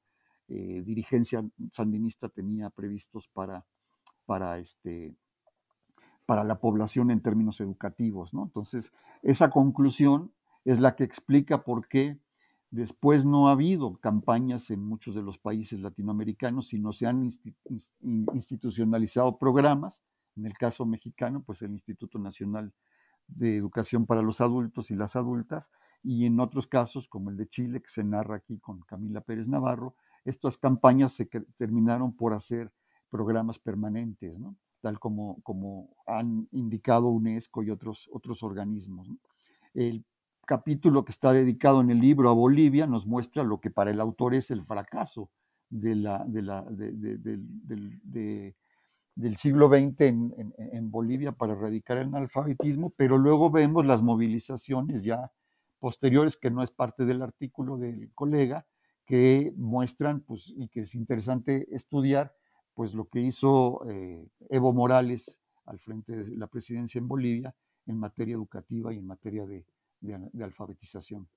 eh, 0.51 0.82
dirigencia 0.84 1.44
sandinista 1.70 2.28
tenía 2.28 2.70
previstos 2.70 3.28
para, 3.28 3.64
para 4.26 4.59
este, 4.59 5.14
para 6.26 6.42
la 6.42 6.61
población 6.61 7.11
en 7.11 7.20
términos 7.20 7.61
educativos. 7.61 8.34
¿no? 8.34 8.42
Entonces, 8.44 8.92
esa 9.22 9.48
conclusión 9.51 10.32
es 10.64 10.80
la 10.80 10.96
que 10.96 11.05
explica 11.05 11.62
por 11.62 11.86
qué 11.86 12.18
después 12.70 13.24
no 13.24 13.48
ha 13.48 13.53
habido 13.53 13.96
campañas 13.98 14.70
en 14.70 14.84
muchos 14.84 15.14
de 15.14 15.22
los 15.22 15.38
países 15.38 15.80
latinoamericanos, 15.80 16.68
sino 16.68 16.92
se 16.92 17.07
han 17.07 17.28
institucionalizado 18.01 19.38
programas. 19.38 20.03
En 20.36 20.46
el 20.46 20.55
caso 20.55 20.86
mexicano, 20.86 21.42
pues 21.44 21.62
el 21.62 21.70
Instituto 21.70 22.18
Nacional 22.18 22.72
de 23.26 23.57
Educación 23.57 24.07
para 24.07 24.22
los 24.22 24.40
Adultos 24.40 24.90
y 24.90 24.96
las 24.96 25.16
Adultas, 25.16 25.70
y 26.03 26.26
en 26.26 26.40
otros 26.40 26.66
casos, 26.66 27.09
como 27.09 27.30
el 27.30 27.36
de 27.36 27.48
Chile, 27.48 27.82
que 27.82 27.88
se 27.88 28.05
narra 28.05 28.36
aquí 28.36 28.59
con 28.59 28.80
Camila 28.80 29.20
Pérez 29.20 29.48
Navarro, 29.48 29.94
estas 30.25 30.57
campañas 30.59 31.12
se 31.12 31.27
terminaron 31.57 32.14
por 32.14 32.35
hacer 32.35 32.73
programas 33.09 33.59
permanentes, 33.59 34.39
tal 34.81 34.99
como, 34.99 35.91
han 36.07 36.49
indicado 36.53 37.09
UNESCO 37.09 37.62
y 37.62 37.71
otros, 37.71 38.09
organismos. 38.43 39.11
El 39.75 40.05
capítulo 40.47 41.05
que 41.05 41.12
está 41.12 41.33
dedicado 41.33 41.81
en 41.81 41.91
el 41.91 42.01
libro 42.01 42.31
a 42.31 42.35
Bolivia 42.35 42.87
nos 42.87 43.07
muestra 43.07 43.43
lo 43.45 43.61
que 43.61 43.71
para 43.71 43.91
el 43.91 44.01
autor 44.01 44.35
es 44.35 44.51
el 44.51 44.64
fracaso 44.64 45.31
de 45.68 45.95
la, 45.95 46.25
del 49.14 49.37
siglo 49.37 49.68
XX 49.68 50.01
en, 50.01 50.55
en, 50.57 50.91
Bolivia 50.91 51.33
para 51.33 51.53
erradicar 51.53 51.99
el 51.99 52.09
analfabetismo, 52.09 52.91
pero 52.97 53.18
luego 53.18 53.51
vemos 53.51 53.87
las 53.87 54.03
movilizaciones 54.03 55.05
ya 55.05 55.31
posteriores, 55.79 56.37
que 56.37 56.51
no 56.51 56.62
es 56.62 56.71
parte 56.71 57.05
del 57.05 57.23
artículo 57.23 57.77
del 57.77 58.12
colega, 58.14 58.66
que 59.11 59.52
muestran, 59.56 60.20
pues, 60.20 60.54
y 60.56 60.68
que 60.68 60.82
es 60.82 60.94
interesante 60.94 61.66
estudiar, 61.74 62.32
pues 62.74 62.94
lo 62.94 63.08
que 63.08 63.20
hizo 63.20 63.84
eh, 63.90 64.24
Evo 64.48 64.72
Morales 64.72 65.36
al 65.66 65.80
frente 65.80 66.14
de 66.14 66.36
la 66.36 66.46
presidencia 66.46 67.00
en 67.00 67.08
Bolivia 67.08 67.52
en 67.86 67.98
materia 67.98 68.34
educativa 68.34 68.94
y 68.94 68.98
en 68.98 69.06
materia 69.06 69.46
de, 69.46 69.66
de 70.00 70.44
alfabetización. 70.44 71.28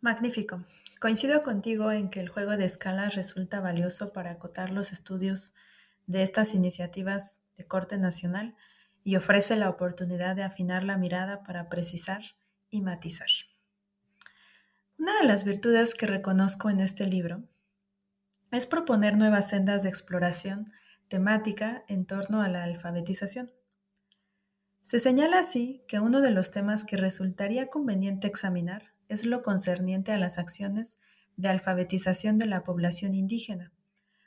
Magnífico. 0.00 0.64
Coincido 1.00 1.44
contigo 1.44 1.92
en 1.92 2.10
que 2.10 2.18
el 2.18 2.28
juego 2.28 2.56
de 2.56 2.64
escalas 2.64 3.14
resulta 3.14 3.60
valioso 3.60 4.12
para 4.12 4.32
acotar 4.32 4.70
los 4.70 4.92
estudios 4.92 5.54
de 6.06 6.24
estas 6.24 6.54
iniciativas 6.54 7.40
de 7.56 7.66
corte 7.66 7.98
nacional 7.98 8.56
y 9.04 9.14
ofrece 9.14 9.54
la 9.54 9.70
oportunidad 9.70 10.34
de 10.34 10.42
afinar 10.42 10.82
la 10.82 10.98
mirada 10.98 11.44
para 11.44 11.68
precisar 11.68 12.22
y 12.68 12.80
matizar. 12.80 13.28
Una 14.98 15.16
de 15.20 15.28
las 15.28 15.44
virtudes 15.44 15.94
que 15.94 16.08
reconozco 16.08 16.70
en 16.70 16.80
este 16.80 17.06
libro 17.06 17.44
es 18.50 18.66
proponer 18.66 19.16
nuevas 19.16 19.48
sendas 19.48 19.84
de 19.84 19.88
exploración 19.88 20.72
temática 21.06 21.84
en 21.86 22.04
torno 22.04 22.42
a 22.42 22.48
la 22.48 22.64
alfabetización. 22.64 23.52
Se 24.82 24.98
señala 24.98 25.38
así 25.38 25.84
que 25.86 26.00
uno 26.00 26.20
de 26.20 26.32
los 26.32 26.50
temas 26.50 26.84
que 26.84 26.96
resultaría 26.96 27.68
conveniente 27.68 28.26
examinar 28.26 28.92
es 29.08 29.24
lo 29.24 29.42
concerniente 29.42 30.10
a 30.10 30.18
las 30.18 30.36
acciones 30.36 30.98
de 31.36 31.48
alfabetización 31.48 32.36
de 32.36 32.46
la 32.46 32.64
población 32.64 33.14
indígena, 33.14 33.72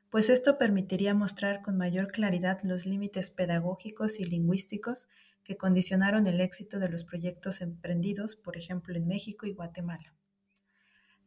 pues 0.09 0.29
esto 0.29 0.57
permitiría 0.57 1.13
mostrar 1.13 1.61
con 1.61 1.77
mayor 1.77 2.07
claridad 2.13 2.59
los 2.63 2.85
límites 2.85 3.29
pedagógicos 3.29 4.21
y 4.21 4.23
lingüísticos 4.23 5.09
que 5.43 5.57
condicionaron 5.57 6.27
el 6.27 6.39
éxito 6.39 6.79
de 6.79 6.87
los 6.87 7.03
proyectos 7.03 7.59
emprendidos, 7.59 8.37
por 8.37 8.55
ejemplo, 8.55 8.95
en 8.95 9.07
México 9.07 9.45
y 9.45 9.53
Guatemala. 9.53 10.15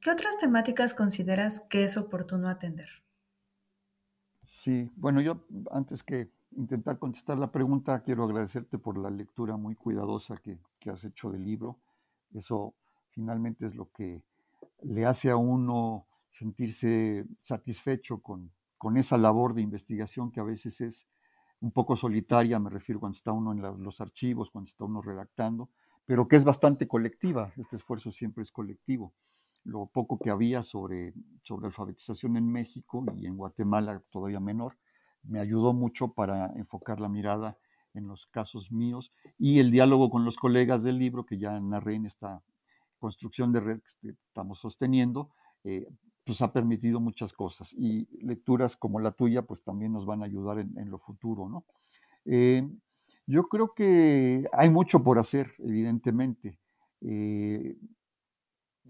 ¿Qué 0.04 0.10
otras 0.10 0.36
temáticas 0.36 0.92
consideras 0.92 1.62
que 1.62 1.82
es 1.82 1.96
oportuno 1.96 2.50
atender? 2.50 2.90
Sí, 4.44 4.92
bueno, 4.96 5.22
yo 5.22 5.46
antes 5.70 6.02
que 6.02 6.30
intentar 6.50 6.98
contestar 6.98 7.38
la 7.38 7.50
pregunta, 7.50 8.02
quiero 8.02 8.24
agradecerte 8.24 8.76
por 8.76 8.98
la 8.98 9.08
lectura 9.08 9.56
muy 9.56 9.74
cuidadosa 9.74 10.36
que, 10.36 10.58
has 10.90 11.04
hecho 11.04 11.30
del 11.30 11.46
libro. 11.46 11.78
Eso 12.34 12.74
finalmente 13.12 13.64
es 13.64 13.74
lo 13.74 13.90
que 13.92 14.22
le 14.82 15.06
hace 15.06 15.30
a 15.30 15.36
uno 15.36 16.06
sentirse 16.28 17.24
satisfecho 17.40 18.18
con, 18.18 18.52
esa 18.96 19.16
labor 19.16 19.54
de 19.54 19.62
investigación 19.62 20.30
que 20.30 20.40
a 20.40 20.44
veces 20.44 20.82
es 20.82 21.06
un 21.62 21.70
poco 21.70 21.96
solitaria, 21.96 22.58
me 22.58 22.68
refiero 22.68 23.00
cuando 23.00 23.16
está 23.16 23.32
uno 23.32 23.52
en 23.52 23.82
los 23.82 24.02
archivos, 24.02 24.50
cuando 24.50 24.68
está 24.68 24.84
uno 24.84 25.00
redactando, 25.00 25.70
pero 26.04 26.28
que 26.28 26.36
es 26.36 26.44
bastante 26.44 26.86
colectiva. 26.86 27.54
Este 27.56 27.76
esfuerzo 27.76 28.12
siempre 28.12 28.42
es 28.42 28.52
colectivo 28.52 29.14
lo 29.64 29.86
poco 29.86 30.18
que 30.18 30.30
había 30.30 30.62
sobre, 30.62 31.14
sobre 31.42 31.66
alfabetización 31.66 32.36
en 32.36 32.50
México 32.50 33.04
y 33.16 33.26
en 33.26 33.36
Guatemala 33.36 34.02
todavía 34.10 34.40
menor, 34.40 34.76
me 35.22 35.40
ayudó 35.40 35.72
mucho 35.72 36.08
para 36.08 36.52
enfocar 36.56 37.00
la 37.00 37.08
mirada 37.08 37.56
en 37.94 38.06
los 38.06 38.26
casos 38.26 38.70
míos 38.70 39.12
y 39.38 39.60
el 39.60 39.70
diálogo 39.70 40.10
con 40.10 40.24
los 40.24 40.36
colegas 40.36 40.82
del 40.82 40.98
libro 40.98 41.24
que 41.24 41.38
ya 41.38 41.58
narré 41.60 41.94
en 41.94 42.06
esta 42.06 42.42
construcción 42.98 43.52
de 43.52 43.60
red 43.60 43.80
que 44.00 44.10
estamos 44.10 44.58
sosteniendo, 44.58 45.30
eh, 45.64 45.86
pues 46.24 46.42
ha 46.42 46.52
permitido 46.52 47.00
muchas 47.00 47.32
cosas 47.32 47.72
y 47.74 48.06
lecturas 48.24 48.76
como 48.76 49.00
la 49.00 49.12
tuya 49.12 49.42
pues 49.42 49.62
también 49.62 49.92
nos 49.92 50.06
van 50.06 50.22
a 50.22 50.26
ayudar 50.26 50.58
en, 50.58 50.90
lo 50.90 50.98
futuro, 50.98 51.48
¿no? 51.48 51.64
Eh, 52.24 52.66
yo 53.26 53.42
creo 53.44 53.72
que 53.74 54.46
hay 54.52 54.68
mucho 54.68 55.02
por 55.02 55.18
hacer, 55.18 55.52
evidentemente. 55.58 56.58
Eh, 57.00 57.76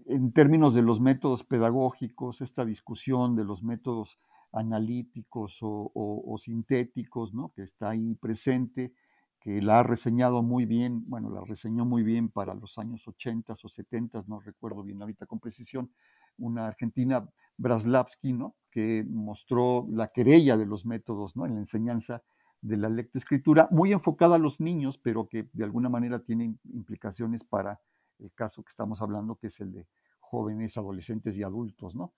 en 0.05 0.31
términos 0.33 0.73
de 0.73 0.81
los 0.81 0.99
métodos 0.99 1.43
pedagógicos, 1.43 2.41
esta 2.41 2.65
discusión 2.65 3.35
de 3.35 3.45
los 3.45 3.63
métodos 3.63 4.19
analíticos 4.51 5.59
o, 5.61 6.35
sintéticos, 6.37 7.33
¿no? 7.33 7.51
que 7.55 7.63
está 7.63 7.89
ahí 7.89 8.15
presente, 8.15 8.93
que 9.39 9.61
la 9.61 9.79
ha 9.79 9.83
reseñado 9.83 10.41
muy 10.41 10.65
bien, 10.65 11.03
bueno, 11.07 11.29
la 11.29 11.41
reseñó 11.41 11.85
muy 11.85 12.03
bien 12.03 12.29
para 12.29 12.53
los 12.53 12.77
años 12.77 13.07
80 13.07 13.53
o 13.53 13.69
70, 13.69 14.23
no 14.27 14.39
recuerdo 14.39 14.81
bien 14.83 15.01
ahorita 15.01 15.25
con 15.25 15.39
precisión, 15.39 15.91
una 16.37 16.67
argentina, 16.67 17.27
Braslavsky, 17.57 18.37
que 18.71 19.05
mostró 19.07 19.87
la 19.89 20.07
querella 20.07 20.57
de 20.57 20.65
los 20.65 20.85
métodos 20.85 21.35
¿no? 21.35 21.45
en 21.45 21.53
la 21.53 21.59
enseñanza 21.59 22.23
de 22.61 22.77
la 22.77 22.89
lectoescritura, 22.89 23.67
muy 23.71 23.93
enfocada 23.93 24.35
a 24.35 24.39
los 24.39 24.59
niños, 24.59 24.97
pero 24.97 25.27
que 25.27 25.47
de 25.53 25.63
alguna 25.63 25.89
manera 25.89 26.19
tiene 26.19 26.55
implicaciones 26.73 27.43
para 27.43 27.79
el 28.19 28.31
caso 28.33 28.63
que 28.63 28.69
estamos 28.69 29.01
hablando, 29.01 29.35
que 29.35 29.47
es 29.47 29.59
el 29.59 29.71
de 29.71 29.87
jóvenes, 30.19 30.77
adolescentes 30.77 31.37
y 31.37 31.43
adultos, 31.43 31.95
¿no? 31.95 32.13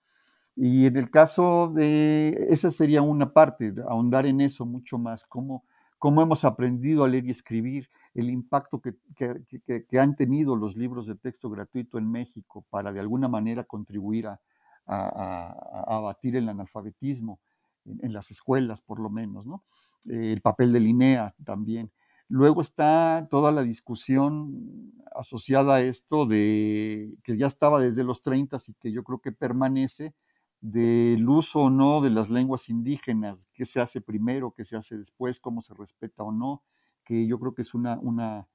Y 0.56 0.86
en 0.86 0.96
el 0.96 1.10
caso 1.10 1.70
de, 1.72 2.46
esa 2.48 2.70
sería 2.70 3.00
una 3.00 3.32
parte, 3.32 3.72
ahondar 3.88 4.26
en 4.26 4.40
eso 4.40 4.66
mucho 4.66 4.98
más, 4.98 5.24
cómo, 5.26 5.64
cómo 5.98 6.20
hemos 6.20 6.44
aprendido 6.44 7.04
a 7.04 7.08
leer 7.08 7.26
y 7.26 7.30
escribir, 7.30 7.88
el 8.14 8.30
impacto 8.30 8.80
que, 8.80 8.94
que, 9.16 10.00
han 10.00 10.16
tenido 10.16 10.56
los 10.56 10.76
libros 10.76 11.06
de 11.06 11.14
texto 11.14 11.48
gratuito 11.48 11.98
en 11.98 12.10
México 12.10 12.64
para 12.70 12.92
de 12.92 12.98
alguna 12.98 13.28
manera 13.28 13.62
contribuir 13.62 14.26
a, 14.26 14.40
abatir 15.86 16.34
el 16.34 16.48
analfabetismo 16.48 17.38
en, 17.84 18.04
en, 18.06 18.12
las 18.12 18.30
escuelas, 18.30 18.80
por 18.80 18.98
lo 18.98 19.10
menos, 19.10 19.46
¿no? 19.46 19.62
el 20.06 20.40
papel 20.40 20.72
de 20.72 20.80
Linea 20.80 21.34
también. 21.44 21.90
Luego 22.28 22.60
está 22.60 23.26
toda 23.30 23.52
la 23.52 23.62
discusión 23.62 24.92
asociada 25.14 25.76
a 25.76 25.80
esto 25.80 26.26
de 26.26 27.16
que 27.24 27.38
ya 27.38 27.46
estaba 27.46 27.80
desde 27.80 28.04
los 28.04 28.22
30 28.22 28.58
y 28.68 28.74
que 28.74 28.92
yo 28.92 29.02
creo 29.02 29.20
que 29.20 29.32
permanece 29.32 30.14
del 30.60 31.28
uso 31.28 31.60
o 31.60 31.70
no 31.70 32.00
de 32.00 32.10
las 32.10 32.28
lenguas 32.30 32.68
indígenas, 32.68 33.46
qué 33.54 33.64
se 33.64 33.80
hace 33.80 34.00
primero, 34.00 34.52
qué 34.56 34.64
se 34.64 34.76
hace 34.76 34.96
después, 34.96 35.40
cómo 35.40 35.62
se 35.62 35.74
respeta 35.74 36.22
o 36.22 36.32
no, 36.32 36.62
que 37.04 37.26
yo 37.26 37.38
creo 37.38 37.54
que 37.54 37.62
es 37.62 37.74
una, 37.74 38.46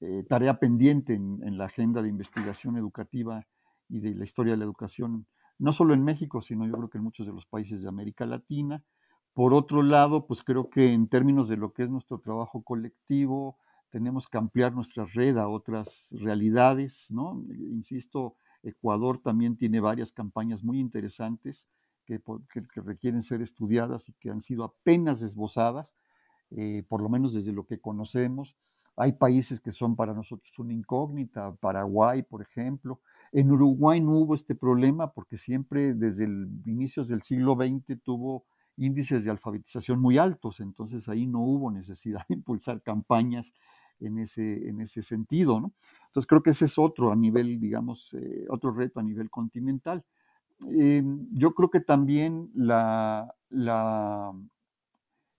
eh, 0.00 0.24
tarea 0.28 0.58
pendiente 0.60 1.14
en, 1.14 1.40
en, 1.42 1.58
la 1.58 1.64
agenda 1.66 2.00
de 2.00 2.08
investigación 2.08 2.76
educativa 2.76 3.46
y 3.88 4.00
de 4.00 4.14
la 4.14 4.24
historia 4.24 4.52
de 4.52 4.58
la 4.58 4.64
educación, 4.64 5.26
no 5.58 5.72
solo 5.72 5.94
en 5.94 6.04
México, 6.04 6.40
sino 6.40 6.66
yo 6.66 6.72
creo 6.74 6.88
que 6.88 6.98
en 6.98 7.04
muchos 7.04 7.26
de 7.26 7.32
los 7.32 7.46
países 7.46 7.82
de 7.82 7.88
América 7.88 8.24
Latina. 8.24 8.82
Por 9.38 9.54
otro 9.54 9.84
lado, 9.84 10.26
pues 10.26 10.42
creo 10.42 10.68
que 10.68 10.92
en 10.92 11.06
términos 11.06 11.48
de 11.48 11.56
lo 11.56 11.72
que 11.72 11.84
es 11.84 11.88
nuestro 11.88 12.18
trabajo 12.18 12.64
colectivo, 12.64 13.56
tenemos 13.88 14.26
que 14.26 14.36
ampliar 14.36 14.74
nuestra 14.74 15.04
red 15.04 15.36
a 15.36 15.46
otras 15.46 16.08
realidades, 16.10 17.06
¿no? 17.12 17.40
Insisto, 17.70 18.34
Ecuador 18.64 19.20
también 19.22 19.56
tiene 19.56 19.78
varias 19.78 20.10
campañas 20.10 20.64
muy 20.64 20.80
interesantes 20.80 21.68
que, 22.04 22.20
requieren 22.84 23.22
ser 23.22 23.40
estudiadas 23.40 24.08
y 24.08 24.12
que 24.14 24.28
han 24.28 24.40
sido 24.40 24.64
apenas 24.64 25.22
esbozadas, 25.22 25.94
eh, 26.50 26.82
por 26.88 27.00
lo 27.00 27.08
menos 27.08 27.32
desde 27.32 27.52
lo 27.52 27.64
que 27.64 27.78
conocemos. 27.78 28.56
Hay 28.96 29.12
países 29.12 29.60
que 29.60 29.70
son 29.70 29.94
para 29.94 30.14
nosotros 30.14 30.58
una 30.58 30.72
incógnita, 30.72 31.54
Paraguay, 31.60 32.24
por 32.24 32.42
ejemplo. 32.42 32.98
En 33.30 33.52
Uruguay 33.52 34.00
no 34.00 34.18
hubo 34.18 34.34
este 34.34 34.56
problema 34.56 35.12
porque 35.12 35.36
siempre 35.36 35.94
desde 35.94 36.24
el 36.24 36.50
inicios 36.66 37.06
del 37.06 37.22
siglo 37.22 37.54
XX 37.54 38.02
tuvo 38.02 38.44
índices 38.78 39.24
de 39.24 39.30
alfabetización 39.30 40.00
muy 40.00 40.18
altos, 40.18 40.60
entonces 40.60 41.08
ahí 41.08 41.26
no 41.26 41.40
hubo 41.40 41.70
necesidad 41.70 42.26
de 42.28 42.36
impulsar 42.36 42.82
campañas 42.82 43.52
en 44.00 44.18
ese, 44.18 44.68
en 44.68 44.80
ese 44.80 45.02
sentido. 45.02 45.56
Entonces 46.06 46.26
creo 46.26 46.42
que 46.42 46.50
ese 46.50 46.66
es 46.66 46.78
otro 46.78 47.10
a 47.12 47.16
nivel, 47.16 47.60
digamos, 47.60 48.14
eh, 48.14 48.46
otro 48.48 48.70
reto 48.72 49.00
a 49.00 49.02
nivel 49.02 49.30
continental. 49.30 50.04
Eh, 50.70 51.02
yo 51.32 51.54
creo 51.54 51.70
que 51.70 51.80
también 51.80 52.50
la, 52.54 53.34
la, 53.48 54.32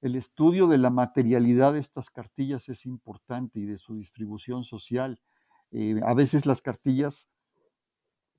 el 0.02 0.16
estudio 0.16 0.68
de 0.68 0.78
la 0.78 0.90
materialidad 0.90 1.74
de 1.74 1.80
estas 1.80 2.10
cartillas 2.10 2.70
es 2.70 2.86
importante 2.86 3.60
y 3.60 3.66
de 3.66 3.78
su 3.78 3.96
distribución 3.96 4.64
social. 4.64 5.20
Eh, 5.72 6.00
a 6.06 6.14
veces 6.14 6.46
las 6.46 6.62
cartillas 6.62 7.30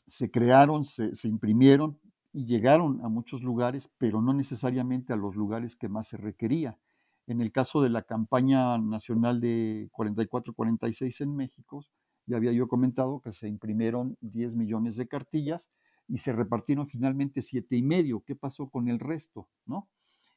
se 0.06 0.30
crearon, 0.30 0.84
se, 0.84 1.14
se 1.14 1.28
imprimieron 1.28 1.98
y 2.32 2.46
llegaron 2.46 3.04
a 3.04 3.08
muchos 3.08 3.42
lugares, 3.42 3.90
pero 3.98 4.22
no 4.22 4.32
necesariamente 4.32 5.12
a 5.12 5.16
los 5.16 5.34
lugares 5.34 5.76
que 5.76 5.88
más 5.88 6.08
se 6.08 6.16
requería. 6.16 6.78
En 7.26 7.40
el 7.40 7.52
caso 7.52 7.82
de 7.82 7.90
la 7.90 8.02
campaña 8.02 8.78
nacional 8.78 9.40
de 9.40 9.88
44-46 9.92 11.20
en 11.22 11.36
México, 11.36 11.84
ya 12.26 12.36
había 12.36 12.52
yo 12.52 12.68
comentado 12.68 13.20
que 13.20 13.32
se 13.32 13.48
imprimieron 13.48 14.16
10 14.20 14.56
millones 14.56 14.96
de 14.96 15.08
cartillas 15.08 15.70
y 16.08 16.18
se 16.18 16.32
repartieron 16.32 16.86
finalmente 16.86 17.42
siete 17.42 17.76
y 17.76 17.82
medio. 17.82 18.20
¿Qué 18.24 18.34
pasó 18.34 18.68
con 18.68 18.88
el 18.88 18.98
resto? 18.98 19.48
¿No? 19.66 19.88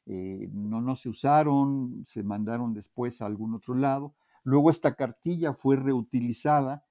Eh, 0.06 0.50
no, 0.52 0.82
no 0.82 0.96
se 0.96 1.10
usaron, 1.10 2.04
se 2.06 2.24
mandaron 2.24 2.74
después 2.74 3.22
a 3.22 3.26
algún 3.26 3.54
otro 3.56 3.76
lado. 3.76 4.14
Luego 4.44 4.70
esta 4.70 4.96
cartilla 4.96 5.54
fue 5.54 5.78
reutilizada 5.78 6.84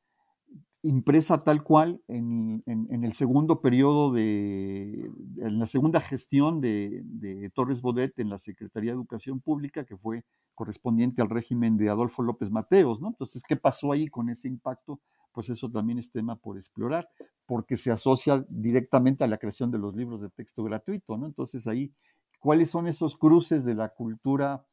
impresa 0.82 1.44
tal 1.44 1.62
cual 1.62 2.00
en, 2.08 2.62
el 2.66 3.12
segundo 3.12 3.60
periodo 3.60 4.12
de, 4.12 5.10
en 5.38 5.58
la 5.58 5.66
segunda 5.66 6.00
gestión 6.00 6.60
de, 6.60 7.50
Torres 7.54 7.82
Bodet 7.82 8.18
en 8.18 8.28
la 8.28 8.38
Secretaría 8.38 8.90
de 8.90 8.96
Educación 8.96 9.40
Pública, 9.40 9.84
que 9.84 9.96
fue 9.96 10.24
correspondiente 10.54 11.22
al 11.22 11.30
régimen 11.30 11.76
de 11.76 11.88
Adolfo 11.88 12.22
López 12.22 12.50
Mateos, 12.50 13.00
¿no? 13.00 13.08
Entonces, 13.08 13.42
¿qué 13.46 13.56
pasó 13.56 13.92
ahí 13.92 14.08
con 14.08 14.28
ese 14.28 14.48
impacto? 14.48 15.00
Pues 15.32 15.48
eso 15.48 15.70
también 15.70 15.98
es 15.98 16.10
tema 16.10 16.36
por 16.36 16.56
explorar, 16.56 17.08
porque 17.46 17.76
se 17.76 17.90
asocia 17.90 18.44
directamente 18.48 19.24
a 19.24 19.28
la 19.28 19.38
creación 19.38 19.70
de 19.70 19.78
los 19.78 19.94
libros 19.94 20.20
de 20.20 20.30
texto 20.30 20.64
gratuito, 20.64 21.16
¿no? 21.16 21.26
Entonces 21.26 21.66
ahí, 21.66 21.92
¿cuáles 22.40 22.70
son 22.70 22.86
esos 22.86 23.16
cruces 23.16 23.64
de 23.64 23.74
la 23.74 23.90
cultura 23.90 24.66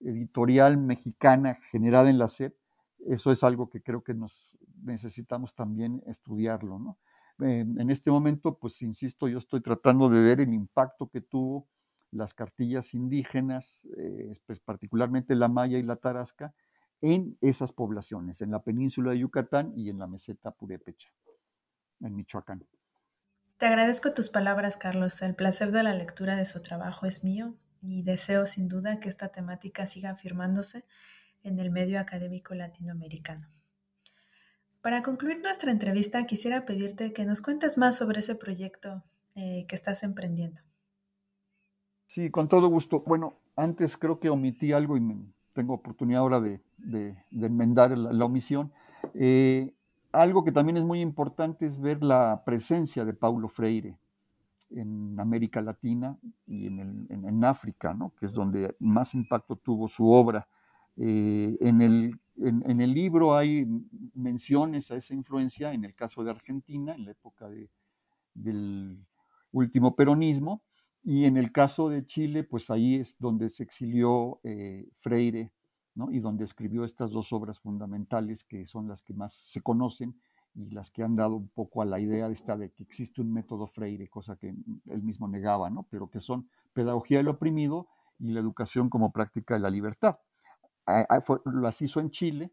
editorial 0.00 0.78
mexicana 0.78 1.58
generada 1.70 2.08
en 2.10 2.18
la 2.18 2.28
SEP 2.28 2.54
eso 3.06 3.30
es 3.30 3.44
algo 3.44 3.68
que 3.70 3.82
creo 3.82 4.02
que 4.02 4.14
nos 4.14 4.58
necesitamos 4.82 5.54
también 5.54 6.02
estudiarlo. 6.06 6.78
¿no? 6.78 6.98
en 7.40 7.88
este 7.90 8.10
momento, 8.10 8.58
pues 8.58 8.82
insisto, 8.82 9.28
yo 9.28 9.38
estoy 9.38 9.60
tratando 9.60 10.08
de 10.08 10.20
ver 10.20 10.40
el 10.40 10.52
impacto 10.52 11.08
que 11.08 11.20
tuvo 11.20 11.68
las 12.10 12.34
cartillas 12.34 12.94
indígenas, 12.94 13.86
eh, 13.96 14.32
pues, 14.46 14.60
particularmente 14.60 15.34
la 15.34 15.48
maya 15.48 15.78
y 15.78 15.82
la 15.82 15.96
tarasca, 15.96 16.54
en 17.00 17.36
esas 17.40 17.72
poblaciones, 17.72 18.40
en 18.40 18.50
la 18.50 18.62
península 18.62 19.12
de 19.12 19.20
Yucatán 19.20 19.72
y 19.76 19.88
en 19.90 19.98
la 19.98 20.06
meseta 20.06 20.50
purépecha, 20.50 21.12
en 22.00 22.16
Michoacán. 22.16 22.66
Te 23.56 23.66
agradezco 23.66 24.12
tus 24.14 24.30
palabras, 24.30 24.76
Carlos. 24.76 25.20
El 25.22 25.34
placer 25.34 25.70
de 25.70 25.82
la 25.82 25.94
lectura 25.94 26.36
de 26.36 26.44
su 26.44 26.62
trabajo 26.62 27.06
es 27.06 27.24
mío 27.24 27.54
y 27.82 28.02
deseo 28.02 28.46
sin 28.46 28.68
duda 28.68 29.00
que 29.00 29.08
esta 29.08 29.28
temática 29.28 29.86
siga 29.86 30.10
afirmándose 30.10 30.84
en 31.42 31.58
el 31.58 31.70
medio 31.70 32.00
académico 32.00 32.54
latinoamericano. 32.54 33.48
Para 34.82 35.02
concluir 35.02 35.40
nuestra 35.42 35.72
entrevista, 35.72 36.24
quisiera 36.26 36.64
pedirte 36.64 37.12
que 37.12 37.26
nos 37.26 37.42
cuentes 37.42 37.76
más 37.78 37.98
sobre 37.98 38.20
ese 38.20 38.36
proyecto 38.36 39.02
eh, 39.34 39.66
que 39.68 39.74
estás 39.74 40.02
emprendiendo. 40.02 40.60
Sí, 42.06 42.30
con 42.30 42.48
todo 42.48 42.68
gusto. 42.68 43.02
Bueno, 43.06 43.34
antes 43.56 43.96
creo 43.96 44.18
que 44.18 44.30
omití 44.30 44.72
algo 44.72 44.96
y 44.96 45.02
tengo 45.52 45.74
oportunidad 45.74 46.20
ahora 46.20 46.40
de, 46.40 46.60
enmendar 47.32 47.96
la, 47.98 48.24
omisión. 48.24 48.72
Eh, 49.14 49.74
algo 50.12 50.44
que 50.44 50.52
también 50.52 50.76
es 50.76 50.84
muy 50.84 51.00
importante 51.00 51.66
es 51.66 51.80
ver 51.80 52.02
la 52.02 52.42
presencia 52.46 53.04
de 53.04 53.12
Paulo 53.12 53.48
Freire 53.48 53.98
en 54.70 55.18
América 55.18 55.60
Latina 55.60 56.16
y 56.46 56.66
en, 56.66 57.06
en 57.10 57.44
África, 57.44 57.94
¿no? 57.94 58.12
que 58.18 58.26
es 58.26 58.32
donde 58.32 58.74
más 58.78 59.14
impacto 59.14 59.56
tuvo 59.56 59.88
su 59.88 60.08
obra. 60.10 60.48
Eh, 61.00 61.56
en, 61.60 61.80
el, 61.80 62.94
libro 62.94 63.36
hay 63.36 63.66
menciones 64.14 64.90
a 64.90 64.96
esa 64.96 65.14
influencia 65.14 65.72
en 65.72 65.84
el 65.84 65.94
caso 65.94 66.24
de 66.24 66.30
Argentina, 66.30 66.94
en 66.94 67.04
la 67.04 67.12
época 67.12 67.48
del 68.34 69.06
último 69.52 69.94
peronismo, 69.94 70.62
y 71.04 71.24
en 71.24 71.36
el 71.36 71.52
caso 71.52 71.88
de 71.88 72.04
Chile, 72.04 72.42
pues 72.44 72.70
ahí 72.70 72.96
es 72.96 73.16
donde 73.18 73.48
se 73.48 73.62
exilió 73.62 74.40
eh, 74.42 74.88
Freire, 74.96 75.52
y 76.10 76.20
donde 76.20 76.44
escribió 76.44 76.84
estas 76.84 77.10
dos 77.10 77.32
obras 77.32 77.58
fundamentales 77.58 78.44
que 78.44 78.66
son 78.66 78.86
las 78.86 79.02
que 79.02 79.14
más 79.14 79.32
se 79.32 79.62
conocen 79.62 80.14
y 80.54 80.70
las 80.70 80.90
que 80.90 81.02
han 81.02 81.16
dado 81.16 81.34
un 81.36 81.48
poco 81.48 81.82
a 81.82 81.84
la 81.84 81.98
idea 81.98 82.28
de 82.28 82.32
esta 82.32 82.56
de 82.56 82.70
que 82.70 82.84
existe 82.84 83.20
un 83.20 83.32
método 83.32 83.66
Freire, 83.66 84.08
cosa 84.08 84.36
que 84.36 84.48
él 84.48 85.02
mismo 85.02 85.26
negaba, 85.26 85.70
¿no? 85.70 85.84
pero 85.90 86.08
que 86.08 86.20
son 86.20 86.48
pedagogía 86.72 87.18
del 87.18 87.28
oprimido 87.28 87.88
y 88.18 88.28
la 88.28 88.40
educación 88.40 88.88
como 88.88 89.12
práctica 89.12 89.54
de 89.54 89.60
la 89.60 89.70
libertad. 89.70 90.18
Las 91.44 91.82
hizo 91.82 92.00
en 92.00 92.10
Chile 92.10 92.52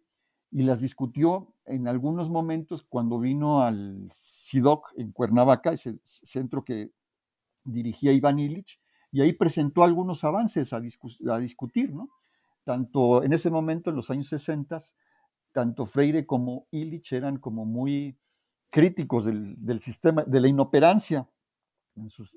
y 0.51 0.63
las 0.63 0.81
discutió 0.81 1.53
en 1.65 1.87
algunos 1.87 2.29
momentos 2.29 2.83
cuando 2.83 3.19
vino 3.19 3.61
al 3.61 4.07
SIDOC 4.11 4.93
en 4.97 5.11
Cuernavaca, 5.11 5.71
ese 5.71 5.99
centro 6.03 6.63
que 6.63 6.91
dirigía 7.63 8.11
Iván 8.11 8.39
Illich, 8.39 8.79
y 9.11 9.21
ahí 9.21 9.33
presentó 9.33 9.83
algunos 9.83 10.23
avances 10.23 10.73
a, 10.73 10.79
discutir, 10.79 11.93
¿no? 11.93 12.09
Tanto 12.63 13.23
en 13.23 13.33
ese 13.33 13.49
momento, 13.49 13.89
en 13.89 13.95
los 13.95 14.09
años 14.09 14.27
60, 14.27 14.77
tanto 15.51 15.85
Freire 15.85 16.25
como 16.25 16.67
Illich 16.71 17.13
eran 17.13 17.37
como 17.37 17.65
muy 17.65 18.17
críticos 18.69 19.25
del, 19.25 19.79
sistema, 19.79 20.23
de 20.23 20.41
la 20.41 20.47
inoperancia 20.47 21.29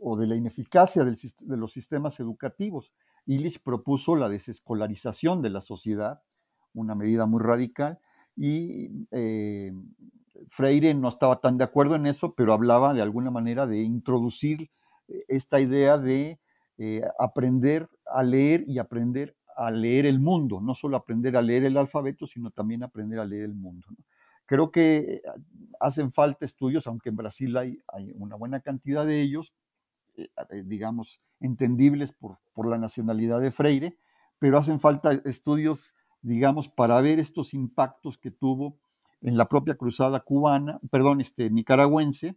o 0.01 0.17
de 0.17 0.27
la 0.27 0.37
ineficacia 0.37 1.05
de 1.05 1.57
los 1.57 1.73
sistemas 1.73 2.21
educativos. 2.21 2.93
Illich 3.29 3.61
propuso 3.63 4.17
la 4.17 4.31
desescolarización 4.31 5.43
de 5.43 5.51
la 5.51 5.61
sociedad, 5.61 6.23
una 6.73 6.95
medida 6.95 7.27
muy 7.27 7.43
radical, 7.43 7.99
y 8.35 8.91
eh, 9.11 9.71
Freire 10.49 10.95
no 10.95 11.09
estaba 11.09 11.39
tan 11.39 11.59
de 11.59 11.65
acuerdo 11.65 11.95
en 11.95 12.07
eso, 12.07 12.35
pero 12.35 12.55
hablaba 12.55 12.95
de 12.95 13.03
alguna 13.03 13.31
manera 13.31 13.67
de 13.67 13.83
introducir 13.83 14.71
eh, 15.09 15.25
esta 15.29 15.61
idea 15.61 15.99
de 15.99 16.41
eh, 16.79 17.03
aprender 17.19 17.91
a 18.07 18.23
leer 18.23 18.65
y 18.67 18.79
aprender 18.79 19.37
a 19.57 19.71
leer 19.71 20.07
el 20.07 20.21
mundo, 20.21 20.63
no 20.63 20.75
solo 20.75 20.97
aprender 20.97 21.37
a 21.37 21.43
leer 21.43 21.65
el 21.65 21.77
alfabeto, 21.77 22.27
sino 22.27 22.51
también 22.51 22.83
aprender 22.83 23.19
a 23.19 23.27
leer 23.27 23.45
el 23.45 23.55
mundo. 23.55 23.89
Creo 24.47 24.71
que 24.71 25.21
hacen 25.81 26.13
falta 26.13 26.47
estudios, 26.47 26.87
aunque 26.87 27.11
en 27.11 27.17
Brasil 27.17 27.55
hay, 27.59 27.79
hay 27.89 28.11
una 28.15 28.37
buena 28.37 28.61
cantidad 28.61 29.05
de 29.05 29.21
ellos, 29.21 29.53
digamos, 30.65 31.21
entendibles 31.41 32.13
por, 32.13 32.39
por 32.55 32.67
la 32.67 32.79
nacionalidad 32.79 33.41
de 33.41 33.51
Freire, 33.51 33.99
pero 34.39 34.59
hacen 34.59 34.81
falta 34.81 35.13
estudios 35.25 35.95
digamos, 36.23 36.69
para 36.69 37.01
ver 37.01 37.19
estos 37.19 37.55
impactos 37.55 38.19
que 38.19 38.31
tuvo 38.31 38.77
en 39.21 39.37
la 39.37 39.49
propia 39.49 39.77
cruzada 39.77 40.21
cubana, 40.21 40.81
perdón, 40.91 41.21
este, 41.21 41.51
nicaragüense, 41.51 42.37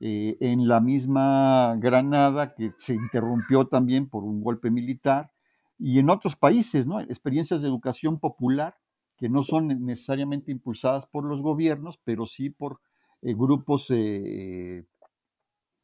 eh, 0.00 0.36
en 0.40 0.68
la 0.68 0.80
misma 0.80 1.76
Granada, 1.78 2.54
que 2.54 2.72
se 2.78 2.94
interrumpió 2.94 3.66
también 3.66 4.08
por 4.08 4.24
un 4.24 4.42
golpe 4.42 4.70
militar, 4.70 5.32
y 5.78 5.98
en 5.98 6.10
otros 6.10 6.36
países, 6.36 6.86
¿no? 6.86 7.00
Experiencias 7.00 7.60
de 7.60 7.68
educación 7.68 8.18
popular 8.18 8.76
que 9.16 9.28
no 9.28 9.42
son 9.42 9.84
necesariamente 9.84 10.52
impulsadas 10.52 11.06
por 11.06 11.24
los 11.24 11.42
gobiernos, 11.42 11.98
pero 11.98 12.26
sí 12.26 12.50
por 12.50 12.80
eh, 13.22 13.34
grupos 13.34 13.86
eh, 13.90 14.84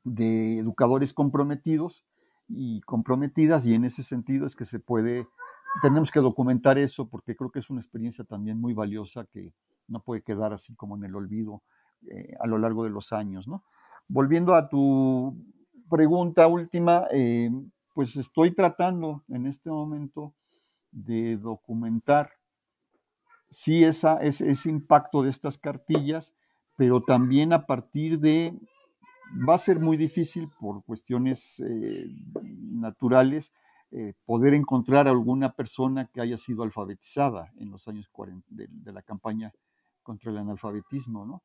de 0.04 0.58
educadores 0.58 1.12
comprometidos 1.12 2.04
y 2.48 2.80
comprometidas, 2.82 3.66
y 3.66 3.74
en 3.74 3.84
ese 3.84 4.02
sentido 4.02 4.46
es 4.46 4.54
que 4.54 4.64
se 4.64 4.78
puede 4.78 5.26
tenemos 5.82 6.10
que 6.10 6.20
documentar 6.20 6.78
eso 6.78 7.08
porque 7.08 7.36
creo 7.36 7.50
que 7.50 7.58
es 7.58 7.70
una 7.70 7.80
experiencia 7.80 8.24
también 8.24 8.60
muy 8.60 8.74
valiosa 8.74 9.26
que 9.26 9.52
no 9.88 10.00
puede 10.00 10.22
quedar 10.22 10.52
así 10.52 10.74
como 10.74 10.96
en 10.96 11.04
el 11.04 11.14
olvido 11.14 11.62
eh, 12.08 12.34
a 12.40 12.46
lo 12.46 12.58
largo 12.58 12.84
de 12.84 12.90
los 12.90 13.12
años. 13.12 13.48
¿no? 13.48 13.64
Volviendo 14.08 14.54
a 14.54 14.68
tu 14.68 15.36
pregunta 15.90 16.46
última, 16.46 17.06
eh, 17.10 17.50
pues 17.92 18.16
estoy 18.16 18.54
tratando 18.54 19.24
en 19.28 19.46
este 19.46 19.70
momento 19.70 20.34
de 20.90 21.36
documentar 21.36 22.30
sí 23.50 23.84
ese, 23.84 24.08
ese 24.20 24.70
impacto 24.70 25.22
de 25.22 25.30
estas 25.30 25.58
cartillas, 25.58 26.34
pero 26.76 27.02
también 27.02 27.52
a 27.52 27.66
partir 27.66 28.18
de, 28.18 28.58
va 29.48 29.54
a 29.54 29.58
ser 29.58 29.80
muy 29.80 29.96
difícil 29.96 30.48
por 30.58 30.84
cuestiones 30.84 31.60
eh, 31.60 32.06
naturales, 32.42 33.52
eh, 33.90 34.14
poder 34.24 34.54
encontrar 34.54 35.06
a 35.06 35.10
alguna 35.10 35.52
persona 35.52 36.06
que 36.12 36.20
haya 36.20 36.36
sido 36.36 36.62
alfabetizada 36.62 37.52
en 37.58 37.70
los 37.70 37.86
años 37.86 38.08
40 38.10 38.46
de, 38.50 38.92
la 38.92 39.02
campaña 39.02 39.52
contra 40.02 40.30
el 40.30 40.38
analfabetismo, 40.38 41.24
¿no? 41.24 41.42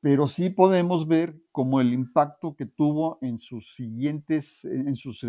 Pero 0.00 0.26
sí 0.26 0.50
podemos 0.50 1.08
ver 1.08 1.40
como 1.52 1.80
el 1.80 1.92
impacto 1.92 2.54
que 2.54 2.66
tuvo 2.66 3.18
en 3.22 3.38
sus 3.38 3.74
siguientes, 3.74 4.64
en 4.64 4.94
sus, 4.94 5.24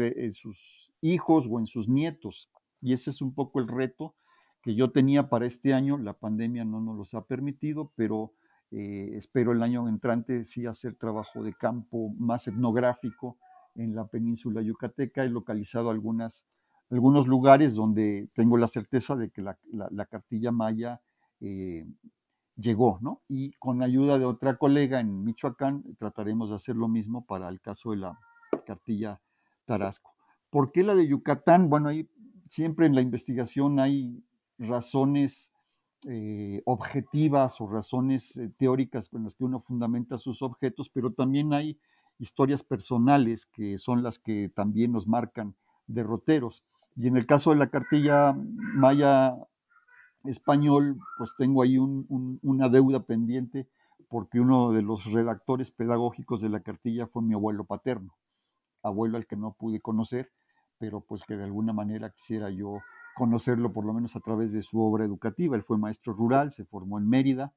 hijos 0.99 1.47
o 1.49 1.59
en 1.59 1.67
sus 1.67 1.87
nietos. 1.87 2.49
Y 2.81 2.93
ese 2.93 3.11
es 3.11 3.21
un 3.21 3.33
poco 3.33 3.59
el 3.59 3.67
reto 3.67 4.13
que 4.61 4.75
yo 4.75 4.91
tenía 4.91 5.29
para 5.29 5.45
este 5.45 5.73
año. 5.73 5.97
La 5.97 6.13
pandemia 6.13 6.65
no 6.65 6.81
nos 6.81 6.97
los 6.97 7.13
ha 7.13 7.25
permitido, 7.25 7.91
pero 7.95 8.33
eh, 8.71 9.11
espero 9.15 9.51
el 9.51 9.63
año 9.63 9.87
entrante 9.87 10.43
sí 10.43 10.65
hacer 10.65 10.95
trabajo 10.95 11.43
de 11.43 11.53
campo 11.53 12.09
más 12.17 12.47
etnográfico 12.47 13.37
en 13.75 13.95
la 13.95 14.07
península 14.07 14.61
yucateca. 14.61 15.23
He 15.23 15.29
localizado 15.29 15.89
algunas 15.89 16.45
algunos 16.89 17.27
lugares 17.27 17.75
donde 17.75 18.29
tengo 18.33 18.57
la 18.57 18.67
certeza 18.67 19.15
de 19.15 19.29
que 19.29 19.41
la, 19.41 20.05
cartilla 20.05 20.51
maya 20.51 21.01
eh, 21.41 21.85
llegó, 22.55 22.97
¿no? 23.01 23.21
Y 23.27 23.51
con 23.53 23.83
ayuda 23.83 24.17
de 24.17 24.25
otra 24.25 24.57
colega 24.57 24.99
en 24.99 25.23
Michoacán 25.23 25.83
trataremos 25.97 26.49
de 26.49 26.55
hacer 26.55 26.75
lo 26.75 26.87
mismo 26.87 27.25
para 27.25 27.49
el 27.49 27.59
caso 27.59 27.91
de 27.91 27.97
la 27.97 28.19
cartilla 28.65 29.19
Tarasco. 29.65 30.13
¿Por 30.49 30.71
qué 30.71 30.83
la 30.83 30.95
de 30.95 31.07
Yucatán? 31.07 31.69
Bueno, 31.69 31.89
ahí 31.89 32.09
siempre 32.47 32.85
en 32.85 32.95
la 32.95 33.01
investigación 33.01 33.79
hay 33.79 34.23
razones 34.57 35.51
eh, 36.05 36.61
objetivas 36.65 37.59
o 37.59 37.67
razones 37.67 38.37
eh, 38.37 38.51
teóricas 38.57 39.09
con 39.09 39.23
las 39.23 39.35
que 39.35 39.43
uno 39.43 39.59
fundamenta 39.59 40.17
sus 40.17 40.41
objetos, 40.43 40.89
pero 40.89 41.11
también 41.11 41.53
hay 41.53 41.79
historias 42.19 42.63
personales 42.63 43.47
que 43.47 43.79
son 43.79 44.03
las 44.03 44.19
que 44.19 44.51
también 44.53 44.91
nos 44.91 45.07
marcan 45.07 45.55
derroteros. 45.87 46.63
Y 46.95 47.07
en 47.07 47.17
el 47.17 47.25
caso 47.25 47.49
de 47.49 47.57
la 47.57 47.69
cartilla 47.69 48.35
maya 48.35 49.35
español, 50.23 50.99
pues 51.17 51.33
tengo 51.37 51.63
ahí 51.63 51.77
una 51.77 52.69
deuda 52.69 53.03
pendiente 53.03 53.67
porque 54.09 54.39
uno 54.39 54.71
de 54.71 54.81
los 54.81 55.11
redactores 55.11 55.71
pedagógicos 55.71 56.41
de 56.41 56.49
la 56.49 56.61
cartilla 56.61 57.07
fue 57.07 57.21
mi 57.21 57.33
abuelo 57.33 57.65
paterno, 57.65 58.15
abuelo 58.83 59.17
al 59.17 59.27
que 59.27 59.35
no 59.35 59.53
pude 59.53 59.79
conocer, 59.79 60.31
pero 60.77 61.01
pues 61.01 61.23
que 61.23 61.35
de 61.35 61.43
alguna 61.43 61.73
manera 61.73 62.09
quisiera 62.11 62.49
yo 62.49 62.79
conocerlo 63.17 63.73
por 63.73 63.83
lo 63.83 63.93
menos 63.93 64.15
a 64.15 64.19
través 64.19 64.53
de 64.53 64.61
su 64.61 64.79
obra 64.79 65.03
educativa. 65.03 65.55
Él 65.55 65.63
fue 65.63 65.79
maestro 65.79 66.13
rural, 66.13 66.51
se 66.51 66.65
formó 66.65 66.99
en 66.99 67.09
Mérida 67.09 67.51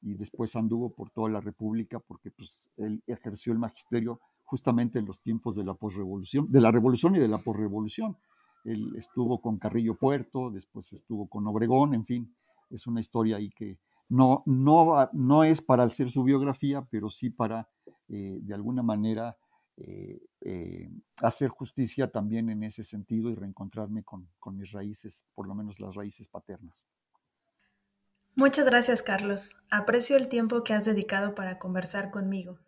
y 0.00 0.14
después 0.14 0.56
anduvo 0.56 0.94
por 0.94 1.10
toda 1.10 1.28
la 1.28 1.40
República 1.40 2.00
porque 2.00 2.30
pues 2.30 2.70
él 2.78 3.02
ejerció 3.06 3.52
el 3.52 3.58
magisterio 3.58 4.20
justamente 4.44 4.98
en 4.98 5.04
los 5.04 5.20
tiempos 5.20 5.56
de 5.56 5.64
la 5.64 5.74
posrevolución, 5.74 6.50
de 6.50 6.60
la 6.60 6.70
revolución 6.70 7.16
y 7.16 7.18
de 7.18 7.28
la 7.28 7.38
posrevolución. 7.38 8.16
Él 8.64 8.94
estuvo 8.96 9.42
con 9.42 9.58
Carrillo 9.58 9.94
Puerto, 9.94 10.50
después 10.50 10.90
estuvo 10.94 11.28
con 11.28 11.46
Obregón, 11.46 11.92
en 11.92 12.06
fin, 12.06 12.34
es 12.70 12.86
una 12.86 13.00
historia 13.00 13.36
ahí 13.36 13.50
que 13.50 13.78
no, 14.08 14.42
no, 14.46 15.10
no 15.12 15.44
es 15.44 15.60
para 15.60 15.84
hacer 15.84 16.10
su 16.10 16.22
biografía, 16.22 16.86
pero 16.90 17.10
sí 17.10 17.28
para, 17.28 17.68
eh, 18.08 18.38
de 18.40 18.54
alguna 18.54 18.82
manera, 18.82 19.36
eh, 19.76 20.20
eh, 20.40 20.88
hacer 21.20 21.48
justicia 21.48 22.08
también 22.10 22.48
en 22.50 22.62
ese 22.62 22.84
sentido 22.84 23.30
y 23.30 23.34
reencontrarme 23.34 24.04
con, 24.04 24.28
con 24.38 24.56
mis 24.56 24.72
raíces, 24.72 25.24
por 25.34 25.48
lo 25.48 25.54
menos 25.54 25.80
las 25.80 25.94
raíces 25.94 26.28
paternas. 26.28 26.86
Muchas 28.36 28.66
gracias, 28.66 29.02
Carlos. 29.02 29.56
Aprecio 29.70 30.16
el 30.16 30.28
tiempo 30.28 30.64
que 30.64 30.74
has 30.74 30.84
dedicado 30.84 31.34
para 31.34 31.58
conversar 31.58 32.10
conmigo. 32.10 32.58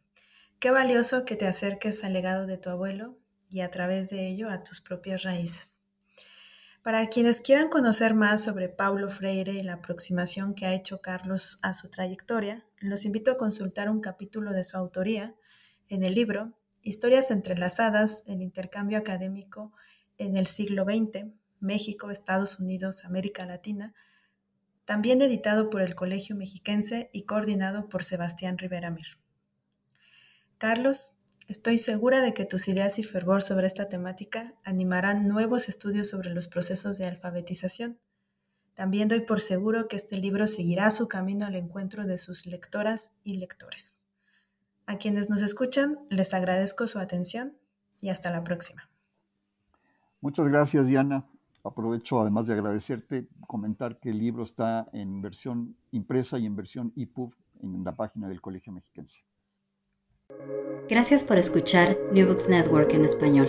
Qué 0.58 0.70
valioso 0.70 1.24
que 1.24 1.36
te 1.36 1.46
acerques 1.46 2.02
al 2.04 2.12
legado 2.12 2.46
de 2.46 2.56
tu 2.56 2.70
abuelo 2.70 3.16
y 3.50 3.60
a 3.60 3.70
través 3.70 4.10
de 4.10 4.28
ello 4.28 4.48
a 4.48 4.62
tus 4.62 4.80
propias 4.80 5.22
raíces. 5.22 5.80
Para 6.82 7.08
quienes 7.08 7.40
quieran 7.40 7.68
conocer 7.68 8.14
más 8.14 8.44
sobre 8.44 8.68
Paulo 8.68 9.10
Freire 9.10 9.54
y 9.54 9.62
la 9.62 9.74
aproximación 9.74 10.54
que 10.54 10.66
ha 10.66 10.74
hecho 10.74 11.00
Carlos 11.00 11.58
a 11.62 11.74
su 11.74 11.90
trayectoria, 11.90 12.64
los 12.78 13.04
invito 13.04 13.32
a 13.32 13.36
consultar 13.36 13.90
un 13.90 14.00
capítulo 14.00 14.52
de 14.52 14.62
su 14.62 14.76
autoría 14.76 15.34
en 15.88 16.04
el 16.04 16.14
libro 16.14 16.52
Historias 16.86 17.32
entrelazadas, 17.32 18.22
el 18.28 18.42
intercambio 18.42 18.96
académico 18.96 19.72
en 20.18 20.36
el 20.36 20.46
siglo 20.46 20.84
XX, 20.84 21.24
México, 21.58 22.12
Estados 22.12 22.60
Unidos, 22.60 23.04
América 23.04 23.44
Latina, 23.44 23.92
también 24.84 25.20
editado 25.20 25.68
por 25.68 25.82
el 25.82 25.96
Colegio 25.96 26.36
Mexiquense 26.36 27.10
y 27.12 27.22
coordinado 27.22 27.88
por 27.88 28.04
Sebastián 28.04 28.56
Rivera 28.56 28.92
Mir. 28.92 29.18
Carlos, 30.58 31.10
Estoy 31.48 31.78
segura 31.78 32.22
de 32.22 32.34
que 32.34 32.44
tus 32.44 32.66
ideas 32.66 32.98
y 32.98 33.04
fervor 33.04 33.40
sobre 33.40 33.68
esta 33.68 33.88
temática 33.88 34.54
animarán 34.64 35.28
nuevos 35.28 35.68
estudios 35.68 36.08
sobre 36.08 36.30
los 36.30 36.48
procesos 36.48 36.98
de 36.98 37.06
alfabetización. 37.06 38.00
También 38.74 39.06
doy 39.06 39.20
por 39.20 39.40
seguro 39.40 39.86
que 39.86 39.94
este 39.94 40.18
libro 40.18 40.48
seguirá 40.48 40.90
su 40.90 41.06
camino 41.06 41.46
al 41.46 41.54
encuentro 41.54 42.04
de 42.04 42.18
sus 42.18 42.46
lectoras 42.46 43.12
y 43.22 43.34
lectores. 43.34 44.00
A 44.86 44.98
quienes 44.98 45.28
nos 45.28 45.42
escuchan, 45.42 45.98
les 46.10 46.32
agradezco 46.32 46.86
su 46.86 46.98
atención 46.98 47.56
y 48.00 48.10
hasta 48.10 48.30
la 48.30 48.44
próxima. 48.44 48.88
Muchas 50.20 50.46
gracias, 50.48 50.86
Diana. 50.86 51.26
Aprovecho, 51.64 52.20
además 52.20 52.46
de 52.46 52.54
agradecerte, 52.54 53.28
comentar 53.46 53.98
que 53.98 54.10
el 54.10 54.18
libro 54.18 54.44
está 54.44 54.88
en 54.92 55.20
versión 55.20 55.76
impresa 55.90 56.38
y 56.38 56.46
en 56.46 56.54
versión 56.54 56.92
EPUB 56.96 57.34
en 57.62 57.82
la 57.82 57.96
página 57.96 58.28
del 58.28 58.40
Colegio 58.40 58.72
Mexiquense. 58.72 59.24
Gracias 60.88 61.24
por 61.24 61.38
escuchar 61.38 61.96
New 62.12 62.26
Books 62.28 62.48
Network 62.48 62.92
en 62.92 63.04
español. 63.04 63.48